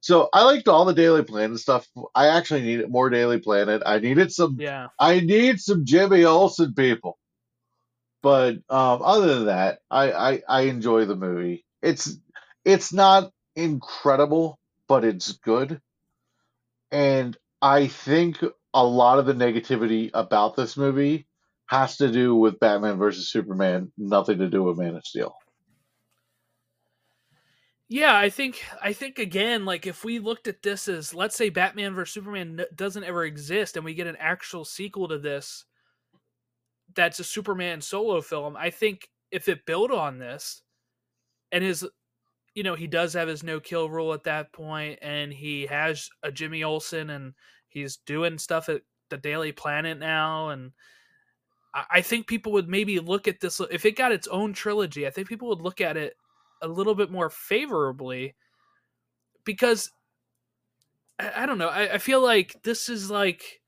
So 0.00 0.28
I 0.32 0.44
liked 0.44 0.68
all 0.68 0.84
the 0.84 0.94
Daily 0.94 1.24
Planet 1.24 1.58
stuff. 1.58 1.86
I 2.14 2.28
actually 2.28 2.62
needed 2.62 2.90
more 2.90 3.10
Daily 3.10 3.38
Planet. 3.38 3.82
I 3.86 3.98
needed 3.98 4.32
some 4.32 4.56
Yeah. 4.58 4.88
I 5.00 5.20
need 5.20 5.60
some 5.60 5.84
Jimmy 5.84 6.24
Olsen 6.24 6.74
people. 6.74 7.18
But 8.24 8.54
um, 8.70 9.02
other 9.02 9.34
than 9.34 9.46
that, 9.48 9.80
I, 9.90 10.12
I 10.12 10.42
I 10.48 10.60
enjoy 10.62 11.04
the 11.04 11.14
movie. 11.14 11.66
It's 11.82 12.16
it's 12.64 12.90
not 12.90 13.30
incredible, 13.54 14.58
but 14.88 15.04
it's 15.04 15.32
good. 15.32 15.78
And 16.90 17.36
I 17.60 17.86
think 17.86 18.42
a 18.72 18.82
lot 18.82 19.18
of 19.18 19.26
the 19.26 19.34
negativity 19.34 20.10
about 20.14 20.56
this 20.56 20.74
movie 20.74 21.26
has 21.66 21.98
to 21.98 22.10
do 22.10 22.34
with 22.34 22.58
Batman 22.58 22.96
versus 22.96 23.30
Superman, 23.30 23.92
nothing 23.98 24.38
to 24.38 24.48
do 24.48 24.62
with 24.62 24.78
Man 24.78 24.96
of 24.96 25.04
Steel. 25.04 25.36
Yeah, 27.90 28.16
I 28.16 28.30
think 28.30 28.64
I 28.80 28.94
think 28.94 29.18
again, 29.18 29.66
like 29.66 29.86
if 29.86 30.02
we 30.02 30.18
looked 30.18 30.48
at 30.48 30.62
this 30.62 30.88
as 30.88 31.12
let's 31.12 31.36
say 31.36 31.50
Batman 31.50 31.94
versus 31.94 32.14
Superman 32.14 32.64
doesn't 32.74 33.04
ever 33.04 33.26
exist, 33.26 33.76
and 33.76 33.84
we 33.84 33.92
get 33.92 34.06
an 34.06 34.16
actual 34.18 34.64
sequel 34.64 35.08
to 35.08 35.18
this, 35.18 35.66
that's 36.94 37.20
a 37.20 37.24
Superman 37.24 37.80
solo 37.80 38.20
film. 38.20 38.56
I 38.56 38.70
think 38.70 39.08
if 39.30 39.48
it 39.48 39.66
built 39.66 39.90
on 39.90 40.18
this, 40.18 40.62
and 41.52 41.62
his, 41.62 41.86
you 42.54 42.62
know, 42.62 42.74
he 42.74 42.86
does 42.86 43.14
have 43.14 43.28
his 43.28 43.42
no 43.42 43.60
kill 43.60 43.88
rule 43.88 44.12
at 44.12 44.24
that 44.24 44.52
point, 44.52 44.98
and 45.02 45.32
he 45.32 45.66
has 45.66 46.08
a 46.22 46.30
Jimmy 46.30 46.64
Olsen, 46.64 47.10
and 47.10 47.34
he's 47.68 47.98
doing 47.98 48.38
stuff 48.38 48.68
at 48.68 48.82
the 49.10 49.16
Daily 49.16 49.52
Planet 49.52 49.98
now, 49.98 50.50
and 50.50 50.72
I, 51.90 52.02
think 52.02 52.28
people 52.28 52.52
would 52.52 52.68
maybe 52.68 53.00
look 53.00 53.26
at 53.26 53.40
this 53.40 53.60
if 53.70 53.84
it 53.84 53.96
got 53.96 54.12
its 54.12 54.28
own 54.28 54.52
trilogy. 54.52 55.06
I 55.06 55.10
think 55.10 55.28
people 55.28 55.48
would 55.48 55.60
look 55.60 55.80
at 55.80 55.96
it 55.96 56.16
a 56.62 56.68
little 56.68 56.94
bit 56.94 57.10
more 57.10 57.28
favorably 57.28 58.34
because 59.44 59.90
I, 61.18 61.42
I 61.42 61.46
don't 61.46 61.58
know. 61.58 61.68
I, 61.68 61.94
I 61.94 61.98
feel 61.98 62.22
like 62.22 62.62
this 62.62 62.88
is 62.88 63.10
like 63.10 63.60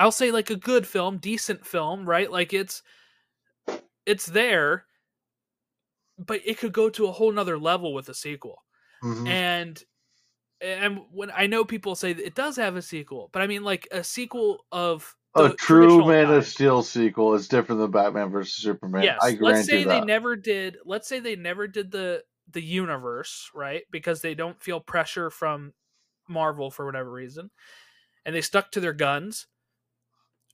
I'll 0.00 0.10
say 0.10 0.30
like 0.30 0.48
a 0.48 0.56
good 0.56 0.86
film, 0.86 1.18
decent 1.18 1.66
film, 1.66 2.08
right? 2.08 2.30
Like 2.30 2.54
it's 2.54 2.82
it's 4.06 4.24
there, 4.24 4.86
but 6.18 6.40
it 6.46 6.56
could 6.58 6.72
go 6.72 6.88
to 6.88 7.06
a 7.06 7.12
whole 7.12 7.30
nother 7.30 7.58
level 7.58 7.92
with 7.92 8.08
a 8.08 8.14
sequel. 8.14 8.64
Mhm. 9.04 9.28
And 9.28 9.84
and 10.62 11.00
when 11.12 11.30
I 11.30 11.46
know 11.46 11.66
people 11.66 11.94
say 11.94 12.14
that 12.14 12.26
it 12.26 12.34
does 12.34 12.56
have 12.56 12.76
a 12.76 12.82
sequel, 12.82 13.28
but 13.32 13.42
I 13.42 13.46
mean 13.46 13.62
like 13.62 13.86
a 13.90 14.02
sequel 14.02 14.64
of 14.72 15.14
A 15.36 15.50
true 15.50 16.06
Man 16.06 16.26
kind. 16.26 16.36
of 16.38 16.46
Steel 16.46 16.82
sequel 16.82 17.34
is 17.34 17.46
different 17.46 17.82
than 17.82 17.90
Batman 17.90 18.30
versus 18.30 18.54
Superman. 18.54 19.02
Yes. 19.02 19.18
I 19.22 19.32
grant 19.32 19.42
let's 19.42 19.68
say 19.68 19.80
you 19.80 19.84
they 19.84 20.00
never 20.00 20.34
did. 20.34 20.78
Let's 20.86 21.08
say 21.08 21.20
they 21.20 21.36
never 21.36 21.68
did 21.68 21.90
the 21.90 22.24
the 22.50 22.62
universe 22.62 23.50
right 23.54 23.84
because 23.90 24.22
they 24.22 24.34
don't 24.34 24.60
feel 24.62 24.80
pressure 24.80 25.28
from 25.28 25.74
Marvel 26.26 26.70
for 26.70 26.86
whatever 26.86 27.10
reason, 27.10 27.50
and 28.24 28.34
they 28.34 28.40
stuck 28.40 28.70
to 28.72 28.80
their 28.80 28.94
guns. 28.94 29.46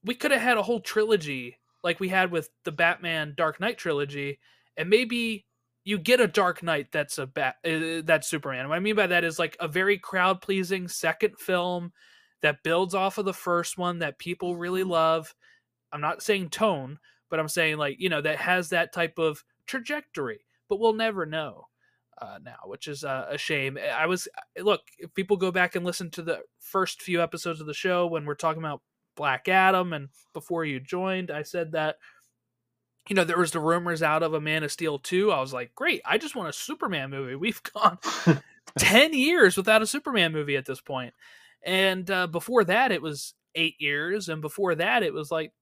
We 0.06 0.14
could 0.14 0.30
have 0.30 0.40
had 0.40 0.56
a 0.56 0.62
whole 0.62 0.80
trilogy 0.80 1.58
like 1.82 2.00
we 2.00 2.08
had 2.08 2.30
with 2.30 2.48
the 2.64 2.72
Batman 2.72 3.34
Dark 3.36 3.60
Knight 3.60 3.76
trilogy, 3.76 4.38
and 4.76 4.88
maybe 4.88 5.46
you 5.84 5.98
get 5.98 6.20
a 6.20 6.26
Dark 6.26 6.62
Knight 6.62 6.88
that's 6.92 7.18
a 7.18 7.26
bat 7.26 7.56
uh, 7.64 8.02
that's 8.04 8.28
Superman. 8.28 8.68
What 8.68 8.76
I 8.76 8.80
mean 8.80 8.96
by 8.96 9.08
that 9.08 9.24
is 9.24 9.38
like 9.38 9.56
a 9.60 9.68
very 9.68 9.98
crowd 9.98 10.40
pleasing 10.40 10.88
second 10.88 11.38
film 11.38 11.92
that 12.42 12.62
builds 12.62 12.94
off 12.94 13.18
of 13.18 13.24
the 13.24 13.34
first 13.34 13.78
one 13.78 13.98
that 13.98 14.18
people 14.18 14.56
really 14.56 14.84
love. 14.84 15.34
I'm 15.92 16.00
not 16.00 16.22
saying 16.22 16.50
tone, 16.50 16.98
but 17.28 17.40
I'm 17.40 17.48
saying 17.48 17.76
like 17.76 17.96
you 17.98 18.08
know 18.08 18.20
that 18.20 18.38
has 18.38 18.70
that 18.70 18.92
type 18.92 19.18
of 19.18 19.42
trajectory. 19.66 20.44
But 20.68 20.80
we'll 20.80 20.94
never 20.94 21.26
know 21.26 21.66
uh, 22.20 22.38
now, 22.42 22.58
which 22.64 22.88
is 22.88 23.04
uh, 23.04 23.26
a 23.28 23.38
shame. 23.38 23.78
I 23.78 24.06
was 24.06 24.28
look 24.60 24.82
if 24.98 25.14
people 25.14 25.36
go 25.36 25.50
back 25.50 25.76
and 25.76 25.84
listen 25.84 26.10
to 26.12 26.22
the 26.22 26.40
first 26.58 27.02
few 27.02 27.22
episodes 27.22 27.60
of 27.60 27.66
the 27.66 27.74
show 27.74 28.06
when 28.06 28.24
we're 28.24 28.34
talking 28.34 28.62
about 28.62 28.82
Black 29.16 29.48
Adam 29.48 29.92
and 29.92 30.08
before 30.32 30.64
you 30.64 30.80
joined, 30.80 31.30
I 31.30 31.42
said 31.42 31.72
that 31.72 31.96
you 33.08 33.16
know 33.16 33.24
there 33.24 33.38
was 33.38 33.52
the 33.52 33.60
rumors 33.60 34.02
out 34.02 34.22
of 34.22 34.34
a 34.34 34.40
Man 34.40 34.62
of 34.64 34.72
Steel 34.72 34.98
2. 34.98 35.32
I 35.32 35.40
was 35.40 35.52
like, 35.52 35.74
great, 35.74 36.02
I 36.04 36.18
just 36.18 36.36
want 36.36 36.48
a 36.48 36.52
Superman 36.52 37.10
movie. 37.10 37.34
We've 37.36 37.62
gone 37.62 37.98
10 38.78 39.14
years 39.14 39.56
without 39.56 39.82
a 39.82 39.86
Superman 39.86 40.32
movie 40.32 40.56
at 40.56 40.66
this 40.66 40.80
point. 40.80 41.14
And 41.62 42.10
uh, 42.10 42.26
before 42.28 42.64
that, 42.64 42.92
it 42.92 43.02
was 43.02 43.34
eight 43.54 43.80
years. 43.80 44.28
And 44.28 44.40
before 44.40 44.74
that, 44.76 45.02
it 45.02 45.12
was 45.12 45.30
like 45.30 45.52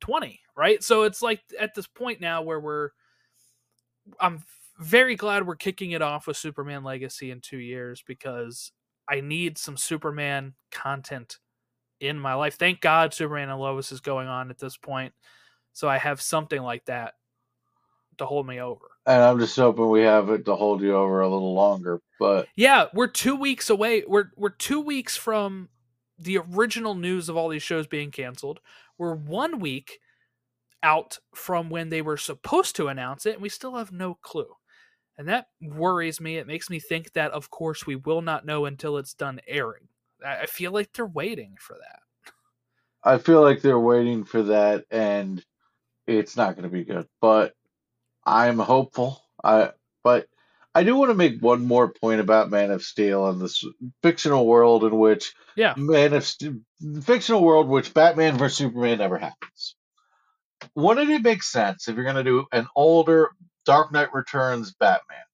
20, 0.00 0.40
right? 0.56 0.82
So 0.82 1.02
it's 1.02 1.22
like 1.22 1.42
at 1.58 1.74
this 1.74 1.86
point 1.86 2.20
now 2.20 2.42
where 2.42 2.60
we're, 2.60 2.90
I'm 4.20 4.42
very 4.78 5.16
glad 5.16 5.46
we're 5.46 5.56
kicking 5.56 5.92
it 5.92 6.02
off 6.02 6.26
with 6.26 6.36
Superman 6.36 6.84
Legacy 6.84 7.30
in 7.30 7.40
two 7.40 7.58
years 7.58 8.02
because 8.06 8.72
I 9.08 9.20
need 9.20 9.58
some 9.58 9.76
Superman 9.76 10.54
content 10.70 11.38
in 12.02 12.18
my 12.18 12.34
life. 12.34 12.56
Thank 12.56 12.80
God 12.80 13.14
Superman 13.14 13.48
and 13.48 13.60
Lois 13.60 13.92
is 13.92 14.00
going 14.00 14.28
on 14.28 14.50
at 14.50 14.58
this 14.58 14.76
point. 14.76 15.14
So 15.72 15.88
I 15.88 15.96
have 15.98 16.20
something 16.20 16.60
like 16.60 16.84
that 16.86 17.14
to 18.18 18.26
hold 18.26 18.46
me 18.46 18.60
over. 18.60 18.84
and 19.06 19.22
I'm 19.22 19.38
just 19.38 19.56
hoping 19.56 19.88
we 19.88 20.02
have 20.02 20.28
it 20.28 20.44
to 20.44 20.54
hold 20.54 20.82
you 20.82 20.94
over 20.94 21.20
a 21.22 21.28
little 21.28 21.54
longer. 21.54 22.00
But 22.18 22.48
Yeah, 22.56 22.86
we're 22.92 23.06
two 23.06 23.36
weeks 23.36 23.70
away. 23.70 24.04
We're 24.06 24.30
we're 24.36 24.50
two 24.50 24.80
weeks 24.80 25.16
from 25.16 25.70
the 26.18 26.38
original 26.38 26.94
news 26.94 27.28
of 27.28 27.36
all 27.36 27.48
these 27.48 27.62
shows 27.62 27.86
being 27.86 28.10
canceled. 28.10 28.60
We're 28.98 29.14
one 29.14 29.60
week 29.60 29.98
out 30.82 31.18
from 31.34 31.70
when 31.70 31.88
they 31.88 32.02
were 32.02 32.16
supposed 32.16 32.76
to 32.76 32.88
announce 32.88 33.24
it, 33.26 33.34
and 33.34 33.42
we 33.42 33.48
still 33.48 33.76
have 33.76 33.92
no 33.92 34.14
clue. 34.14 34.54
And 35.16 35.28
that 35.28 35.46
worries 35.60 36.20
me. 36.20 36.36
It 36.36 36.46
makes 36.46 36.68
me 36.70 36.80
think 36.80 37.12
that, 37.12 37.30
of 37.32 37.50
course, 37.50 37.86
we 37.86 37.96
will 37.96 38.22
not 38.22 38.44
know 38.46 38.64
until 38.64 38.96
it's 38.98 39.14
done 39.14 39.40
airing. 39.46 39.88
I 40.24 40.46
feel 40.46 40.72
like 40.72 40.92
they're 40.92 41.06
waiting 41.06 41.56
for 41.58 41.74
that. 41.74 42.00
I 43.04 43.18
feel 43.18 43.42
like 43.42 43.62
they're 43.62 43.78
waiting 43.78 44.24
for 44.24 44.44
that, 44.44 44.84
and 44.90 45.44
it's 46.06 46.36
not 46.36 46.54
going 46.54 46.64
to 46.64 46.68
be 46.68 46.84
good. 46.84 47.06
But 47.20 47.54
I'm 48.24 48.58
hopeful. 48.58 49.22
I 49.42 49.70
but 50.04 50.28
I 50.74 50.84
do 50.84 50.96
want 50.96 51.10
to 51.10 51.14
make 51.14 51.40
one 51.40 51.66
more 51.66 51.92
point 51.92 52.20
about 52.20 52.50
Man 52.50 52.70
of 52.70 52.82
Steel 52.82 53.28
and 53.28 53.40
this 53.40 53.64
fictional 54.02 54.46
world 54.46 54.84
in 54.84 54.96
which 54.96 55.34
Yeah. 55.56 55.74
Man 55.76 56.14
of 56.14 56.24
Steel, 56.24 56.54
fictional 57.02 57.42
world 57.44 57.68
which 57.68 57.92
Batman 57.92 58.38
versus 58.38 58.58
Superman 58.58 58.98
never 58.98 59.18
happens. 59.18 59.76
wouldn't 60.74 61.10
it 61.10 61.22
make 61.22 61.42
sense 61.42 61.88
if 61.88 61.96
you're 61.96 62.04
going 62.04 62.16
to 62.16 62.24
do 62.24 62.46
an 62.52 62.66
older 62.76 63.30
Dark 63.66 63.92
Knight 63.92 64.14
Returns 64.14 64.72
Batman 64.74 65.24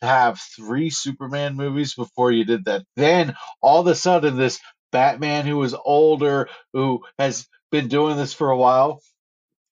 to 0.00 0.06
have 0.06 0.40
three 0.56 0.90
Superman 0.90 1.56
movies 1.56 1.94
before 1.94 2.32
you 2.32 2.44
did 2.44 2.66
that? 2.66 2.82
Then 2.96 3.34
all 3.60 3.80
of 3.80 3.86
a 3.86 3.94
sudden, 3.94 4.36
this 4.36 4.60
Batman 4.92 5.46
who 5.46 5.62
is 5.62 5.74
older, 5.74 6.48
who 6.72 7.02
has 7.18 7.46
been 7.70 7.88
doing 7.88 8.16
this 8.16 8.32
for 8.32 8.50
a 8.50 8.56
while, 8.56 9.00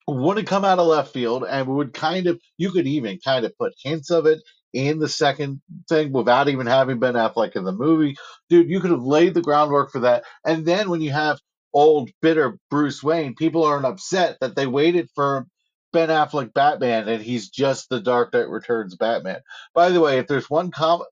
wouldn't 0.06 0.46
come 0.46 0.64
out 0.64 0.78
of 0.78 0.86
left 0.86 1.12
field 1.12 1.44
and 1.48 1.66
would 1.66 1.92
kind 1.92 2.26
of, 2.26 2.40
you 2.58 2.70
could 2.70 2.86
even 2.86 3.18
kind 3.24 3.44
of 3.44 3.56
put 3.58 3.72
hints 3.82 4.10
of 4.10 4.26
it 4.26 4.40
in 4.72 4.98
the 4.98 5.08
second 5.08 5.60
thing 5.88 6.12
without 6.12 6.48
even 6.48 6.66
having 6.66 6.98
Ben 6.98 7.14
Affleck 7.14 7.56
in 7.56 7.64
the 7.64 7.72
movie. 7.72 8.16
Dude, 8.48 8.70
you 8.70 8.80
could 8.80 8.90
have 8.90 9.02
laid 9.02 9.34
the 9.34 9.42
groundwork 9.42 9.90
for 9.90 10.00
that. 10.00 10.24
And 10.44 10.66
then 10.66 10.90
when 10.90 11.00
you 11.00 11.12
have 11.12 11.40
old, 11.72 12.10
bitter 12.22 12.58
Bruce 12.70 13.02
Wayne, 13.02 13.34
people 13.34 13.64
aren't 13.64 13.86
upset 13.86 14.38
that 14.40 14.54
they 14.54 14.66
waited 14.66 15.08
for 15.14 15.46
Ben 15.92 16.08
Affleck 16.08 16.52
Batman 16.52 17.08
and 17.08 17.22
he's 17.22 17.48
just 17.48 17.88
the 17.88 18.00
Dark 18.00 18.32
Knight 18.32 18.48
Returns 18.48 18.94
Batman. 18.96 19.40
By 19.74 19.90
the 19.90 20.00
way, 20.00 20.18
if 20.18 20.26
there's 20.26 20.50
one 20.50 20.70
com- 20.70 21.02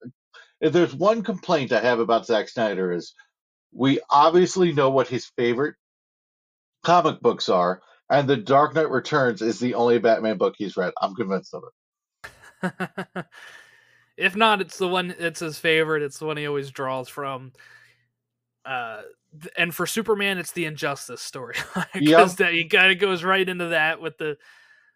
if 0.60 0.72
there's 0.72 0.94
one 0.94 1.22
complaint 1.22 1.72
I 1.72 1.80
have 1.80 1.98
about 2.00 2.26
Zack 2.26 2.48
Snyder 2.48 2.92
is 2.92 3.14
we 3.72 4.00
obviously 4.10 4.72
know 4.72 4.90
what 4.90 5.08
his 5.08 5.26
favorite 5.36 5.74
comic 6.84 7.20
books 7.20 7.48
are, 7.48 7.82
and 8.10 8.28
The 8.28 8.36
Dark 8.36 8.74
Knight 8.74 8.90
Returns 8.90 9.42
is 9.42 9.58
the 9.58 9.74
only 9.74 9.98
Batman 9.98 10.36
book 10.38 10.54
he's 10.56 10.76
read. 10.76 10.92
I'm 11.00 11.14
convinced 11.14 11.54
of 11.54 11.64
it. 11.64 13.24
if 14.16 14.36
not, 14.36 14.60
it's 14.60 14.78
the 14.78 14.88
one 14.88 15.14
it's 15.18 15.40
his 15.40 15.58
favorite. 15.58 16.02
It's 16.02 16.18
the 16.18 16.26
one 16.26 16.36
he 16.36 16.46
always 16.46 16.70
draws 16.70 17.08
from. 17.08 17.52
Uh, 18.64 19.02
and 19.58 19.74
for 19.74 19.86
Superman, 19.86 20.38
it's 20.38 20.52
the 20.52 20.64
Injustice 20.66 21.20
story 21.20 21.56
because 21.74 21.94
Yep. 21.94 22.30
that 22.38 22.52
he 22.52 22.64
kind 22.64 22.92
of 22.92 22.98
goes 22.98 23.24
right 23.24 23.46
into 23.46 23.68
that 23.68 24.00
with 24.00 24.16
the 24.18 24.36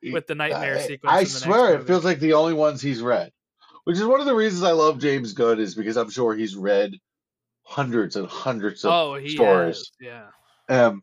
with 0.02 0.26
the 0.26 0.34
nightmare 0.34 0.76
I, 0.76 0.80
sequence. 0.80 1.12
I 1.12 1.18
in 1.18 1.24
the 1.24 1.30
next 1.30 1.42
swear, 1.42 1.74
it 1.74 1.86
feels 1.86 2.04
like 2.04 2.20
the 2.20 2.34
only 2.34 2.54
ones 2.54 2.80
he's 2.80 3.02
read. 3.02 3.32
Which 3.84 3.96
is 3.96 4.04
one 4.04 4.20
of 4.20 4.26
the 4.26 4.34
reasons 4.34 4.64
I 4.64 4.72
love 4.72 4.98
James 4.98 5.32
Gunn 5.32 5.60
is 5.60 5.74
because 5.74 5.96
I'm 5.96 6.10
sure 6.10 6.34
he's 6.34 6.54
read 6.54 6.92
hundreds 7.62 8.16
and 8.16 8.26
hundreds 8.26 8.84
of 8.84 8.92
oh, 8.92 9.26
stories. 9.26 9.76
has, 9.76 9.90
yeah. 10.00 10.26
Um, 10.68 11.02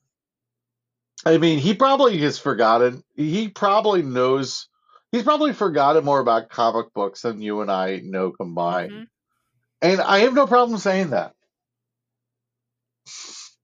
I 1.26 1.40
mean, 1.40 1.58
he 1.58 1.74
probably 1.74 2.18
has 2.20 2.38
forgotten. 2.38 3.04
He 3.16 3.50
probably 3.50 4.04
knows. 4.04 4.68
He's 5.12 5.24
probably 5.24 5.54
forgotten 5.54 6.06
more 6.06 6.20
about 6.20 6.50
comic 6.50 6.94
books 6.94 7.22
than 7.22 7.42
you 7.42 7.62
and 7.62 7.72
I 7.72 8.02
know 8.04 8.32
combined. 8.32 8.92
Mhm. 8.92 9.08
And 9.82 10.02
I 10.02 10.20
have 10.20 10.34
no 10.34 10.46
problem 10.46 10.78
saying 10.78 11.12
that. 11.12 11.34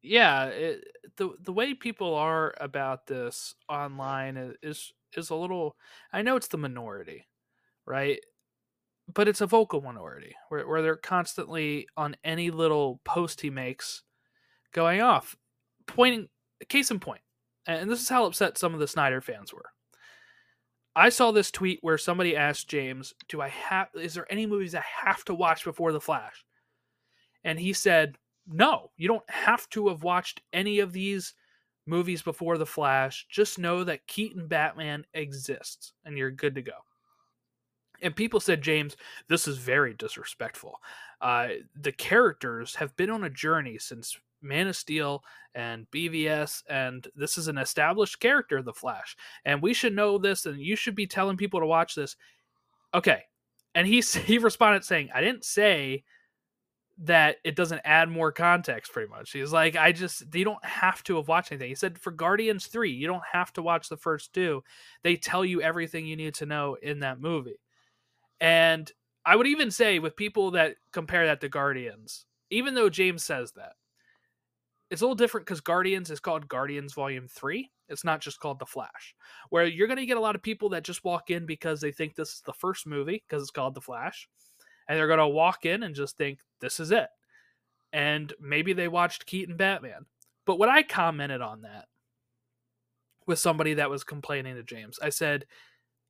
yeah 0.04 0.46
it, 0.46 0.84
the 1.18 1.36
the 1.40 1.54
way 1.54 1.74
people 1.74 2.16
are 2.16 2.54
about 2.60 3.06
this 3.08 3.54
online 3.70 4.56
is 4.64 4.94
is 5.18 5.30
a 5.30 5.36
little 5.36 5.76
i 6.14 6.22
know 6.22 6.36
it's 6.36 6.48
the 6.48 6.58
minority 6.58 7.28
right? 7.86 8.20
But 9.14 9.28
it's 9.28 9.42
a 9.42 9.48
vocal 9.48 9.82
minority 9.82 10.36
where, 10.50 10.68
where 10.68 10.82
they're 10.82 10.96
constantly 10.96 11.88
on 11.98 12.16
any 12.24 12.52
little 12.52 13.02
post 13.04 13.42
he 13.42 13.50
makes 13.50 14.04
going 14.74 15.02
off 15.02 15.36
pointing 15.86 16.30
case 16.70 16.92
in 16.92 17.00
point 17.00 17.22
and 17.68 17.90
this 17.90 18.02
is 18.02 18.08
how 18.08 18.26
upset 18.26 18.58
some 18.58 18.74
of 18.74 18.80
the 18.80 18.88
snyder 18.88 19.20
fans 19.20 19.54
were. 19.54 19.66
I 20.96 21.10
saw 21.10 21.32
this 21.32 21.52
tweet 21.52 21.80
where 21.82 21.98
somebody 21.98 22.36
asked 22.36 22.70
james 22.70 23.14
do 23.28 23.42
i 23.42 23.50
have 23.50 23.88
is 23.96 24.14
there 24.14 24.32
any 24.32 24.46
movies 24.46 24.76
i 24.76 24.84
have 25.04 25.26
to 25.26 25.34
watch 25.34 25.66
before 25.66 25.92
the 25.92 26.00
flash? 26.00 26.46
And 27.44 27.60
he 27.60 27.74
said 27.74 28.18
no, 28.48 28.92
you 28.98 29.08
don't 29.08 29.30
have 29.30 29.70
to 29.70 29.90
have 29.90 30.04
watched 30.04 30.42
any 30.54 30.80
of 30.80 30.94
these 30.94 31.34
movies 31.86 32.22
before 32.22 32.58
The 32.58 32.66
Flash. 32.66 33.26
Just 33.30 33.60
know 33.60 33.84
that 33.84 34.08
Keaton 34.08 34.48
Batman 34.48 35.06
exists 35.14 35.94
and 36.06 36.18
you're 36.18 36.32
good 36.32 36.56
to 36.56 36.62
go. 36.62 36.74
And 38.02 38.16
people 38.16 38.40
said, 38.40 38.62
James, 38.62 38.98
this 39.28 39.48
is 39.48 39.58
very 39.58 39.94
disrespectful. 39.94 40.80
Uh, 41.22 41.50
the 41.80 41.92
characters 41.92 42.76
have 42.76 42.96
been 42.98 43.12
on 43.12 43.24
a 43.24 43.30
journey 43.30 43.78
since 43.78 44.18
Man 44.42 44.68
of 44.68 44.76
Steel 44.76 45.24
and 45.54 45.86
BVS, 45.92 46.64
and 46.68 47.08
this 47.16 47.38
is 47.38 47.48
an 47.48 47.60
established 47.60 48.20
character, 48.20 48.64
The 48.64 48.74
Flash. 48.74 49.16
And 49.46 49.62
we 49.62 49.74
should 49.74 49.96
know 49.96 50.18
this, 50.18 50.46
and 50.46 50.60
you 50.60 50.76
should 50.76 50.96
be 50.96 51.06
telling 51.06 51.38
people 51.38 51.60
to 51.60 51.66
watch 51.66 51.94
this. 51.94 52.16
Okay. 52.94 53.24
And 53.76 53.86
he, 53.86 54.02
he 54.26 54.38
responded 54.40 54.84
saying, 54.84 55.10
I 55.14 55.22
didn't 55.22 55.46
say 55.46 56.04
that 57.04 57.38
it 57.44 57.56
doesn't 57.56 57.82
add 57.84 58.10
more 58.10 58.32
context 58.32 58.94
pretty 58.94 59.10
much. 59.10 59.32
He's 59.32 59.52
like, 59.52 59.76
I 59.76 59.92
just 59.92 60.24
you 60.34 60.46
don't 60.46 60.64
have 60.64 61.04
to 61.04 61.16
have 61.16 61.28
watched 61.28 61.52
anything. 61.52 61.70
He 61.70 61.76
said 61.76 61.98
for 61.98 62.12
Guardians 62.12 62.68
3, 62.68 62.92
you 62.92 63.08
don't 63.08 63.24
have 63.32 63.52
to 63.54 63.64
watch 63.64 63.90
the 63.90 63.98
first 63.98 64.34
two. 64.34 64.64
They 65.04 65.16
tell 65.16 65.44
you 65.44 65.62
everything 65.62 66.06
you 66.06 66.16
need 66.16 66.36
to 66.36 66.46
know 66.46 66.78
in 66.82 67.00
that 67.00 67.20
movie. 67.20 67.60
And 68.40 68.92
I 69.26 69.36
would 69.36 69.48
even 69.48 69.72
say 69.72 69.98
with 69.98 70.16
people 70.16 70.52
that 70.52 70.76
compare 70.94 71.26
that 71.26 71.42
to 71.42 71.50
Guardians, 71.50 72.26
even 72.52 72.76
though 72.76 72.90
James 72.90 73.24
says 73.24 73.52
that, 73.54 73.74
it's 74.92 75.02
a 75.02 75.06
little 75.06 75.16
different 75.16 75.48
because 75.48 75.62
Guardians 75.62 76.12
is 76.12 76.20
called 76.20 76.48
Guardians 76.48 76.94
Volume 76.94 77.28
3. 77.28 77.72
It's 77.90 78.04
not 78.04 78.22
just 78.22 78.40
called 78.40 78.60
The 78.60 78.66
Flash. 78.66 79.16
Where 79.50 79.66
you're 79.66 79.88
going 79.88 79.98
to 79.98 80.06
get 80.06 80.18
a 80.18 80.22
lot 80.22 80.36
of 80.36 80.44
people 80.44 80.70
that 80.70 80.84
just 80.84 81.04
walk 81.04 81.30
in 81.32 81.46
because 81.46 81.82
they 81.82 81.92
think 81.92 82.14
this 82.14 82.30
is 82.30 82.42
the 82.46 82.54
first 82.54 82.86
movie 82.86 83.24
because 83.28 83.42
it's 83.42 83.52
called 83.52 83.74
The 83.74 83.82
Flash 83.82 84.28
and 84.92 85.00
they're 85.00 85.08
going 85.08 85.20
to 85.20 85.28
walk 85.28 85.66
in 85.66 85.84
and 85.84 85.96
just 85.96 86.18
think 86.18 86.40
this 86.60 86.78
is 86.78 86.92
it. 86.92 87.08
And 87.94 88.34
maybe 88.42 88.74
they 88.74 88.90
watched 88.90 89.26
Keaton 89.26 89.56
Batman. 89.56 90.06
But 90.46 90.60
when 90.60 90.68
I 90.68 90.84
commented 90.84 91.40
on 91.40 91.62
that 91.62 91.86
with 93.26 93.40
somebody 93.40 93.76
that 93.76 93.90
was 93.90 94.04
complaining 94.04 94.56
to 94.56 94.64
James, 94.64 95.00
I 95.02 95.08
said, 95.08 95.46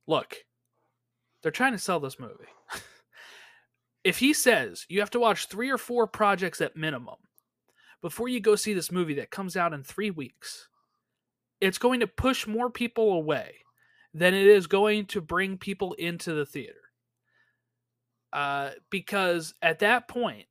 look, 0.07 0.35
they're 1.43 1.51
trying 1.51 1.73
to 1.73 1.77
sell 1.77 1.99
this 1.99 2.19
movie. 2.19 2.33
if 4.03 4.17
he 4.17 4.33
says 4.33 4.87
you 4.89 4.99
have 4.99 5.11
to 5.11 5.19
watch 5.19 5.45
three 5.45 5.69
or 5.69 5.77
four 5.77 6.07
projects 6.07 6.59
at 6.59 6.75
minimum 6.75 7.17
before 8.01 8.29
you 8.29 8.39
go 8.39 8.55
see 8.55 8.73
this 8.73 8.91
movie 8.91 9.13
that 9.13 9.29
comes 9.29 9.55
out 9.55 9.73
in 9.73 9.83
three 9.83 10.09
weeks, 10.09 10.69
it's 11.59 11.77
going 11.77 11.99
to 11.99 12.07
push 12.07 12.47
more 12.47 12.71
people 12.71 13.13
away 13.13 13.57
than 14.11 14.33
it 14.33 14.47
is 14.47 14.65
going 14.65 15.05
to 15.05 15.21
bring 15.21 15.59
people 15.59 15.93
into 15.99 16.33
the 16.33 16.47
theater 16.47 16.81
uh, 18.33 18.71
because 18.89 19.53
at 19.61 19.79
that 19.79 20.07
point 20.07 20.45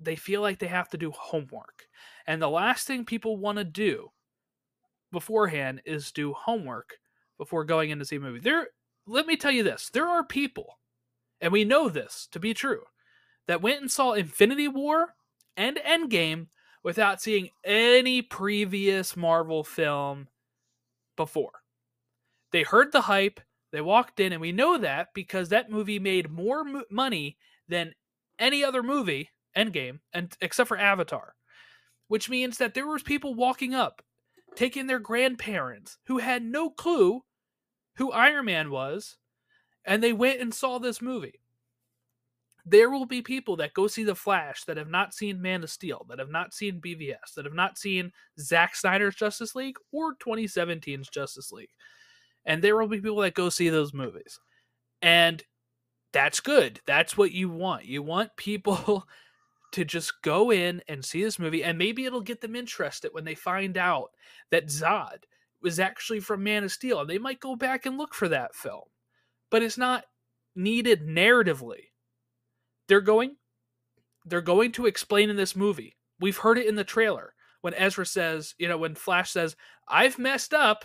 they 0.00 0.16
feel 0.16 0.40
like 0.40 0.58
they 0.58 0.66
have 0.66 0.88
to 0.88 0.98
do 0.98 1.10
homework 1.10 1.86
and 2.26 2.40
the 2.40 2.48
last 2.48 2.86
thing 2.86 3.04
people 3.04 3.36
want 3.36 3.58
to 3.58 3.64
do 3.64 4.10
beforehand 5.10 5.82
is 5.84 6.12
do 6.12 6.32
homework 6.32 6.96
before 7.38 7.64
going 7.64 7.90
in 7.90 7.98
to 7.98 8.04
see 8.04 8.16
a 8.16 8.20
movie. 8.20 8.40
There 8.40 8.68
let 9.06 9.26
me 9.26 9.36
tell 9.36 9.50
you 9.50 9.62
this 9.62 9.90
there 9.92 10.08
are 10.08 10.24
people 10.24 10.78
and 11.40 11.52
we 11.52 11.64
know 11.64 11.88
this 11.88 12.28
to 12.32 12.40
be 12.40 12.54
true 12.54 12.82
that 13.46 13.62
went 13.62 13.80
and 13.80 13.90
saw 13.90 14.12
infinity 14.12 14.68
war 14.68 15.14
and 15.56 15.76
endgame 15.78 16.46
without 16.82 17.20
seeing 17.20 17.50
any 17.64 18.22
previous 18.22 19.16
marvel 19.16 19.64
film 19.64 20.28
before. 21.16 21.52
They 22.52 22.62
heard 22.62 22.92
the 22.92 23.02
hype 23.02 23.40
they 23.72 23.80
walked 23.80 24.20
in, 24.20 24.32
and 24.32 24.40
we 24.40 24.52
know 24.52 24.78
that 24.78 25.08
because 25.14 25.48
that 25.48 25.70
movie 25.70 25.98
made 25.98 26.30
more 26.30 26.62
mo- 26.62 26.84
money 26.90 27.38
than 27.68 27.94
any 28.38 28.62
other 28.62 28.82
movie, 28.82 29.30
Endgame, 29.56 30.00
and 30.12 30.36
except 30.40 30.68
for 30.68 30.78
Avatar, 30.78 31.34
which 32.08 32.28
means 32.28 32.58
that 32.58 32.74
there 32.74 32.86
was 32.86 33.02
people 33.02 33.34
walking 33.34 33.74
up, 33.74 34.02
taking 34.54 34.86
their 34.86 34.98
grandparents 34.98 35.98
who 36.06 36.18
had 36.18 36.44
no 36.44 36.68
clue 36.68 37.24
who 37.96 38.12
Iron 38.12 38.44
Man 38.44 38.70
was, 38.70 39.16
and 39.84 40.02
they 40.02 40.12
went 40.12 40.40
and 40.40 40.54
saw 40.54 40.78
this 40.78 41.00
movie. 41.00 41.40
There 42.64 42.90
will 42.90 43.06
be 43.06 43.22
people 43.22 43.56
that 43.56 43.74
go 43.74 43.86
see 43.88 44.04
The 44.04 44.14
Flash 44.14 44.64
that 44.64 44.76
have 44.76 44.88
not 44.88 45.14
seen 45.14 45.42
Man 45.42 45.64
of 45.64 45.70
Steel, 45.70 46.06
that 46.08 46.20
have 46.20 46.30
not 46.30 46.54
seen 46.54 46.80
BVS, 46.80 47.34
that 47.34 47.44
have 47.44 47.54
not 47.54 47.76
seen 47.76 48.12
Zack 48.38 48.76
Snyder's 48.76 49.16
Justice 49.16 49.54
League 49.56 49.76
or 49.90 50.14
2017's 50.14 51.08
Justice 51.08 51.50
League 51.50 51.70
and 52.44 52.62
there 52.62 52.76
will 52.76 52.88
be 52.88 53.00
people 53.00 53.20
that 53.20 53.34
go 53.34 53.48
see 53.48 53.68
those 53.68 53.94
movies. 53.94 54.40
And 55.00 55.42
that's 56.12 56.40
good. 56.40 56.80
That's 56.86 57.16
what 57.16 57.32
you 57.32 57.48
want. 57.48 57.84
You 57.84 58.02
want 58.02 58.36
people 58.36 59.06
to 59.72 59.84
just 59.84 60.20
go 60.22 60.50
in 60.52 60.82
and 60.88 61.04
see 61.04 61.22
this 61.22 61.38
movie 61.38 61.64
and 61.64 61.78
maybe 61.78 62.04
it'll 62.04 62.20
get 62.20 62.40
them 62.40 62.54
interested 62.54 63.10
when 63.12 63.24
they 63.24 63.34
find 63.34 63.78
out 63.78 64.10
that 64.50 64.66
zod 64.66 65.24
was 65.62 65.80
actually 65.80 66.20
from 66.20 66.42
man 66.42 66.64
of 66.64 66.72
steel 66.72 67.00
and 67.00 67.08
they 67.08 67.18
might 67.18 67.40
go 67.40 67.56
back 67.56 67.86
and 67.86 67.96
look 67.96 68.14
for 68.14 68.28
that 68.28 68.54
film. 68.54 68.84
But 69.50 69.62
it's 69.62 69.78
not 69.78 70.04
needed 70.54 71.06
narratively. 71.06 71.90
They're 72.88 73.00
going 73.00 73.36
they're 74.24 74.40
going 74.40 74.70
to 74.72 74.86
explain 74.86 75.30
in 75.30 75.36
this 75.36 75.56
movie. 75.56 75.96
We've 76.20 76.36
heard 76.36 76.58
it 76.58 76.66
in 76.66 76.76
the 76.76 76.84
trailer 76.84 77.34
when 77.62 77.74
ezra 77.74 78.04
says 78.04 78.54
you 78.58 78.68
know 78.68 78.76
when 78.76 78.94
flash 78.94 79.30
says 79.30 79.56
i've 79.88 80.18
messed 80.18 80.52
up 80.52 80.84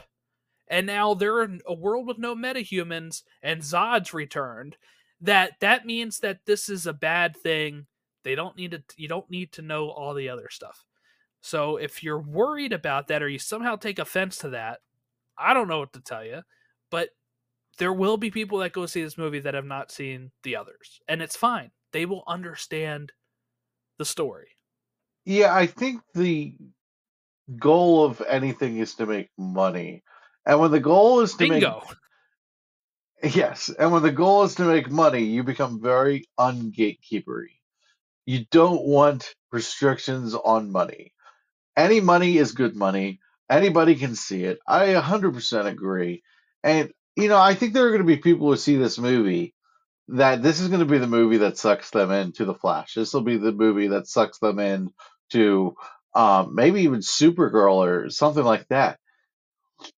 and 0.67 0.85
now 0.85 1.13
they're 1.13 1.43
in 1.43 1.61
a 1.65 1.73
world 1.73 2.07
with 2.07 2.17
no 2.17 2.35
metahumans 2.35 3.23
and 3.41 3.61
Zod's 3.61 4.13
returned, 4.13 4.77
that 5.21 5.53
that 5.61 5.85
means 5.85 6.19
that 6.19 6.45
this 6.45 6.69
is 6.69 6.85
a 6.85 6.93
bad 6.93 7.35
thing. 7.35 7.87
They 8.23 8.35
don't 8.35 8.57
need 8.57 8.71
to 8.71 8.83
you 8.95 9.07
don't 9.07 9.29
need 9.29 9.51
to 9.53 9.61
know 9.61 9.89
all 9.89 10.13
the 10.13 10.29
other 10.29 10.49
stuff. 10.49 10.85
So 11.41 11.77
if 11.77 12.03
you're 12.03 12.19
worried 12.19 12.73
about 12.73 13.07
that 13.07 13.23
or 13.23 13.29
you 13.29 13.39
somehow 13.39 13.75
take 13.75 13.99
offense 13.99 14.37
to 14.39 14.49
that, 14.49 14.79
I 15.37 15.53
don't 15.53 15.67
know 15.67 15.79
what 15.79 15.93
to 15.93 16.01
tell 16.01 16.25
you, 16.25 16.41
but 16.89 17.09
there 17.77 17.93
will 17.93 18.17
be 18.17 18.31
people 18.31 18.57
that 18.59 18.73
go 18.73 18.85
see 18.85 19.03
this 19.03 19.17
movie 19.17 19.39
that 19.39 19.53
have 19.53 19.65
not 19.65 19.91
seen 19.91 20.31
the 20.43 20.55
others, 20.55 20.99
and 21.07 21.21
it's 21.21 21.37
fine. 21.37 21.71
They 21.93 22.05
will 22.05 22.23
understand 22.27 23.11
the 23.97 24.05
story. 24.05 24.49
Yeah, 25.25 25.53
I 25.53 25.67
think 25.67 26.01
the 26.13 26.55
goal 27.57 28.03
of 28.03 28.21
anything 28.27 28.77
is 28.77 28.95
to 28.95 29.05
make 29.05 29.29
money. 29.37 30.03
And 30.47 30.61
when 30.61 30.71
the 30.71 30.79
goal 30.79 31.19
is 31.19 31.33
to 31.33 31.47
Bingo. 31.47 31.83
make 33.23 33.35
yes, 33.35 33.69
and 33.69 33.91
when 33.91 34.01
the 34.03 34.11
goal 34.11 34.43
is 34.43 34.55
to 34.55 34.63
make 34.63 34.89
money, 34.89 35.23
you 35.25 35.43
become 35.43 35.81
very 35.81 36.29
ungatekeepery. 36.39 37.59
You 38.25 38.45
don't 38.49 38.83
want 38.85 39.35
restrictions 39.51 40.33
on 40.35 40.71
money. 40.71 41.13
Any 41.75 41.99
money 41.99 42.37
is 42.37 42.53
good 42.53 42.75
money. 42.75 43.19
Anybody 43.49 43.95
can 43.95 44.15
see 44.15 44.43
it. 44.43 44.59
I 44.67 44.87
100% 44.87 45.65
agree. 45.65 46.23
And 46.63 46.91
you 47.17 47.27
know, 47.27 47.37
I 47.37 47.55
think 47.55 47.73
there 47.73 47.85
are 47.85 47.89
going 47.89 48.01
to 48.01 48.07
be 48.07 48.17
people 48.17 48.47
who 48.47 48.55
see 48.55 48.77
this 48.77 48.97
movie 48.97 49.53
that 50.09 50.41
this 50.41 50.61
is 50.61 50.69
going 50.69 50.79
to 50.79 50.85
be 50.85 50.99
the 50.99 51.07
movie 51.07 51.37
that 51.37 51.57
sucks 51.57 51.89
them 51.89 52.11
into 52.11 52.45
the 52.45 52.53
Flash. 52.53 52.93
This 52.93 53.13
will 53.13 53.21
be 53.21 53.37
the 53.37 53.51
movie 53.51 53.87
that 53.87 54.07
sucks 54.07 54.39
them 54.39 54.59
in 54.59 54.91
to 55.31 55.75
um, 56.13 56.55
maybe 56.55 56.81
even 56.81 56.99
Supergirl 56.99 57.85
or 57.85 58.09
something 58.09 58.43
like 58.43 58.67
that. 58.69 58.99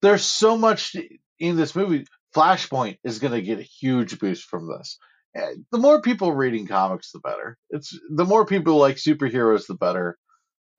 There's 0.01 0.23
so 0.25 0.57
much 0.57 0.95
in 1.39 1.55
this 1.55 1.75
movie. 1.75 2.05
Flashpoint 2.35 2.97
is 3.03 3.19
going 3.19 3.33
to 3.33 3.41
get 3.41 3.59
a 3.59 3.63
huge 3.63 4.19
boost 4.19 4.43
from 4.45 4.67
this. 4.67 4.97
Eh, 5.35 5.55
The 5.71 5.77
more 5.79 6.01
people 6.01 6.33
reading 6.33 6.67
comics, 6.67 7.11
the 7.11 7.19
better. 7.19 7.57
It's 7.69 7.97
the 8.09 8.25
more 8.25 8.45
people 8.45 8.77
like 8.77 8.97
superheroes, 8.97 9.67
the 9.67 9.75
better. 9.75 10.17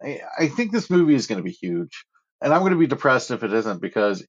I, 0.02 0.20
I 0.38 0.48
think 0.48 0.72
this 0.72 0.90
movie 0.90 1.14
is 1.14 1.26
going 1.26 1.38
to 1.38 1.44
be 1.44 1.52
huge, 1.52 2.04
and 2.42 2.52
I'm 2.52 2.60
going 2.60 2.72
to 2.72 2.78
be 2.78 2.86
depressed 2.86 3.30
if 3.30 3.42
it 3.42 3.52
isn't 3.52 3.80
because 3.82 4.26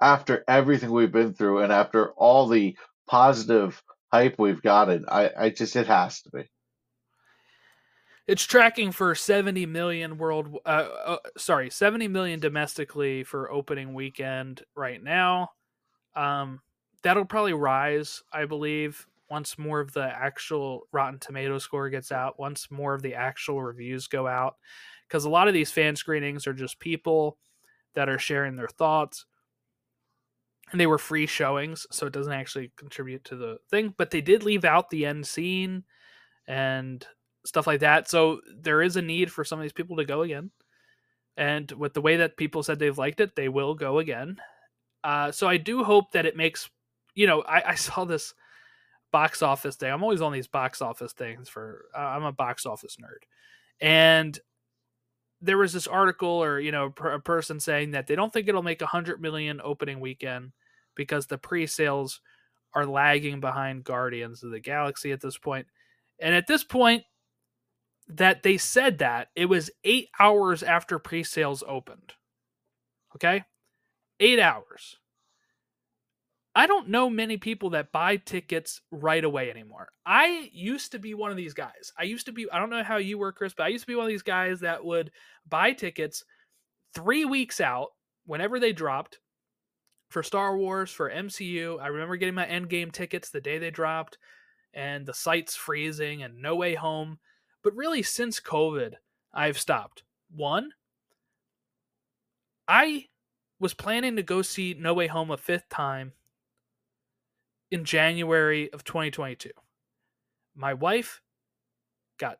after 0.00 0.44
everything 0.48 0.90
we've 0.90 1.12
been 1.12 1.34
through 1.34 1.60
and 1.60 1.72
after 1.72 2.12
all 2.12 2.48
the 2.48 2.76
positive 3.08 3.82
hype 4.12 4.36
we've 4.38 4.62
gotten, 4.62 5.06
I, 5.08 5.30
I 5.38 5.50
just 5.50 5.76
it 5.76 5.88
has 5.88 6.22
to 6.22 6.30
be. 6.30 6.44
It's 8.28 8.44
tracking 8.44 8.92
for 8.92 9.14
70 9.14 9.64
million 9.64 10.18
world 10.18 10.58
uh, 10.66 10.68
uh, 11.06 11.16
sorry, 11.38 11.70
70 11.70 12.08
million 12.08 12.40
domestically 12.40 13.24
for 13.24 13.50
opening 13.50 13.94
weekend 13.94 14.62
right 14.76 15.02
now. 15.02 15.50
Um 16.14 16.60
that'll 17.02 17.24
probably 17.24 17.54
rise, 17.54 18.22
I 18.32 18.44
believe, 18.44 19.06
once 19.30 19.58
more 19.58 19.80
of 19.80 19.92
the 19.92 20.04
actual 20.04 20.82
Rotten 20.92 21.18
Tomato 21.18 21.58
score 21.58 21.88
gets 21.88 22.12
out, 22.12 22.38
once 22.38 22.70
more 22.70 22.92
of 22.94 23.02
the 23.02 23.14
actual 23.14 23.62
reviews 23.62 24.06
go 24.06 24.26
out 24.26 24.56
cuz 25.08 25.24
a 25.24 25.30
lot 25.30 25.48
of 25.48 25.54
these 25.54 25.72
fan 25.72 25.96
screenings 25.96 26.46
are 26.46 26.52
just 26.52 26.80
people 26.80 27.38
that 27.94 28.10
are 28.10 28.18
sharing 28.18 28.56
their 28.56 28.68
thoughts. 28.68 29.24
And 30.70 30.78
they 30.78 30.86
were 30.86 30.98
free 30.98 31.26
showings, 31.26 31.86
so 31.90 32.06
it 32.06 32.12
doesn't 32.12 32.32
actually 32.32 32.72
contribute 32.76 33.24
to 33.24 33.36
the 33.36 33.58
thing, 33.70 33.94
but 33.96 34.10
they 34.10 34.20
did 34.20 34.42
leave 34.44 34.66
out 34.66 34.90
the 34.90 35.06
end 35.06 35.26
scene 35.26 35.84
and 36.46 37.06
stuff 37.48 37.66
like 37.66 37.80
that. 37.80 38.08
So 38.08 38.40
there 38.46 38.82
is 38.82 38.96
a 38.96 39.02
need 39.02 39.32
for 39.32 39.44
some 39.44 39.58
of 39.58 39.62
these 39.62 39.72
people 39.72 39.96
to 39.96 40.04
go 40.04 40.22
again. 40.22 40.50
And 41.36 41.70
with 41.72 41.94
the 41.94 42.00
way 42.00 42.16
that 42.16 42.36
people 42.36 42.62
said 42.62 42.78
they've 42.78 42.98
liked 42.98 43.20
it, 43.20 43.34
they 43.34 43.48
will 43.48 43.74
go 43.74 43.98
again. 43.98 44.36
Uh, 45.02 45.32
so 45.32 45.48
I 45.48 45.56
do 45.56 45.82
hope 45.82 46.12
that 46.12 46.26
it 46.26 46.36
makes, 46.36 46.68
you 47.14 47.26
know, 47.26 47.42
I, 47.42 47.70
I 47.70 47.74
saw 47.76 48.04
this 48.04 48.34
box 49.10 49.42
office 49.42 49.76
thing. 49.76 49.90
I'm 49.90 50.02
always 50.02 50.20
on 50.20 50.32
these 50.32 50.46
box 50.46 50.82
office 50.82 51.12
things 51.12 51.48
for, 51.48 51.86
uh, 51.96 52.00
I'm 52.00 52.24
a 52.24 52.32
box 52.32 52.66
office 52.66 52.96
nerd. 53.00 53.24
And 53.80 54.38
there 55.40 55.56
was 55.56 55.72
this 55.72 55.86
article 55.86 56.28
or, 56.28 56.58
you 56.58 56.72
know, 56.72 56.90
per, 56.90 57.12
a 57.12 57.20
person 57.20 57.60
saying 57.60 57.92
that 57.92 58.06
they 58.06 58.16
don't 58.16 58.32
think 58.32 58.48
it'll 58.48 58.62
make 58.62 58.82
a 58.82 58.84
100 58.84 59.22
million 59.22 59.60
opening 59.62 60.00
weekend 60.00 60.52
because 60.96 61.26
the 61.26 61.38
pre 61.38 61.66
sales 61.66 62.20
are 62.74 62.84
lagging 62.84 63.40
behind 63.40 63.84
Guardians 63.84 64.42
of 64.42 64.50
the 64.50 64.60
Galaxy 64.60 65.12
at 65.12 65.20
this 65.20 65.38
point. 65.38 65.66
And 66.18 66.34
at 66.34 66.48
this 66.48 66.64
point, 66.64 67.04
that 68.08 68.42
they 68.42 68.56
said 68.56 68.98
that 68.98 69.28
it 69.36 69.46
was 69.46 69.70
eight 69.84 70.08
hours 70.18 70.62
after 70.62 70.98
pre-sales 70.98 71.62
opened. 71.66 72.14
Okay? 73.14 73.44
Eight 74.20 74.40
hours. 74.40 74.96
I 76.54 76.66
don't 76.66 76.88
know 76.88 77.08
many 77.08 77.36
people 77.36 77.70
that 77.70 77.92
buy 77.92 78.16
tickets 78.16 78.80
right 78.90 79.22
away 79.22 79.50
anymore. 79.50 79.90
I 80.04 80.50
used 80.52 80.90
to 80.92 80.98
be 80.98 81.14
one 81.14 81.30
of 81.30 81.36
these 81.36 81.54
guys. 81.54 81.92
I 81.96 82.02
used 82.02 82.26
to 82.26 82.32
be 82.32 82.50
i 82.50 82.58
don't 82.58 82.70
know 82.70 82.82
how 82.82 82.96
you 82.96 83.18
were 83.18 83.32
chris 83.32 83.54
but 83.56 83.64
i 83.64 83.68
used 83.68 83.84
to 83.84 83.86
be 83.86 83.94
one 83.94 84.06
of 84.06 84.10
these 84.10 84.22
guys 84.22 84.60
that 84.60 84.84
would 84.84 85.10
buy 85.48 85.72
tickets 85.72 86.24
three 86.94 87.24
weeks 87.24 87.60
out 87.60 87.88
whenever 88.26 88.58
they 88.58 88.72
dropped 88.72 89.18
for 90.10 90.22
star 90.22 90.56
wars 90.56 90.90
for 90.90 91.10
mcu 91.10 91.80
i 91.80 91.86
remember 91.86 92.16
getting 92.16 92.34
my 92.34 92.46
endgame 92.46 92.90
tickets 92.90 93.30
the 93.30 93.40
day 93.40 93.58
they 93.58 93.70
dropped 93.70 94.18
and 94.74 95.06
the 95.06 95.14
site's 95.14 95.54
freezing 95.54 96.22
and 96.22 96.40
no 96.40 96.56
way 96.56 96.74
home 96.74 97.18
but 97.68 97.76
really, 97.76 98.02
since 98.02 98.40
COVID, 98.40 98.94
I've 99.30 99.58
stopped. 99.58 100.02
One, 100.34 100.70
I 102.66 103.08
was 103.60 103.74
planning 103.74 104.16
to 104.16 104.22
go 104.22 104.40
see 104.40 104.74
No 104.78 104.94
Way 104.94 105.06
Home 105.06 105.30
a 105.30 105.36
fifth 105.36 105.68
time 105.68 106.12
in 107.70 107.84
January 107.84 108.72
of 108.72 108.84
2022. 108.84 109.50
My 110.56 110.72
wife 110.72 111.20
got 112.18 112.38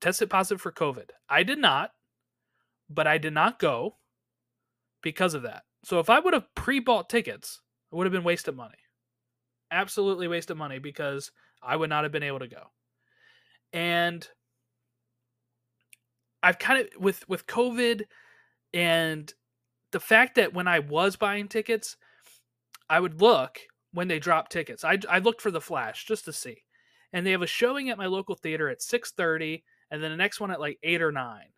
tested 0.00 0.30
positive 0.30 0.60
for 0.60 0.70
COVID. 0.70 1.10
I 1.28 1.42
did 1.42 1.58
not, 1.58 1.90
but 2.88 3.08
I 3.08 3.18
did 3.18 3.32
not 3.32 3.58
go 3.58 3.96
because 5.02 5.34
of 5.34 5.42
that. 5.42 5.64
So 5.82 5.98
if 5.98 6.08
I 6.08 6.20
would 6.20 6.32
have 6.32 6.54
pre 6.54 6.78
bought 6.78 7.10
tickets, 7.10 7.60
it 7.90 7.96
would 7.96 8.06
have 8.06 8.12
been 8.12 8.22
wasted 8.22 8.54
money. 8.54 8.78
Absolutely 9.72 10.28
wasted 10.28 10.56
money 10.56 10.78
because 10.78 11.32
I 11.60 11.74
would 11.74 11.90
not 11.90 12.04
have 12.04 12.12
been 12.12 12.22
able 12.22 12.38
to 12.38 12.46
go. 12.46 12.70
And 13.72 14.24
I've 16.44 16.58
kind 16.58 16.80
of 16.80 17.00
with 17.00 17.26
with 17.28 17.46
COVID 17.46 18.04
and 18.74 19.32
the 19.92 20.00
fact 20.00 20.34
that 20.34 20.52
when 20.52 20.68
I 20.68 20.80
was 20.80 21.16
buying 21.16 21.48
tickets, 21.48 21.96
I 22.90 23.00
would 23.00 23.20
look 23.20 23.60
when 23.92 24.08
they 24.08 24.18
drop 24.18 24.50
tickets. 24.50 24.84
I 24.84 24.98
I 25.08 25.20
looked 25.20 25.40
for 25.40 25.50
the 25.50 25.60
Flash 25.60 26.04
just 26.04 26.26
to 26.26 26.32
see, 26.32 26.62
and 27.12 27.26
they 27.26 27.30
have 27.30 27.42
a 27.42 27.46
showing 27.46 27.88
at 27.88 27.98
my 27.98 28.06
local 28.06 28.34
theater 28.34 28.68
at 28.68 28.82
six 28.82 29.12
thirty, 29.12 29.64
and 29.90 30.02
then 30.02 30.10
the 30.10 30.16
next 30.16 30.38
one 30.40 30.50
at 30.50 30.60
like 30.60 30.78
eight 30.82 31.00
or 31.00 31.12
nine. 31.12 31.48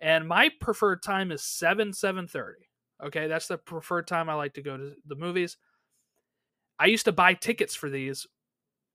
And 0.00 0.28
my 0.28 0.50
preferred 0.60 1.02
time 1.02 1.32
is 1.32 1.42
seven 1.42 1.92
seven 1.92 2.28
thirty. 2.28 2.68
Okay, 3.04 3.26
that's 3.26 3.48
the 3.48 3.58
preferred 3.58 4.06
time 4.06 4.30
I 4.30 4.34
like 4.34 4.54
to 4.54 4.62
go 4.62 4.76
to 4.76 4.92
the 5.06 5.16
movies. 5.16 5.56
I 6.78 6.86
used 6.86 7.06
to 7.06 7.12
buy 7.12 7.34
tickets 7.34 7.74
for 7.74 7.90
these 7.90 8.26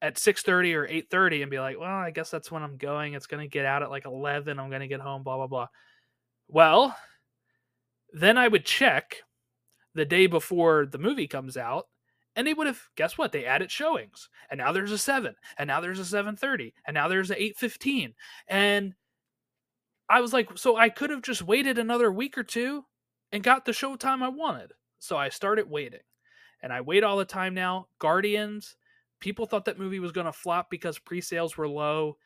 at 0.02 0.18
6:30 0.18 0.76
or 0.76 0.88
8:30 0.88 1.42
and 1.42 1.52
be 1.52 1.60
like, 1.60 1.80
"Well, 1.80 1.90
I 1.90 2.12
guess 2.12 2.32
that's 2.32 2.52
when 2.52 2.64
I'm 2.64 2.78
going. 2.78 3.14
It's 3.14 3.28
going 3.28 3.42
to 3.44 3.50
get 3.50 3.66
out 3.66 3.84
at 3.84 3.92
like 3.92 4.06
11. 4.06 4.60
I'm 4.60 4.70
going 4.70 4.82
to 4.82 4.88
get 4.88 5.02
home, 5.02 5.24
blah 5.24 5.38
blah 5.38 5.48
blah." 5.48 5.68
Well, 6.48 6.96
then 8.14 8.38
I 8.38 8.48
would 8.48 8.66
check 8.66 9.18
the 9.96 10.06
day 10.06 10.28
before 10.28 10.86
the 10.86 10.98
movie 10.98 11.28
comes 11.28 11.58
out 11.58 11.88
and 12.36 12.48
they 12.48 12.54
would 12.54 12.68
have 12.68 12.82
guess 12.96 13.18
what? 13.18 13.32
They 13.32 13.46
added 13.46 13.72
showings. 13.72 14.30
And 14.50 14.58
now 14.58 14.72
there's 14.72 14.92
a 14.92 14.98
7, 14.98 15.36
and 15.58 15.68
now 15.68 15.82
there's 15.82 16.00
a 16.00 16.06
7:30, 16.06 16.74
and 16.86 16.94
now 16.94 17.08
there's 17.08 17.32
a 17.32 17.42
8:15. 17.42 18.14
And 18.48 18.96
I 20.10 20.22
was 20.22 20.34
like, 20.34 20.58
so 20.58 20.76
I 20.78 20.90
could 20.90 21.10
have 21.10 21.22
just 21.22 21.42
waited 21.42 21.78
another 21.78 22.12
week 22.12 22.38
or 22.38 22.44
two 22.44 22.86
and 23.32 23.44
got 23.44 23.66
the 23.66 23.72
showtime 23.72 24.22
I 24.22 24.28
wanted. 24.30 24.74
So 25.00 25.18
I 25.18 25.30
started 25.30 25.70
waiting. 25.70 26.02
And 26.62 26.72
I 26.74 26.82
wait 26.82 27.04
all 27.04 27.18
the 27.18 27.26
time 27.26 27.54
now. 27.54 27.88
Guardians 27.98 28.76
people 29.22 29.46
thought 29.46 29.66
that 29.66 29.80
movie 29.80 30.00
was 30.00 30.12
going 30.12 30.26
to 30.26 30.34
flop 30.34 30.70
because 30.70 31.00
pre-sales 31.00 31.56
were 31.56 31.68
low. 31.68 32.18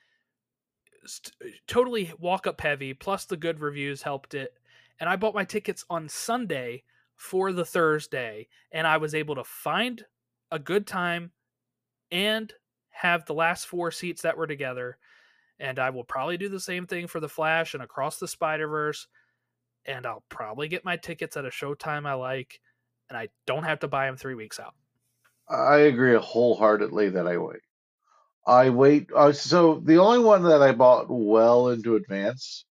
St- 1.06 1.36
uh, 1.44 1.56
totally 1.68 2.12
walk 2.18 2.48
up 2.48 2.62
heavy 2.62 2.94
plus 2.96 3.26
the 3.26 3.38
good 3.38 3.60
reviews 3.60 4.02
helped 4.02 4.34
it. 4.34 4.54
And 5.00 5.08
i 5.08 5.16
bought 5.16 5.36
my 5.36 5.44
tickets 5.44 5.86
on 5.90 6.10
sunday 6.10 6.84
for 7.16 7.52
the 7.52 7.66
thursday 7.66 8.48
and 8.72 8.88
i 8.88 8.98
was 8.98 9.14
able 9.14 9.36
to 9.36 9.44
find 9.44 10.04
a 10.52 10.58
good 10.58 10.88
time 10.88 11.32
and 12.12 12.52
have 12.90 13.26
the 13.26 13.34
last 13.34 13.68
four 13.68 13.92
seats 13.92 14.22
that 14.22 14.38
were 14.38 14.48
together. 14.48 14.98
And 15.60 15.78
i 15.80 15.90
will 15.90 16.06
probably 16.06 16.38
do 16.38 16.50
the 16.50 16.60
same 16.60 16.88
thing 16.88 17.08
for 17.08 17.20
the 17.20 17.30
flash 17.30 17.74
and 17.74 17.84
across 17.84 18.18
the 18.18 18.28
spider 18.28 18.68
verse 18.68 19.08
and 19.86 20.06
i'll 20.06 20.24
probably 20.30 20.68
get 20.68 20.86
my 20.86 20.98
tickets 20.98 21.38
at 21.38 21.46
a 21.46 21.50
showtime 21.50 22.06
i 22.06 22.14
like 22.14 22.60
and 23.10 23.18
i 23.18 23.28
don't 23.46 23.64
have 23.64 23.80
to 23.80 23.88
buy 23.88 24.06
them 24.08 24.18
three 24.18 24.36
weeks 24.36 24.60
out 24.60 24.74
I 25.50 25.78
agree 25.78 26.16
wholeheartedly 26.16 27.10
that 27.12 27.28
I 27.28 27.38
wait. 27.38 27.62
I 28.48 28.70
wait. 28.72 29.10
Uh, 29.16 29.34
so 29.34 29.80
the 29.84 29.98
only 30.00 30.20
one 30.20 30.44
that 30.44 30.62
I 30.62 30.74
bought 30.74 31.08
well 31.10 31.70
into 31.70 31.96
advance 31.96 32.66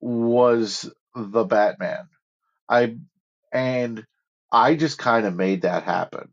was 0.00 0.90
the 1.14 1.44
Batman. 1.44 2.08
I 2.68 2.96
and 3.52 4.04
I 4.52 4.76
just 4.76 4.98
kind 4.98 5.26
of 5.26 5.36
made 5.36 5.62
that 5.62 5.84
happen. 5.84 6.32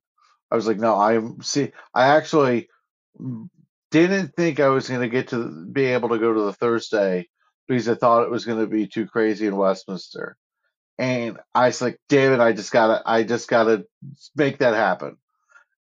I 0.52 0.56
was 0.56 0.68
like, 0.68 0.80
no, 0.80 0.96
I'm 1.00 1.42
see. 1.44 1.72
I 1.94 2.10
actually 2.18 2.70
didn't 3.92 4.36
think 4.36 4.60
I 4.60 4.70
was 4.70 4.90
going 4.90 5.02
to 5.02 5.10
get 5.10 5.30
to 5.30 5.66
be 5.72 5.86
able 5.86 6.10
to 6.10 6.20
go 6.20 6.34
to 6.34 6.42
the 6.42 6.54
Thursday 6.54 7.28
because 7.68 7.88
I 7.90 7.96
thought 7.96 8.24
it 8.24 8.32
was 8.32 8.46
going 8.46 8.60
to 8.60 8.68
be 8.68 8.88
too 8.88 9.08
crazy 9.08 9.48
in 9.48 9.56
Westminster. 9.56 10.38
and 10.98 11.40
I 11.56 11.68
was 11.68 11.82
like, 11.82 12.00
damn 12.10 12.34
it, 12.34 12.40
I 12.42 12.54
just 12.54 12.72
gotta, 12.72 13.02
I 13.06 13.24
just 13.24 13.50
gotta 13.50 13.86
make 14.36 14.60
that 14.60 14.76
happen. 14.76 15.18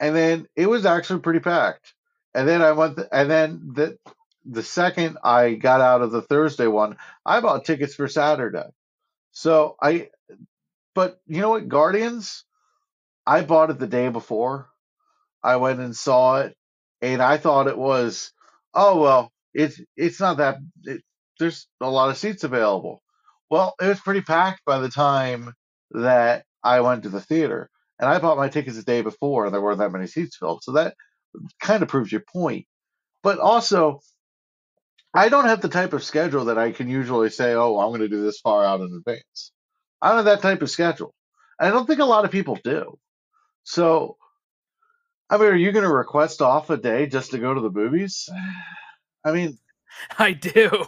And 0.01 0.15
then 0.15 0.47
it 0.57 0.69
was 0.69 0.87
actually 0.87 1.21
pretty 1.21 1.41
packed. 1.41 1.95
And 2.35 2.49
then 2.49 2.63
I 2.63 2.73
went, 2.73 2.99
and 3.13 3.31
then 3.31 3.71
the 3.75 3.99
the 4.45 4.63
second 4.63 5.19
I 5.25 5.55
got 5.55 5.81
out 5.81 6.03
of 6.03 6.11
the 6.13 6.23
Thursday 6.23 6.67
one, 6.67 6.97
I 7.25 7.41
bought 7.41 7.65
tickets 7.65 7.95
for 7.95 8.09
Saturday. 8.09 8.67
So 9.33 9.77
I, 9.83 10.11
but 10.95 11.21
you 11.27 11.41
know 11.41 11.51
what, 11.51 11.69
Guardians, 11.69 12.45
I 13.27 13.43
bought 13.43 13.71
it 13.71 13.79
the 13.79 13.87
day 13.87 14.09
before. 14.09 14.69
I 15.43 15.57
went 15.57 15.81
and 15.81 15.97
saw 15.97 16.41
it, 16.41 16.57
and 17.03 17.23
I 17.23 17.37
thought 17.39 17.69
it 17.69 17.79
was, 17.79 18.33
oh 18.75 19.01
well, 19.01 19.33
it's 19.55 19.81
it's 19.97 20.21
not 20.21 20.39
that. 20.39 20.59
It, 20.85 21.03
there's 21.39 21.67
a 21.81 21.91
lot 21.91 22.11
of 22.11 22.19
seats 22.19 22.45
available. 22.45 23.03
Well, 23.51 23.75
it 23.81 23.87
was 23.89 24.01
pretty 24.01 24.23
packed 24.23 24.65
by 24.65 24.79
the 24.79 24.89
time 24.89 25.53
that 25.93 26.45
I 26.63 26.81
went 26.81 27.05
to 27.05 27.09
the 27.11 27.21
theater, 27.21 27.71
and 27.99 28.09
I 28.09 28.19
bought 28.19 28.37
my 28.37 28.49
tickets 28.49 28.77
the 28.77 28.83
day 28.83 29.03
before, 29.03 29.47
and 29.47 29.55
there 29.55 29.61
weren't 29.61 29.79
that 29.79 29.93
many 29.93 30.07
seats 30.07 30.37
filled. 30.37 30.63
So 30.63 30.73
that 30.73 30.95
kind 31.61 31.83
of 31.83 31.89
proves 31.89 32.11
your 32.11 32.23
point. 32.33 32.67
But 33.23 33.39
also, 33.39 34.01
I 35.15 35.29
don't 35.29 35.47
have 35.47 35.61
the 35.61 35.69
type 35.69 35.93
of 35.93 36.05
schedule 36.05 36.47
that 36.47 36.59
I 36.59 36.73
can 36.73 36.89
usually 36.89 37.31
say, 37.31 37.55
oh, 37.55 37.79
I'm 37.79 37.91
going 37.91 38.01
to 38.01 38.09
do 38.09 38.23
this 38.23 38.41
far 38.41 38.65
out 38.65 38.81
in 38.81 38.95
advance. 38.95 39.53
I 40.03 40.09
don't 40.09 40.19
have 40.19 40.25
that 40.27 40.43
type 40.43 40.61
of 40.63 40.71
schedule. 40.71 41.15
And 41.59 41.69
I 41.69 41.71
don't 41.71 41.87
think 41.87 42.01
a 42.01 42.05
lot 42.05 42.25
of 42.25 42.31
people 42.31 42.59
do. 42.63 42.99
So, 43.63 44.17
I 45.31 45.39
mean, 45.39 45.47
are 45.47 45.57
you 45.57 45.73
going 45.73 45.85
to 45.85 45.93
request 45.93 46.43
off 46.43 46.69
a 46.71 46.77
day 46.77 47.07
just 47.07 47.31
to 47.31 47.39
go 47.39 47.55
to 47.55 47.61
the 47.61 47.71
movies? 47.71 48.29
I 49.25 49.33
mean, 49.33 49.57
I 50.19 50.33
do. 50.33 50.85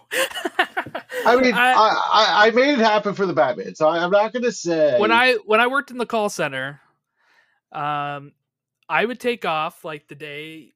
I 1.24 1.36
mean, 1.36 1.54
I, 1.54 1.72
I, 2.12 2.46
I 2.46 2.50
made 2.50 2.72
it 2.72 2.78
happen 2.78 3.14
for 3.14 3.26
the 3.26 3.32
Batman, 3.32 3.74
so 3.76 3.88
I'm 3.88 4.11
not 4.11 4.32
going 4.32 4.42
to 4.42 4.52
say 4.52 4.98
when 4.98 5.12
I 5.12 5.34
when 5.46 5.61
I 5.61 5.68
worked 5.68 5.90
in 5.90 5.98
the 5.98 6.07
call 6.07 6.28
center, 6.28 6.80
um, 7.76 8.32
I 8.88 9.04
would 9.04 9.20
take 9.20 9.44
off 9.44 9.84
like 9.84 10.08
the 10.08 10.14
day 10.14 10.72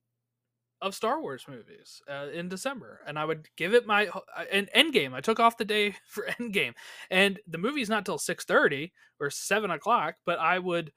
of 0.82 0.94
Star 0.94 1.20
Wars 1.20 1.44
movies 1.48 2.03
uh, 2.11 2.28
in 2.32 2.48
December, 2.48 3.01
and 3.07 3.18
I 3.18 3.24
would 3.24 3.48
give 3.57 3.74
it 3.74 3.86
my 3.86 4.09
an 4.53 4.68
Endgame. 4.74 5.14
I 5.14 5.20
took 5.20 5.40
off 5.40 5.57
the 5.57 5.64
day 5.64 5.96
for 6.07 6.26
Endgame, 6.38 6.74
and 7.11 7.40
the 7.46 7.59
movie's 7.59 7.88
not 7.88 8.05
till 8.05 8.18
six 8.18 8.44
thirty 8.44 8.92
or 9.18 9.30
seven 9.30 9.70
o'clock. 9.70 10.16
But 10.24 10.38
I 10.38 10.59
would 10.59 10.92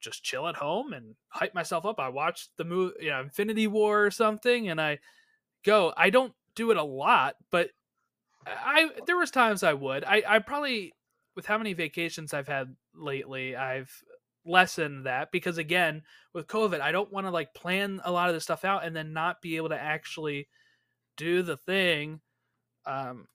just 0.00 0.22
chill 0.22 0.48
at 0.48 0.56
home 0.56 0.92
and 0.92 1.14
hype 1.28 1.54
myself 1.54 1.84
up. 1.84 2.00
I 2.00 2.08
watched 2.08 2.50
the 2.56 2.64
movie, 2.64 2.94
you 3.00 3.10
know, 3.10 3.20
Infinity 3.20 3.66
War 3.66 4.06
or 4.06 4.10
something, 4.10 4.68
and 4.68 4.80
I 4.80 4.98
go. 5.64 5.92
I 5.96 6.10
don't 6.10 6.34
do 6.54 6.70
it 6.70 6.76
a 6.76 6.82
lot, 6.82 7.36
but 7.50 7.70
I 8.46 8.90
there 9.06 9.16
was 9.16 9.30
times 9.30 9.62
I 9.62 9.74
would. 9.74 10.04
I 10.04 10.22
I 10.26 10.38
probably 10.40 10.94
with 11.36 11.46
how 11.46 11.58
many 11.58 11.74
vacations 11.74 12.34
I've 12.34 12.48
had 12.48 12.74
lately, 12.94 13.56
I've 13.56 13.92
lessened 14.44 15.06
that 15.06 15.32
because 15.32 15.58
again, 15.58 16.02
with 16.32 16.46
COVID, 16.46 16.80
I 16.80 16.92
don't 16.92 17.12
want 17.12 17.26
to 17.26 17.30
like 17.30 17.54
plan 17.54 18.00
a 18.04 18.12
lot 18.12 18.28
of 18.28 18.34
this 18.34 18.44
stuff 18.44 18.64
out 18.64 18.84
and 18.84 18.94
then 18.94 19.12
not 19.12 19.42
be 19.42 19.56
able 19.56 19.70
to 19.70 19.80
actually 19.80 20.48
do 21.16 21.42
the 21.42 21.56
thing. 21.56 22.20
Um 22.86 23.26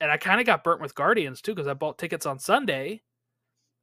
and 0.00 0.10
I 0.10 0.16
kind 0.16 0.40
of 0.40 0.46
got 0.46 0.64
burnt 0.64 0.80
with 0.80 0.94
Guardians 0.94 1.40
too 1.40 1.54
because 1.54 1.68
I 1.68 1.74
bought 1.74 1.98
tickets 1.98 2.26
on 2.26 2.38
Sunday 2.38 3.02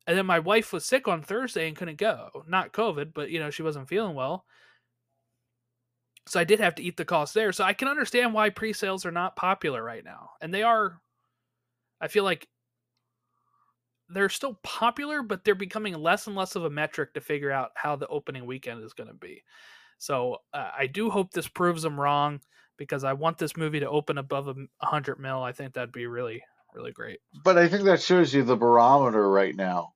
and 0.08 0.18
then 0.18 0.26
my 0.26 0.40
wife 0.40 0.74
was 0.74 0.86
sick 0.86 1.08
on 1.08 1.22
Thursday 1.22 1.68
and 1.68 1.76
couldn't 1.78 1.98
go. 1.98 2.44
Not 2.48 2.74
COVID, 2.74 3.14
but 3.14 3.30
you 3.30 3.40
know, 3.40 3.50
she 3.50 3.64
wasn't 3.64 3.88
feeling 3.88 4.16
well. 4.16 4.46
So 6.28 6.40
I 6.40 6.44
did 6.44 6.60
have 6.60 6.76
to 6.76 6.84
eat 6.84 6.98
the 6.98 7.06
cost 7.06 7.34
there. 7.34 7.52
So 7.52 7.64
I 7.64 7.74
can 7.74 7.88
understand 7.88 8.34
why 8.34 8.50
pre-sales 8.50 9.06
are 9.06 9.12
not 9.12 9.36
popular 9.36 9.84
right 9.84 10.04
now. 10.04 10.32
And 10.42 10.54
they 10.54 10.64
are 10.64 11.02
I 12.00 12.08
feel 12.08 12.24
like 12.24 12.48
they're 14.14 14.30
still 14.30 14.60
popular, 14.64 15.24
but 15.24 15.44
they're 15.44 15.56
becoming 15.56 15.94
less 15.96 16.28
and 16.28 16.36
less 16.36 16.56
of 16.56 16.66
a 16.66 16.70
metric 16.70 17.14
to 17.14 17.22
figure 17.22 17.52
out 17.52 17.72
how 17.76 17.96
the 17.96 18.08
opening 18.08 18.46
weekend 18.46 18.84
is 18.84 18.94
going 18.94 19.08
to 19.08 19.14
be. 19.14 19.44
So 19.98 20.38
uh, 20.54 20.72
I 20.78 20.88
do 20.88 21.10
hope 21.10 21.32
this 21.32 21.48
proves 21.48 21.84
them 21.84 22.00
wrong 22.00 22.42
because 22.78 23.04
I 23.04 23.14
want 23.14 23.38
this 23.38 23.56
movie 23.56 23.80
to 23.82 23.90
open 23.90 24.18
above 24.18 24.48
a 24.48 24.86
hundred 24.86 25.20
mil. 25.20 25.44
I 25.44 25.52
think 25.52 25.74
that'd 25.74 25.92
be 25.92 26.08
really, 26.08 26.44
really 26.74 26.92
great. 26.92 27.20
But 27.44 27.58
I 27.58 27.68
think 27.68 27.84
that 27.84 28.02
shows 28.02 28.34
you 28.34 28.44
the 28.44 28.56
barometer 28.56 29.30
right 29.30 29.56
now. 29.56 29.94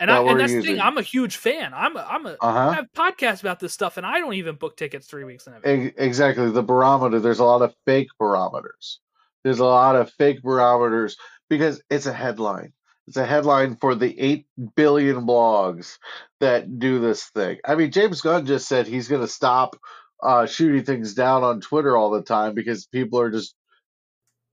And, 0.00 0.10
that 0.10 0.22
I, 0.22 0.30
and 0.30 0.40
that's 0.40 0.52
using. 0.52 0.72
the 0.72 0.76
thing. 0.78 0.80
I'm 0.84 0.98
a 0.98 1.02
huge 1.02 1.36
fan. 1.36 1.72
I'm 1.72 1.96
a, 1.96 2.00
I'm 2.10 2.26
a 2.26 2.36
uh-huh. 2.40 2.68
I 2.70 2.74
have 2.74 2.86
podcasts 2.96 3.40
about 3.40 3.60
this 3.60 3.72
stuff, 3.72 3.96
and 3.96 4.04
I 4.04 4.18
don't 4.18 4.34
even 4.34 4.56
book 4.56 4.76
tickets 4.76 5.06
three 5.06 5.22
weeks 5.22 5.46
in 5.46 5.54
advance. 5.54 5.94
Exactly. 5.96 6.50
The 6.50 6.62
barometer. 6.62 7.20
There's 7.20 7.38
a 7.38 7.44
lot 7.44 7.62
of 7.62 7.74
fake 7.86 8.08
barometers. 8.18 8.98
There's 9.44 9.60
a 9.60 9.64
lot 9.64 9.94
of 9.94 10.10
fake 10.10 10.42
barometers 10.42 11.16
because 11.48 11.80
it's 11.90 12.06
a 12.06 12.12
headline. 12.12 12.72
It's 13.06 13.16
a 13.16 13.26
headline 13.26 13.76
for 13.76 13.94
the 13.94 14.18
8 14.18 14.46
billion 14.76 15.26
blogs 15.26 15.98
that 16.40 16.78
do 16.78 17.00
this 17.00 17.24
thing. 17.24 17.58
I 17.64 17.74
mean, 17.74 17.90
James 17.90 18.20
Gunn 18.20 18.46
just 18.46 18.66
said 18.66 18.86
he's 18.86 19.08
going 19.08 19.20
to 19.20 19.28
stop 19.28 19.76
uh, 20.22 20.46
shooting 20.46 20.84
things 20.84 21.14
down 21.14 21.44
on 21.44 21.60
Twitter 21.60 21.96
all 21.96 22.10
the 22.10 22.22
time 22.22 22.54
because 22.54 22.86
people 22.86 23.20
are 23.20 23.30
just 23.30 23.54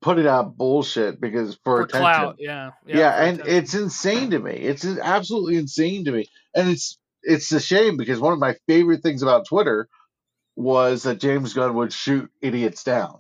putting 0.01 0.27
out 0.27 0.57
bullshit 0.57 1.21
because 1.21 1.55
for, 1.63 1.77
for 1.77 1.81
attention. 1.83 2.01
Clout, 2.01 2.35
yeah. 2.39 2.71
Yeah, 2.85 2.97
yeah 2.97 3.23
and 3.23 3.39
attention. 3.39 3.57
it's 3.57 3.73
insane 3.73 4.29
to 4.31 4.39
me. 4.39 4.53
It's 4.53 4.85
absolutely 4.85 5.57
insane 5.57 6.05
to 6.05 6.11
me. 6.11 6.25
And 6.53 6.69
it's 6.69 6.97
it's 7.23 7.51
a 7.51 7.59
shame 7.59 7.97
because 7.97 8.19
one 8.19 8.33
of 8.33 8.39
my 8.39 8.55
favorite 8.67 9.03
things 9.03 9.21
about 9.21 9.47
Twitter 9.47 9.87
was 10.55 11.03
that 11.03 11.19
James 11.19 11.53
Gunn 11.53 11.75
would 11.75 11.93
shoot 11.93 12.29
idiots 12.41 12.83
down. 12.83 13.19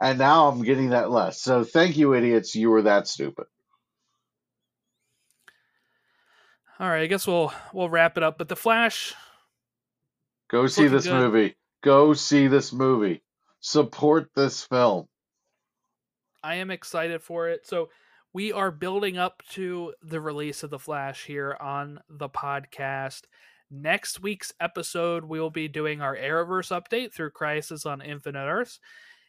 And 0.00 0.18
now 0.18 0.48
I'm 0.48 0.62
getting 0.62 0.90
that 0.90 1.10
less. 1.10 1.40
So 1.40 1.64
thank 1.64 1.96
you, 1.96 2.14
idiots. 2.14 2.54
You 2.54 2.70
were 2.70 2.82
that 2.82 3.06
stupid. 3.06 3.46
All 6.82 6.88
right, 6.88 7.02
I 7.02 7.06
guess 7.06 7.28
we'll 7.28 7.52
we'll 7.72 7.88
wrap 7.88 8.16
it 8.16 8.24
up. 8.24 8.38
But 8.38 8.48
the 8.48 8.56
Flash. 8.56 9.14
Go 10.50 10.66
see 10.66 10.88
this 10.88 11.04
good. 11.04 11.14
movie. 11.14 11.54
Go 11.84 12.12
see 12.12 12.48
this 12.48 12.72
movie. 12.72 13.22
Support 13.60 14.30
this 14.34 14.64
film. 14.64 15.06
I 16.42 16.56
am 16.56 16.72
excited 16.72 17.22
for 17.22 17.48
it. 17.48 17.68
So 17.68 17.90
we 18.32 18.50
are 18.50 18.72
building 18.72 19.16
up 19.16 19.44
to 19.50 19.94
the 20.02 20.20
release 20.20 20.64
of 20.64 20.70
the 20.70 20.78
Flash 20.80 21.24
here 21.24 21.56
on 21.60 22.00
the 22.10 22.28
podcast. 22.28 23.22
Next 23.70 24.20
week's 24.20 24.52
episode, 24.58 25.24
we 25.24 25.38
will 25.38 25.50
be 25.50 25.68
doing 25.68 26.00
our 26.00 26.16
Arrowverse 26.16 26.76
update 26.76 27.14
through 27.14 27.30
Crisis 27.30 27.86
on 27.86 28.02
Infinite 28.02 28.48
Earths. 28.48 28.80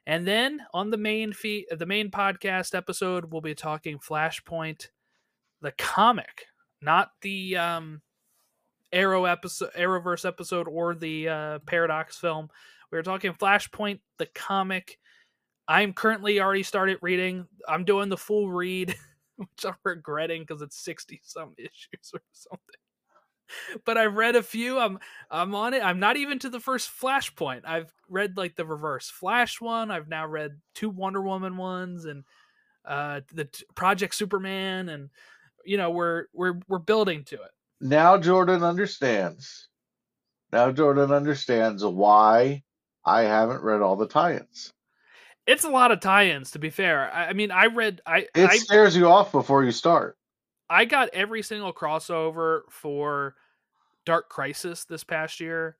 And 0.07 0.25
then 0.25 0.61
on 0.73 0.89
the 0.89 0.97
main 0.97 1.33
feed, 1.33 1.67
the 1.69 1.85
main 1.85 2.09
podcast 2.09 2.73
episode, 2.73 3.31
we'll 3.31 3.41
be 3.41 3.53
talking 3.53 3.99
Flashpoint, 3.99 4.87
the 5.61 5.71
comic 5.73 6.47
not 6.83 7.11
the 7.21 7.57
um, 7.57 8.01
Arrow 8.91 9.25
episode, 9.25 9.71
Arrowverse 9.77 10.25
episode, 10.25 10.67
or 10.67 10.95
the 10.95 11.29
uh, 11.29 11.59
Paradox 11.65 12.17
film. 12.17 12.49
We 12.91 12.97
were 12.97 13.03
talking 13.03 13.33
Flashpoint, 13.33 13.99
the 14.19 14.27
comic. 14.27 14.99
I'm 15.67 15.93
currently 15.93 16.39
already 16.39 16.63
started 16.63 16.99
reading. 17.01 17.47
I'm 17.67 17.85
doing 17.85 18.09
the 18.09 18.17
full 18.17 18.51
read, 18.51 18.95
which 19.37 19.65
I'm 19.65 19.75
regretting 19.83 20.43
because 20.43 20.61
it's 20.61 20.77
sixty 20.77 21.21
some 21.23 21.53
issues 21.57 22.11
or 22.13 22.21
something. 22.31 22.59
But 23.85 23.97
I've 23.97 24.15
read 24.15 24.35
a 24.35 24.43
few. 24.43 24.79
I'm 24.79 24.99
I'm 25.31 25.55
on 25.55 25.73
it. 25.73 25.83
I'm 25.83 25.99
not 25.99 26.17
even 26.17 26.39
to 26.39 26.49
the 26.49 26.59
first 26.59 26.89
Flashpoint. 26.89 27.61
I've 27.65 27.91
read 28.09 28.37
like 28.37 28.55
the 28.55 28.65
Reverse 28.65 29.09
Flash 29.09 29.59
one. 29.59 29.91
I've 29.91 30.07
now 30.07 30.27
read 30.27 30.59
two 30.75 30.89
Wonder 30.89 31.21
Woman 31.21 31.57
ones 31.57 32.05
and 32.05 32.23
uh 32.85 33.21
the 33.33 33.47
Project 33.75 34.13
Superman 34.13 34.89
and 34.89 35.09
you 35.65 35.77
know 35.77 35.91
we're 35.91 36.25
we're 36.33 36.59
we're 36.67 36.79
building 36.79 37.23
to 37.25 37.35
it. 37.35 37.51
Now 37.81 38.17
Jordan 38.17 38.63
understands. 38.63 39.67
Now 40.51 40.71
Jordan 40.71 41.11
understands 41.11 41.83
why 41.83 42.63
I 43.05 43.21
haven't 43.23 43.63
read 43.63 43.81
all 43.81 43.95
the 43.95 44.07
tie-ins. 44.07 44.71
It's 45.45 45.65
a 45.65 45.69
lot 45.69 45.91
of 45.91 45.99
tie-ins, 45.99 46.51
to 46.51 46.59
be 46.59 46.69
fair. 46.69 47.11
I, 47.11 47.27
I 47.27 47.33
mean, 47.33 47.51
I 47.51 47.65
read. 47.65 48.01
I 48.05 48.27
it 48.33 48.49
I, 48.49 48.57
scares 48.57 48.95
you 48.95 49.07
off 49.07 49.31
before 49.31 49.63
you 49.63 49.71
start. 49.71 50.17
I 50.69 50.85
got 50.85 51.09
every 51.11 51.41
single 51.41 51.73
crossover 51.73 52.61
for 52.69 53.35
Dark 54.05 54.29
Crisis 54.29 54.85
this 54.85 55.03
past 55.03 55.39
year, 55.39 55.75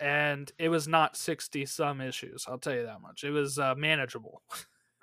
and 0.00 0.50
it 0.58 0.68
was 0.68 0.88
not 0.88 1.16
sixty 1.16 1.64
some 1.64 2.00
issues. 2.00 2.44
I'll 2.48 2.58
tell 2.58 2.74
you 2.74 2.86
that 2.86 3.00
much. 3.00 3.22
It 3.22 3.30
was 3.30 3.58
uh, 3.58 3.74
manageable. 3.76 4.42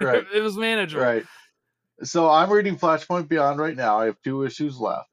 Right. 0.01 0.25
it 0.33 0.41
was 0.41 0.57
manageable. 0.57 1.05
Right. 1.05 1.25
So 2.03 2.29
I'm 2.29 2.51
reading 2.51 2.77
Flashpoint 2.77 3.29
Beyond 3.29 3.59
right 3.59 3.75
now. 3.75 3.99
I 3.99 4.05
have 4.05 4.21
two 4.21 4.43
issues 4.43 4.77
left, 4.77 5.09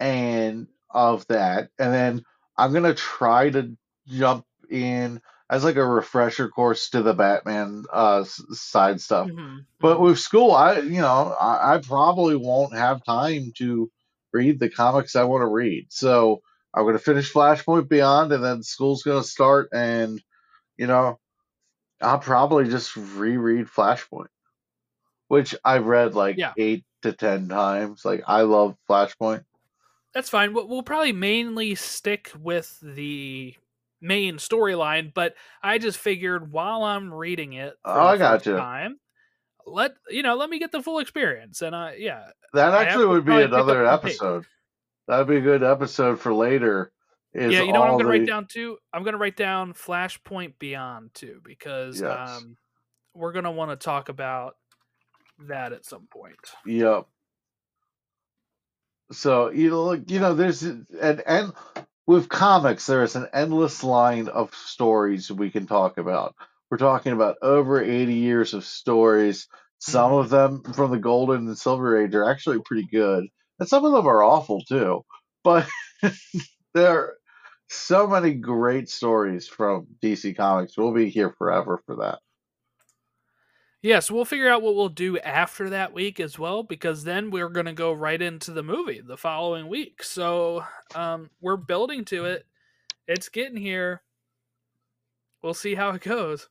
and 0.00 0.66
of 0.90 1.26
that, 1.28 1.68
and 1.78 1.92
then 1.92 2.24
I'm 2.56 2.72
gonna 2.72 2.94
try 2.94 3.50
to 3.50 3.76
jump 4.08 4.46
in 4.70 5.20
as 5.50 5.64
like 5.64 5.76
a 5.76 5.84
refresher 5.84 6.48
course 6.48 6.90
to 6.90 7.02
the 7.02 7.12
Batman 7.12 7.84
uh, 7.92 8.24
side 8.24 9.00
stuff. 9.00 9.28
Mm-hmm. 9.28 9.58
But 9.80 9.96
mm-hmm. 9.96 10.04
with 10.04 10.18
school, 10.18 10.52
I 10.52 10.78
you 10.78 11.00
know 11.00 11.36
I, 11.38 11.74
I 11.74 11.78
probably 11.78 12.36
won't 12.36 12.74
have 12.74 13.04
time 13.04 13.52
to 13.58 13.90
read 14.32 14.58
the 14.58 14.70
comics 14.70 15.14
I 15.14 15.24
want 15.24 15.42
to 15.42 15.46
read. 15.46 15.86
So 15.90 16.40
I'm 16.72 16.86
gonna 16.86 16.98
finish 16.98 17.32
Flashpoint 17.32 17.88
Beyond, 17.88 18.32
and 18.32 18.42
then 18.42 18.62
school's 18.62 19.02
gonna 19.02 19.22
start, 19.22 19.68
and 19.74 20.22
you 20.78 20.86
know 20.86 21.18
I'll 22.00 22.18
probably 22.18 22.64
just 22.64 22.96
reread 22.96 23.66
Flashpoint 23.66 24.28
which 25.32 25.54
I've 25.64 25.86
read 25.86 26.14
like 26.14 26.36
yeah. 26.36 26.52
eight 26.58 26.84
to 27.00 27.14
ten 27.14 27.48
times. 27.48 28.04
Like 28.04 28.22
I 28.26 28.42
love 28.42 28.76
Flashpoint. 28.86 29.44
That's 30.12 30.28
fine. 30.28 30.52
We'll, 30.52 30.68
we'll 30.68 30.82
probably 30.82 31.12
mainly 31.12 31.74
stick 31.74 32.30
with 32.38 32.78
the 32.82 33.54
main 34.02 34.36
storyline, 34.36 35.14
but 35.14 35.34
I 35.62 35.78
just 35.78 35.96
figured 35.96 36.52
while 36.52 36.82
I'm 36.84 37.14
reading 37.14 37.54
it, 37.54 37.72
Oh, 37.82 37.98
I 37.98 38.18
got 38.18 38.44
you. 38.44 38.58
Time, 38.58 39.00
let 39.64 39.94
you 40.10 40.22
know, 40.22 40.36
let 40.36 40.50
me 40.50 40.58
get 40.58 40.70
the 40.70 40.82
full 40.82 40.98
experience, 40.98 41.62
and 41.62 41.74
I 41.74 41.94
yeah, 41.98 42.24
That 42.52 42.74
actually 42.74 43.06
would 43.06 43.24
be 43.24 43.30
probably 43.30 43.46
pick 43.46 43.54
up 43.54 43.64
another 43.64 43.86
episode. 43.86 44.44
That'd 45.08 45.28
be 45.28 45.36
a 45.36 45.40
good 45.40 45.62
episode 45.62 46.20
for 46.20 46.34
later. 46.34 46.92
Yeah. 47.34 47.46
You 47.46 47.72
know 47.72 47.80
what 47.80 47.90
I'm 47.92 47.96
gonna 47.96 48.10
write 48.10 48.26
down 48.26 48.48
too? 48.50 48.76
I'm 48.92 49.02
gonna 49.02 49.16
write 49.16 49.38
down 49.38 49.72
Flashpoint 49.72 50.58
Beyond 50.58 51.14
too 51.14 51.40
because 51.42 52.02
Yes. 52.02 52.42
um, 52.42 52.58
we're 53.14 53.32
gonna 53.32 53.50
want 53.50 53.70
to 53.70 53.82
talk 53.82 54.10
about 54.10 54.56
that 55.48 55.72
at 55.72 55.84
some 55.84 56.06
point. 56.10 56.36
Yep. 56.66 57.06
So 59.12 59.50
you 59.50 59.70
know, 59.70 59.84
look, 59.84 60.10
you 60.10 60.20
know, 60.20 60.34
there's 60.34 60.62
an 60.62 60.86
and 61.00 61.52
with 62.06 62.28
comics, 62.28 62.86
there 62.86 63.02
is 63.02 63.16
an 63.16 63.28
endless 63.32 63.84
line 63.84 64.28
of 64.28 64.54
stories 64.54 65.30
we 65.30 65.50
can 65.50 65.66
talk 65.66 65.98
about. 65.98 66.34
We're 66.70 66.78
talking 66.78 67.12
about 67.12 67.36
over 67.42 67.82
80 67.82 68.14
years 68.14 68.54
of 68.54 68.64
stories. 68.64 69.46
Some 69.78 70.12
mm-hmm. 70.12 70.20
of 70.20 70.30
them 70.30 70.62
from 70.74 70.90
the 70.90 70.98
Golden 70.98 71.46
and 71.46 71.58
Silver 71.58 72.02
Age 72.02 72.14
are 72.14 72.28
actually 72.30 72.60
pretty 72.64 72.86
good, 72.90 73.26
and 73.58 73.68
some 73.68 73.84
of 73.84 73.92
them 73.92 74.06
are 74.06 74.22
awful 74.22 74.62
too. 74.62 75.04
But 75.44 75.68
there 76.74 76.98
are 76.98 77.14
so 77.68 78.06
many 78.06 78.34
great 78.34 78.88
stories 78.88 79.48
from 79.48 79.86
DC 80.02 80.36
Comics. 80.36 80.76
We'll 80.76 80.92
be 80.92 81.10
here 81.10 81.34
forever 81.36 81.82
for 81.86 81.96
that. 81.96 82.20
Yeah, 83.82 83.98
so 83.98 84.14
we'll 84.14 84.24
figure 84.24 84.48
out 84.48 84.62
what 84.62 84.76
we'll 84.76 84.88
do 84.88 85.18
after 85.18 85.70
that 85.70 85.92
week 85.92 86.20
as 86.20 86.38
well, 86.38 86.62
because 86.62 87.02
then 87.02 87.30
we're 87.30 87.48
going 87.48 87.66
to 87.66 87.72
go 87.72 87.92
right 87.92 88.20
into 88.22 88.52
the 88.52 88.62
movie 88.62 89.00
the 89.00 89.16
following 89.16 89.66
week. 89.66 90.04
So 90.04 90.64
um, 90.94 91.30
we're 91.40 91.56
building 91.56 92.04
to 92.06 92.26
it. 92.26 92.46
It's 93.08 93.28
getting 93.28 93.56
here. 93.56 94.02
We'll 95.42 95.54
see 95.54 95.74
how 95.74 95.90
it 95.90 96.02
goes. 96.02 96.48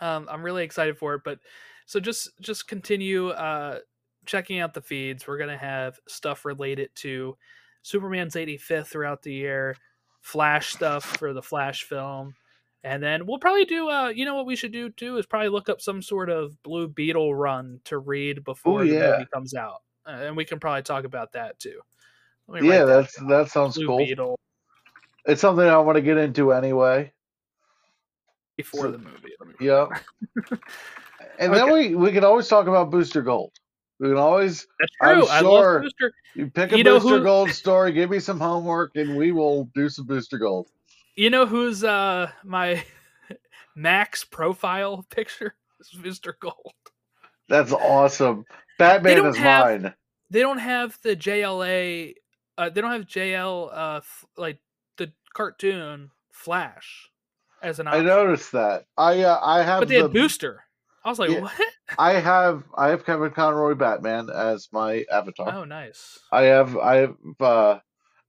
Um, 0.00 0.28
I'm 0.30 0.42
really 0.42 0.62
excited 0.62 0.98
for 0.98 1.14
it, 1.14 1.22
but 1.24 1.38
so 1.86 2.00
just 2.00 2.30
just 2.40 2.68
continue 2.68 3.30
uh, 3.30 3.78
checking 4.26 4.60
out 4.60 4.74
the 4.74 4.82
feeds. 4.82 5.26
We're 5.26 5.38
gonna 5.38 5.56
have 5.56 5.98
stuff 6.06 6.44
related 6.44 6.90
to 6.96 7.36
Superman's 7.82 8.34
85th 8.36 8.88
throughout 8.88 9.22
the 9.22 9.32
year, 9.32 9.76
Flash 10.20 10.74
stuff 10.74 11.04
for 11.04 11.32
the 11.32 11.42
Flash 11.42 11.84
film, 11.84 12.34
and 12.86 13.02
then 13.02 13.26
we'll 13.26 13.38
probably 13.38 13.64
do. 13.64 13.88
Uh, 13.90 14.08
you 14.08 14.24
know 14.24 14.34
what 14.36 14.46
we 14.46 14.54
should 14.56 14.72
do 14.72 14.88
too 14.90 15.18
is 15.18 15.26
probably 15.26 15.48
look 15.48 15.68
up 15.68 15.80
some 15.80 16.00
sort 16.00 16.30
of 16.30 16.62
Blue 16.62 16.86
Beetle 16.88 17.34
run 17.34 17.80
to 17.84 17.98
read 17.98 18.44
before 18.44 18.84
the 18.84 18.92
yeah. 18.94 19.10
movie 19.12 19.26
comes 19.34 19.54
out, 19.54 19.82
uh, 20.06 20.10
and 20.12 20.36
we 20.36 20.44
can 20.44 20.60
probably 20.60 20.82
talk 20.82 21.04
about 21.04 21.32
that 21.32 21.58
too. 21.58 21.80
Yeah, 22.52 22.84
that 22.84 22.86
that's 22.86 23.16
down. 23.18 23.28
that 23.28 23.50
sounds 23.50 23.74
Blue 23.76 23.86
cool. 23.88 23.98
Beetle 23.98 24.38
It's 25.24 25.40
something 25.40 25.66
I 25.66 25.78
want 25.78 25.96
to 25.96 26.02
get 26.02 26.16
into 26.16 26.52
anyway. 26.52 27.12
before 28.56 28.82
So- 28.82 28.92
the 28.92 28.98
movie. 28.98 29.32
Let 29.40 29.48
me 29.48 29.68
write 29.68 29.88
Yeah. 30.50 30.58
And 31.38 31.52
then 31.54 31.72
we 31.72 31.94
we 31.96 32.12
can 32.12 32.22
always 32.24 32.46
talk 32.48 32.68
about 32.68 32.90
Booster 32.90 33.20
Gold. 33.22 33.52
We 33.98 34.08
can 34.08 34.16
always 34.18 34.66
That's 34.78 34.92
I'm 35.00 35.16
true. 35.20 35.28
I 35.28 35.40
sure- 35.40 35.50
love 35.72 35.82
Booster. 35.82 36.12
you 36.36 36.50
pick 36.50 36.70
a 36.72 36.78
You 36.78 36.84
Booster 36.84 37.18
who- 37.18 37.24
Gold 37.24 37.50
story, 37.50 37.90
give 37.92 38.10
me 38.10 38.20
some 38.20 38.38
homework, 38.38 38.92
and 38.94 39.16
we 39.16 39.32
will 39.32 39.64
do 39.74 39.88
some 39.88 40.06
Booster 40.06 40.38
Gold. 40.38 40.68
You 41.16 41.30
know 41.30 41.46
who's 41.46 41.82
uh 41.82 42.30
my 42.44 42.84
Max 43.74 44.24
profile 44.24 45.04
picture? 45.10 45.54
Is 45.80 45.90
Mr. 45.98 46.32
Gold. 46.40 46.72
That's 47.48 47.72
awesome. 47.72 48.44
Batman 48.78 49.26
is 49.26 49.36
have- 49.36 49.82
mine. 49.82 49.94
They 50.30 50.40
don't 50.40 50.58
have 50.58 50.98
the 51.02 51.14
JLA. 51.14 52.14
Uh, 52.58 52.68
they 52.70 52.80
don't 52.80 52.90
have 52.90 53.02
JL. 53.06 53.70
Uh, 53.72 53.96
f- 53.98 54.24
like 54.36 54.58
the 54.96 55.12
cartoon 55.34 56.10
Flash 56.32 57.10
as 57.62 57.78
an 57.78 57.86
I 57.86 58.00
noticed 58.00 58.52
that. 58.52 58.84
I 58.98 59.22
uh, 59.22 59.38
I 59.42 59.62
have 59.62 59.80
but 59.80 59.88
they 59.88 59.96
the, 59.96 60.02
had 60.02 60.12
Booster. 60.12 60.64
I 61.04 61.08
was 61.10 61.18
like, 61.20 61.30
Yeah. 61.30 61.40
what? 61.42 61.52
I 61.98 62.14
have 62.14 62.64
I 62.76 62.88
have 62.88 63.06
Kevin 63.06 63.30
Conroy 63.30 63.74
Batman 63.74 64.28
as 64.34 64.68
my 64.72 65.04
avatar. 65.12 65.54
Oh, 65.54 65.64
nice. 65.64 66.18
I 66.32 66.42
have 66.44 66.76
I 66.76 66.96
have 66.96 67.14
uh 67.38 67.78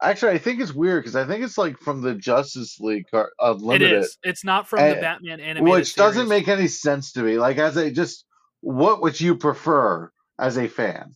actually 0.02 0.34
I 0.34 0.38
think 0.38 0.60
it's 0.62 0.74
weird 0.74 1.04
because 1.04 1.16
I 1.16 1.26
think 1.26 1.44
it's 1.44 1.58
like 1.58 1.78
from 1.80 2.02
the 2.02 2.16
Justice 2.16 2.80
League 2.80 3.06
car- 3.10 3.32
It 3.40 3.46
Unlimited. 3.46 3.94
is. 4.04 4.18
It's 4.24 4.44
not 4.44 4.68
from 4.68 4.80
Uh, 4.80 4.90
the 4.90 5.02
Batman 5.02 5.40
animated 5.40 5.64
which 5.64 5.96
doesn't 5.96 6.28
make 6.30 6.48
any 6.48 6.68
sense 6.68 7.14
to 7.14 7.22
me. 7.24 7.38
Like 7.38 7.58
as 7.58 7.78
a 7.78 7.92
just 7.92 8.26
what 8.62 9.02
would 9.02 9.20
you 9.20 9.36
prefer 9.36 10.12
as 10.40 10.58
a 10.58 10.68
fan? 10.68 11.16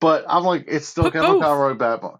But 0.00 0.24
I'm 0.28 0.42
like, 0.44 0.64
it's 0.66 0.86
still 0.88 1.04
Put 1.04 1.12
Kevin 1.14 1.32
both. 1.32 1.42
Conroy 1.42 1.74
Batman. 1.74 2.12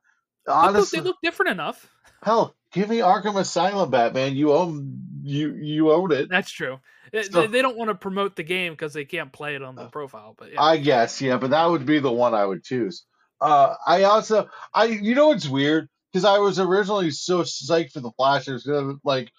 Honestly, 0.48 1.00
they 1.00 1.04
look 1.04 1.16
different 1.22 1.52
enough. 1.52 1.88
hell, 2.22 2.54
give 2.72 2.88
me 2.88 2.98
Arkham 2.98 3.38
Asylum 3.38 3.90
Batman. 3.90 4.34
You 4.36 4.52
own 4.52 4.98
you 5.22 5.54
you 5.54 5.92
own 5.92 6.12
it. 6.12 6.28
That's 6.28 6.50
true. 6.50 6.78
They- 7.12 7.22
So- 7.24 7.46
they 7.46 7.60
don't 7.62 7.76
want 7.76 7.90
to 7.90 7.94
promote 7.94 8.36
the 8.36 8.42
game 8.42 8.72
because 8.72 8.92
they 8.92 9.04
can't 9.04 9.32
play 9.32 9.54
it 9.54 9.62
on 9.62 9.74
the 9.76 9.86
profile. 9.86 10.34
But 10.38 10.52
yeah. 10.52 10.62
I 10.62 10.78
guess, 10.78 11.20
yeah, 11.20 11.36
but 11.36 11.50
that 11.50 11.66
would 11.66 11.84
be 11.86 11.98
the 11.98 12.10
one 12.12 12.34
I 12.34 12.44
would 12.44 12.64
choose. 12.64 13.04
Uh, 13.42 13.74
I 13.86 14.04
also, 14.04 14.48
I, 14.72 14.84
you 14.84 15.14
know, 15.14 15.32
it's 15.32 15.48
weird 15.48 15.88
because 16.12 16.24
I 16.24 16.38
was 16.38 16.60
originally 16.60 17.10
so 17.10 17.42
psyched 17.42 17.92
for 17.92 18.00
the 18.00 18.12
Flash. 18.12 18.48
I 18.48 18.52
was 18.52 18.64
gonna 18.64 18.94
like 19.04 19.32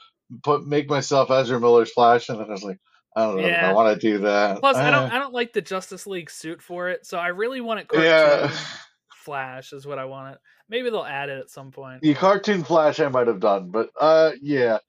put 0.43 0.65
make 0.65 0.89
myself 0.89 1.31
Ezra 1.31 1.59
Miller's 1.59 1.91
Flash, 1.91 2.29
and 2.29 2.39
then 2.39 2.47
I 2.47 2.51
was 2.51 2.63
like, 2.63 2.79
I 3.15 3.25
don't 3.25 3.37
know 3.37 3.47
if 3.47 3.63
I 3.63 3.73
want 3.73 3.99
to 3.99 4.07
do 4.07 4.19
that. 4.19 4.59
Plus, 4.59 4.75
I 4.75 4.91
don't 4.91 5.11
Uh, 5.11 5.15
I 5.15 5.19
don't 5.19 5.33
like 5.33 5.53
the 5.53 5.61
Justice 5.61 6.05
League 6.07 6.29
suit 6.29 6.61
for 6.61 6.89
it, 6.89 7.05
so 7.05 7.17
I 7.17 7.27
really 7.27 7.61
want 7.61 7.79
it 7.79 7.87
cartoon 7.87 8.05
yeah, 8.05 8.51
Flash 9.23 9.71
is 9.71 9.85
what 9.85 9.99
I 9.99 10.05
want 10.05 10.35
it. 10.35 10.41
Maybe 10.69 10.89
they'll 10.89 11.03
add 11.03 11.29
it 11.29 11.39
at 11.39 11.49
some 11.49 11.71
point. 11.71 12.01
the 12.01 12.13
cartoon 12.13 12.63
Flash 12.63 12.99
I 12.99 13.07
might 13.09 13.27
have 13.27 13.39
done, 13.39 13.69
but 13.69 13.89
uh, 13.99 14.31
yeah. 14.41 14.79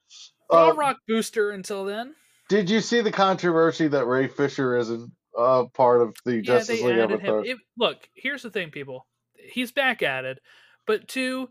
I'll 0.50 0.70
Uh, 0.70 0.74
rock 0.74 0.98
Booster 1.08 1.50
until 1.50 1.84
then. 1.84 2.14
did 2.48 2.68
you 2.68 2.80
see 2.80 3.00
the 3.00 3.12
controversy 3.12 3.88
that 3.88 4.06
Ray 4.06 4.28
Fisher 4.28 4.76
isn't 4.76 5.10
uh 5.38 5.64
part 5.74 6.02
of 6.02 6.14
the 6.24 6.32
Yeah, 6.32 6.42
Justice 6.42 6.82
League 6.82 6.96
him. 7.20 7.44
It, 7.44 7.58
look, 7.78 8.08
here's 8.14 8.42
the 8.42 8.50
thing, 8.50 8.70
people. 8.70 9.06
He's 9.34 9.72
back 9.72 10.02
at 10.02 10.24
it, 10.24 10.40
but 10.86 11.08
two, 11.08 11.48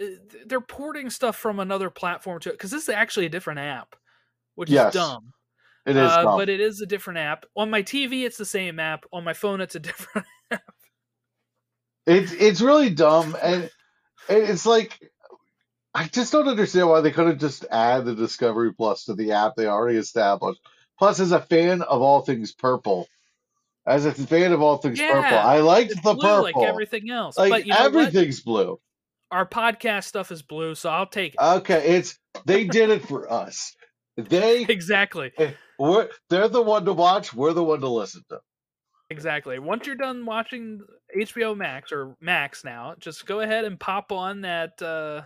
uh, 0.00 0.04
they're 0.46 0.60
porting 0.60 1.10
stuff 1.10 1.36
from 1.36 1.58
another 1.58 1.90
platform 1.90 2.40
to 2.40 2.50
it 2.50 2.52
because 2.52 2.70
this 2.70 2.84
is 2.84 2.88
actually 2.88 3.26
a 3.26 3.30
different 3.30 3.60
app, 3.60 3.96
which 4.54 4.70
Yes, 4.70 4.94
is 4.94 5.00
dumb. 5.00 5.32
It 5.86 5.96
is, 5.96 6.10
uh, 6.10 6.22
dumb. 6.22 6.36
but 6.36 6.48
it 6.48 6.60
is 6.60 6.80
a 6.80 6.86
different 6.86 7.18
app. 7.18 7.46
On 7.56 7.70
my 7.70 7.82
TV, 7.82 8.24
it's 8.24 8.36
the 8.36 8.44
same 8.44 8.78
app. 8.78 9.04
On 9.12 9.24
my 9.24 9.32
phone, 9.32 9.60
it's 9.60 9.74
a 9.74 9.80
different. 9.80 10.26
It's 12.06 12.32
it's 12.32 12.60
really 12.60 12.90
dumb, 12.90 13.36
and 13.42 13.70
it's 14.28 14.66
like 14.66 14.98
I 15.94 16.06
just 16.06 16.32
don't 16.32 16.48
understand 16.48 16.88
why 16.88 17.00
they 17.00 17.10
couldn't 17.10 17.40
just 17.40 17.64
add 17.70 18.04
the 18.04 18.14
Discovery 18.14 18.72
Plus 18.72 19.04
to 19.04 19.14
the 19.14 19.32
app 19.32 19.56
they 19.56 19.66
already 19.66 19.98
established. 19.98 20.60
Plus, 21.00 21.18
as 21.18 21.32
a 21.32 21.40
fan 21.40 21.80
of 21.80 22.02
all 22.02 22.20
things 22.20 22.52
purple, 22.52 23.08
as 23.86 24.04
a 24.04 24.12
fan 24.12 24.52
of 24.52 24.60
all 24.60 24.76
things 24.76 25.00
purple, 25.00 25.38
I 25.38 25.60
liked 25.60 25.94
the 25.94 26.12
blue 26.12 26.20
purple. 26.20 26.42
like 26.42 26.68
everything 26.68 27.10
else. 27.10 27.38
Like, 27.38 27.48
but 27.48 27.66
you 27.66 27.72
know 27.72 27.78
what? 27.78 27.86
everything's 27.86 28.40
blue. 28.40 28.78
Our 29.30 29.46
podcast 29.46 30.04
stuff 30.04 30.30
is 30.30 30.42
blue, 30.42 30.74
so 30.74 30.90
I'll 30.90 31.06
take 31.06 31.32
it. 31.32 31.40
Okay, 31.40 31.96
it's 31.96 32.18
they 32.44 32.64
did 32.64 32.90
it 32.90 33.08
for 33.08 33.32
us. 33.32 33.74
They 34.18 34.62
exactly. 34.68 35.32
we're, 35.78 36.10
they're 36.28 36.48
the 36.48 36.60
one 36.60 36.84
to 36.84 36.92
watch. 36.92 37.32
We're 37.32 37.54
the 37.54 37.64
one 37.64 37.80
to 37.80 37.88
listen 37.88 38.22
to. 38.28 38.40
Exactly. 39.08 39.58
Once 39.58 39.86
you're 39.86 39.96
done 39.96 40.26
watching 40.26 40.82
HBO 41.18 41.56
Max 41.56 41.92
or 41.92 42.14
Max 42.20 42.62
now, 42.62 42.94
just 42.98 43.24
go 43.24 43.40
ahead 43.40 43.64
and 43.64 43.80
pop 43.80 44.12
on 44.12 44.42
that 44.42 44.82
uh 44.82 45.22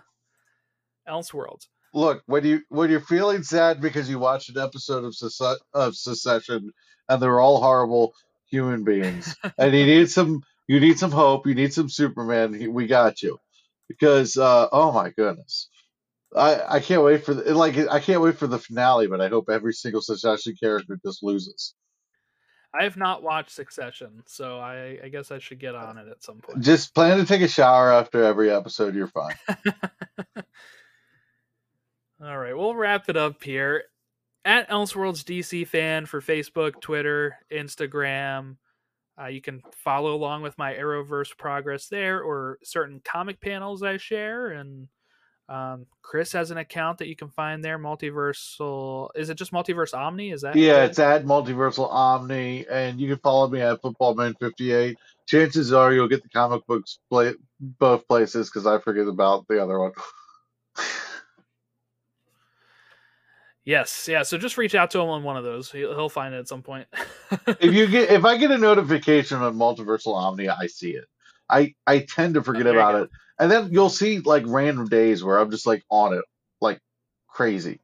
Elseworlds. 1.08 1.66
Look 1.94 2.24
when 2.26 2.44
you 2.44 2.62
when 2.68 2.90
you're 2.90 3.00
feeling 3.00 3.44
sad 3.44 3.80
because 3.80 4.10
you 4.10 4.18
watched 4.18 4.50
an 4.50 4.60
episode 4.60 5.04
of, 5.04 5.14
of 5.72 5.96
Succession 5.96 6.72
and 7.08 7.22
they're 7.22 7.40
all 7.40 7.60
horrible 7.60 8.14
human 8.46 8.82
beings, 8.82 9.36
and 9.58 9.72
you 9.72 9.86
need 9.86 10.10
some 10.10 10.42
you 10.66 10.80
need 10.80 10.98
some 10.98 11.12
hope, 11.12 11.46
you 11.46 11.54
need 11.54 11.72
some 11.72 11.88
Superman. 11.88 12.72
We 12.72 12.88
got 12.88 13.22
you 13.22 13.38
because 13.88 14.36
uh, 14.36 14.68
oh 14.72 14.90
my 14.90 15.10
goodness, 15.10 15.68
I 16.34 16.76
I 16.76 16.80
can't 16.80 17.04
wait 17.04 17.24
for 17.24 17.34
the, 17.34 17.54
like 17.54 17.78
I 17.78 18.00
can't 18.00 18.20
wait 18.20 18.38
for 18.38 18.48
the 18.48 18.58
finale, 18.58 19.06
but 19.06 19.20
I 19.20 19.28
hope 19.28 19.48
every 19.48 19.72
single 19.72 20.02
Succession 20.02 20.56
character 20.60 20.98
just 21.04 21.22
loses. 21.22 21.74
I 22.76 22.82
have 22.82 22.96
not 22.96 23.22
watched 23.22 23.52
Succession, 23.52 24.24
so 24.26 24.58
I, 24.58 24.98
I 25.04 25.08
guess 25.08 25.30
I 25.30 25.38
should 25.38 25.60
get 25.60 25.76
on 25.76 25.96
it 25.96 26.08
at 26.08 26.24
some 26.24 26.38
point. 26.38 26.60
Just 26.60 26.92
plan 26.92 27.18
to 27.18 27.24
take 27.24 27.42
a 27.42 27.46
shower 27.46 27.92
after 27.92 28.24
every 28.24 28.50
episode. 28.50 28.96
You're 28.96 29.06
fine. 29.06 29.36
All 32.24 32.38
right, 32.38 32.56
we'll 32.56 32.74
wrap 32.74 33.08
it 33.08 33.16
up 33.16 33.42
here. 33.42 33.84
At 34.46 34.68
Elseworlds 34.68 35.24
DC 35.24 35.66
fan 35.66 36.06
for 36.06 36.20
Facebook, 36.20 36.80
Twitter, 36.80 37.36
Instagram. 37.52 38.56
Uh, 39.20 39.26
you 39.26 39.40
can 39.40 39.62
follow 39.72 40.14
along 40.14 40.42
with 40.42 40.56
my 40.58 40.72
Arrowverse 40.74 41.36
progress 41.36 41.86
there 41.88 42.22
or 42.22 42.58
certain 42.62 43.00
comic 43.04 43.40
panels 43.40 43.82
I 43.82 43.96
share. 43.98 44.48
And 44.48 44.88
Um, 45.46 45.84
Chris 46.00 46.32
has 46.32 46.50
an 46.50 46.56
account 46.56 46.98
that 46.98 47.08
you 47.08 47.14
can 47.16 47.28
find 47.28 47.62
there. 47.62 47.78
Multiversal. 47.78 49.10
Is 49.14 49.28
it 49.28 49.34
just 49.36 49.52
Multiverse 49.52 49.92
Omni? 49.92 50.30
Is 50.30 50.40
that 50.40 50.56
Yeah, 50.56 50.84
it? 50.84 50.90
it's 50.90 50.98
at 50.98 51.26
Multiversal 51.26 51.92
Omni, 51.92 52.66
and 52.70 52.98
you 52.98 53.08
can 53.08 53.18
follow 53.18 53.48
me 53.48 53.60
at 53.60 53.82
FootballMan58. 53.82 54.94
Chances 55.26 55.72
are 55.74 55.92
you'll 55.92 56.08
get 56.08 56.22
the 56.22 56.30
comic 56.30 56.66
books 56.66 56.98
play, 57.10 57.34
both 57.60 58.08
places 58.08 58.48
because 58.48 58.66
I 58.66 58.78
forget 58.78 59.06
about 59.06 59.46
the 59.46 59.62
other 59.62 59.78
one. 59.78 59.92
Yes, 63.64 64.08
yeah. 64.08 64.22
So 64.24 64.38
just 64.38 64.58
reach 64.58 64.74
out 64.74 64.90
to 64.92 65.00
him 65.00 65.08
on 65.08 65.22
one 65.22 65.36
of 65.38 65.44
those. 65.44 65.72
He'll, 65.72 65.94
he'll 65.94 66.08
find 66.10 66.34
it 66.34 66.38
at 66.38 66.48
some 66.48 66.62
point. 66.62 66.88
if 67.60 67.74
you 67.74 67.86
get 67.88 68.10
if 68.10 68.24
I 68.24 68.36
get 68.38 68.50
a 68.50 68.58
notification 68.58 69.38
on 69.42 69.56
Multiversal 69.56 70.14
Omni, 70.14 70.48
I 70.50 70.66
see 70.68 70.92
it. 70.92 71.06
I 71.50 71.74
I 71.86 72.00
tend 72.00 72.34
to 72.34 72.42
forget 72.42 72.66
Oh, 72.66 72.72
about 72.72 72.96
it, 72.96 73.10
and 73.38 73.50
then 73.50 73.70
you'll 73.72 73.90
see 73.90 74.20
like 74.20 74.44
random 74.46 74.86
days 74.88 75.24
where 75.24 75.38
I'm 75.38 75.50
just 75.50 75.66
like 75.66 75.84
on 75.90 76.14
it, 76.14 76.24
like 76.60 76.80
crazy. 77.28 77.80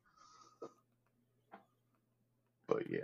But 2.68 2.91
yeah, 2.91 3.01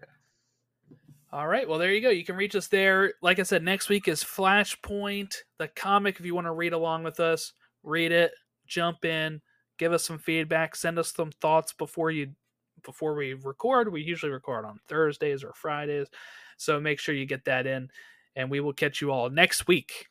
All 1.32 1.46
right. 1.46 1.68
Well, 1.68 1.78
there 1.78 1.92
you 1.92 2.00
go. 2.00 2.08
You 2.10 2.24
can 2.24 2.36
reach 2.36 2.56
us 2.56 2.68
there. 2.68 3.14
Like 3.22 3.38
I 3.38 3.42
said, 3.42 3.62
next 3.62 3.90
week 3.90 4.08
is 4.08 4.24
Flashpoint, 4.24 5.34
the 5.58 5.68
comic. 5.68 6.18
If 6.18 6.24
you 6.26 6.34
want 6.34 6.46
to 6.46 6.52
read 6.52 6.72
along 6.72 7.04
with 7.04 7.20
us, 7.20 7.52
read 7.82 8.12
it, 8.12 8.32
jump 8.66 9.04
in, 9.04 9.42
give 9.78 9.92
us 9.92 10.04
some 10.04 10.18
feedback, 10.18 10.74
send 10.74 10.98
us 10.98 11.12
some 11.12 11.32
thoughts 11.32 11.74
before 11.74 12.10
you 12.10 12.32
before 12.86 13.14
we 13.14 13.34
record. 13.34 13.92
We 13.92 14.00
usually 14.00 14.32
record 14.32 14.64
on 14.64 14.80
Thursdays 14.88 15.44
or 15.44 15.52
Fridays. 15.52 16.08
So 16.56 16.80
make 16.80 16.98
sure 16.98 17.14
you 17.14 17.26
get 17.26 17.44
that 17.44 17.66
in 17.66 17.90
and 18.34 18.50
we 18.50 18.60
will 18.60 18.72
catch 18.72 19.02
you 19.02 19.10
all 19.10 19.28
next 19.28 19.66
week 19.66 20.08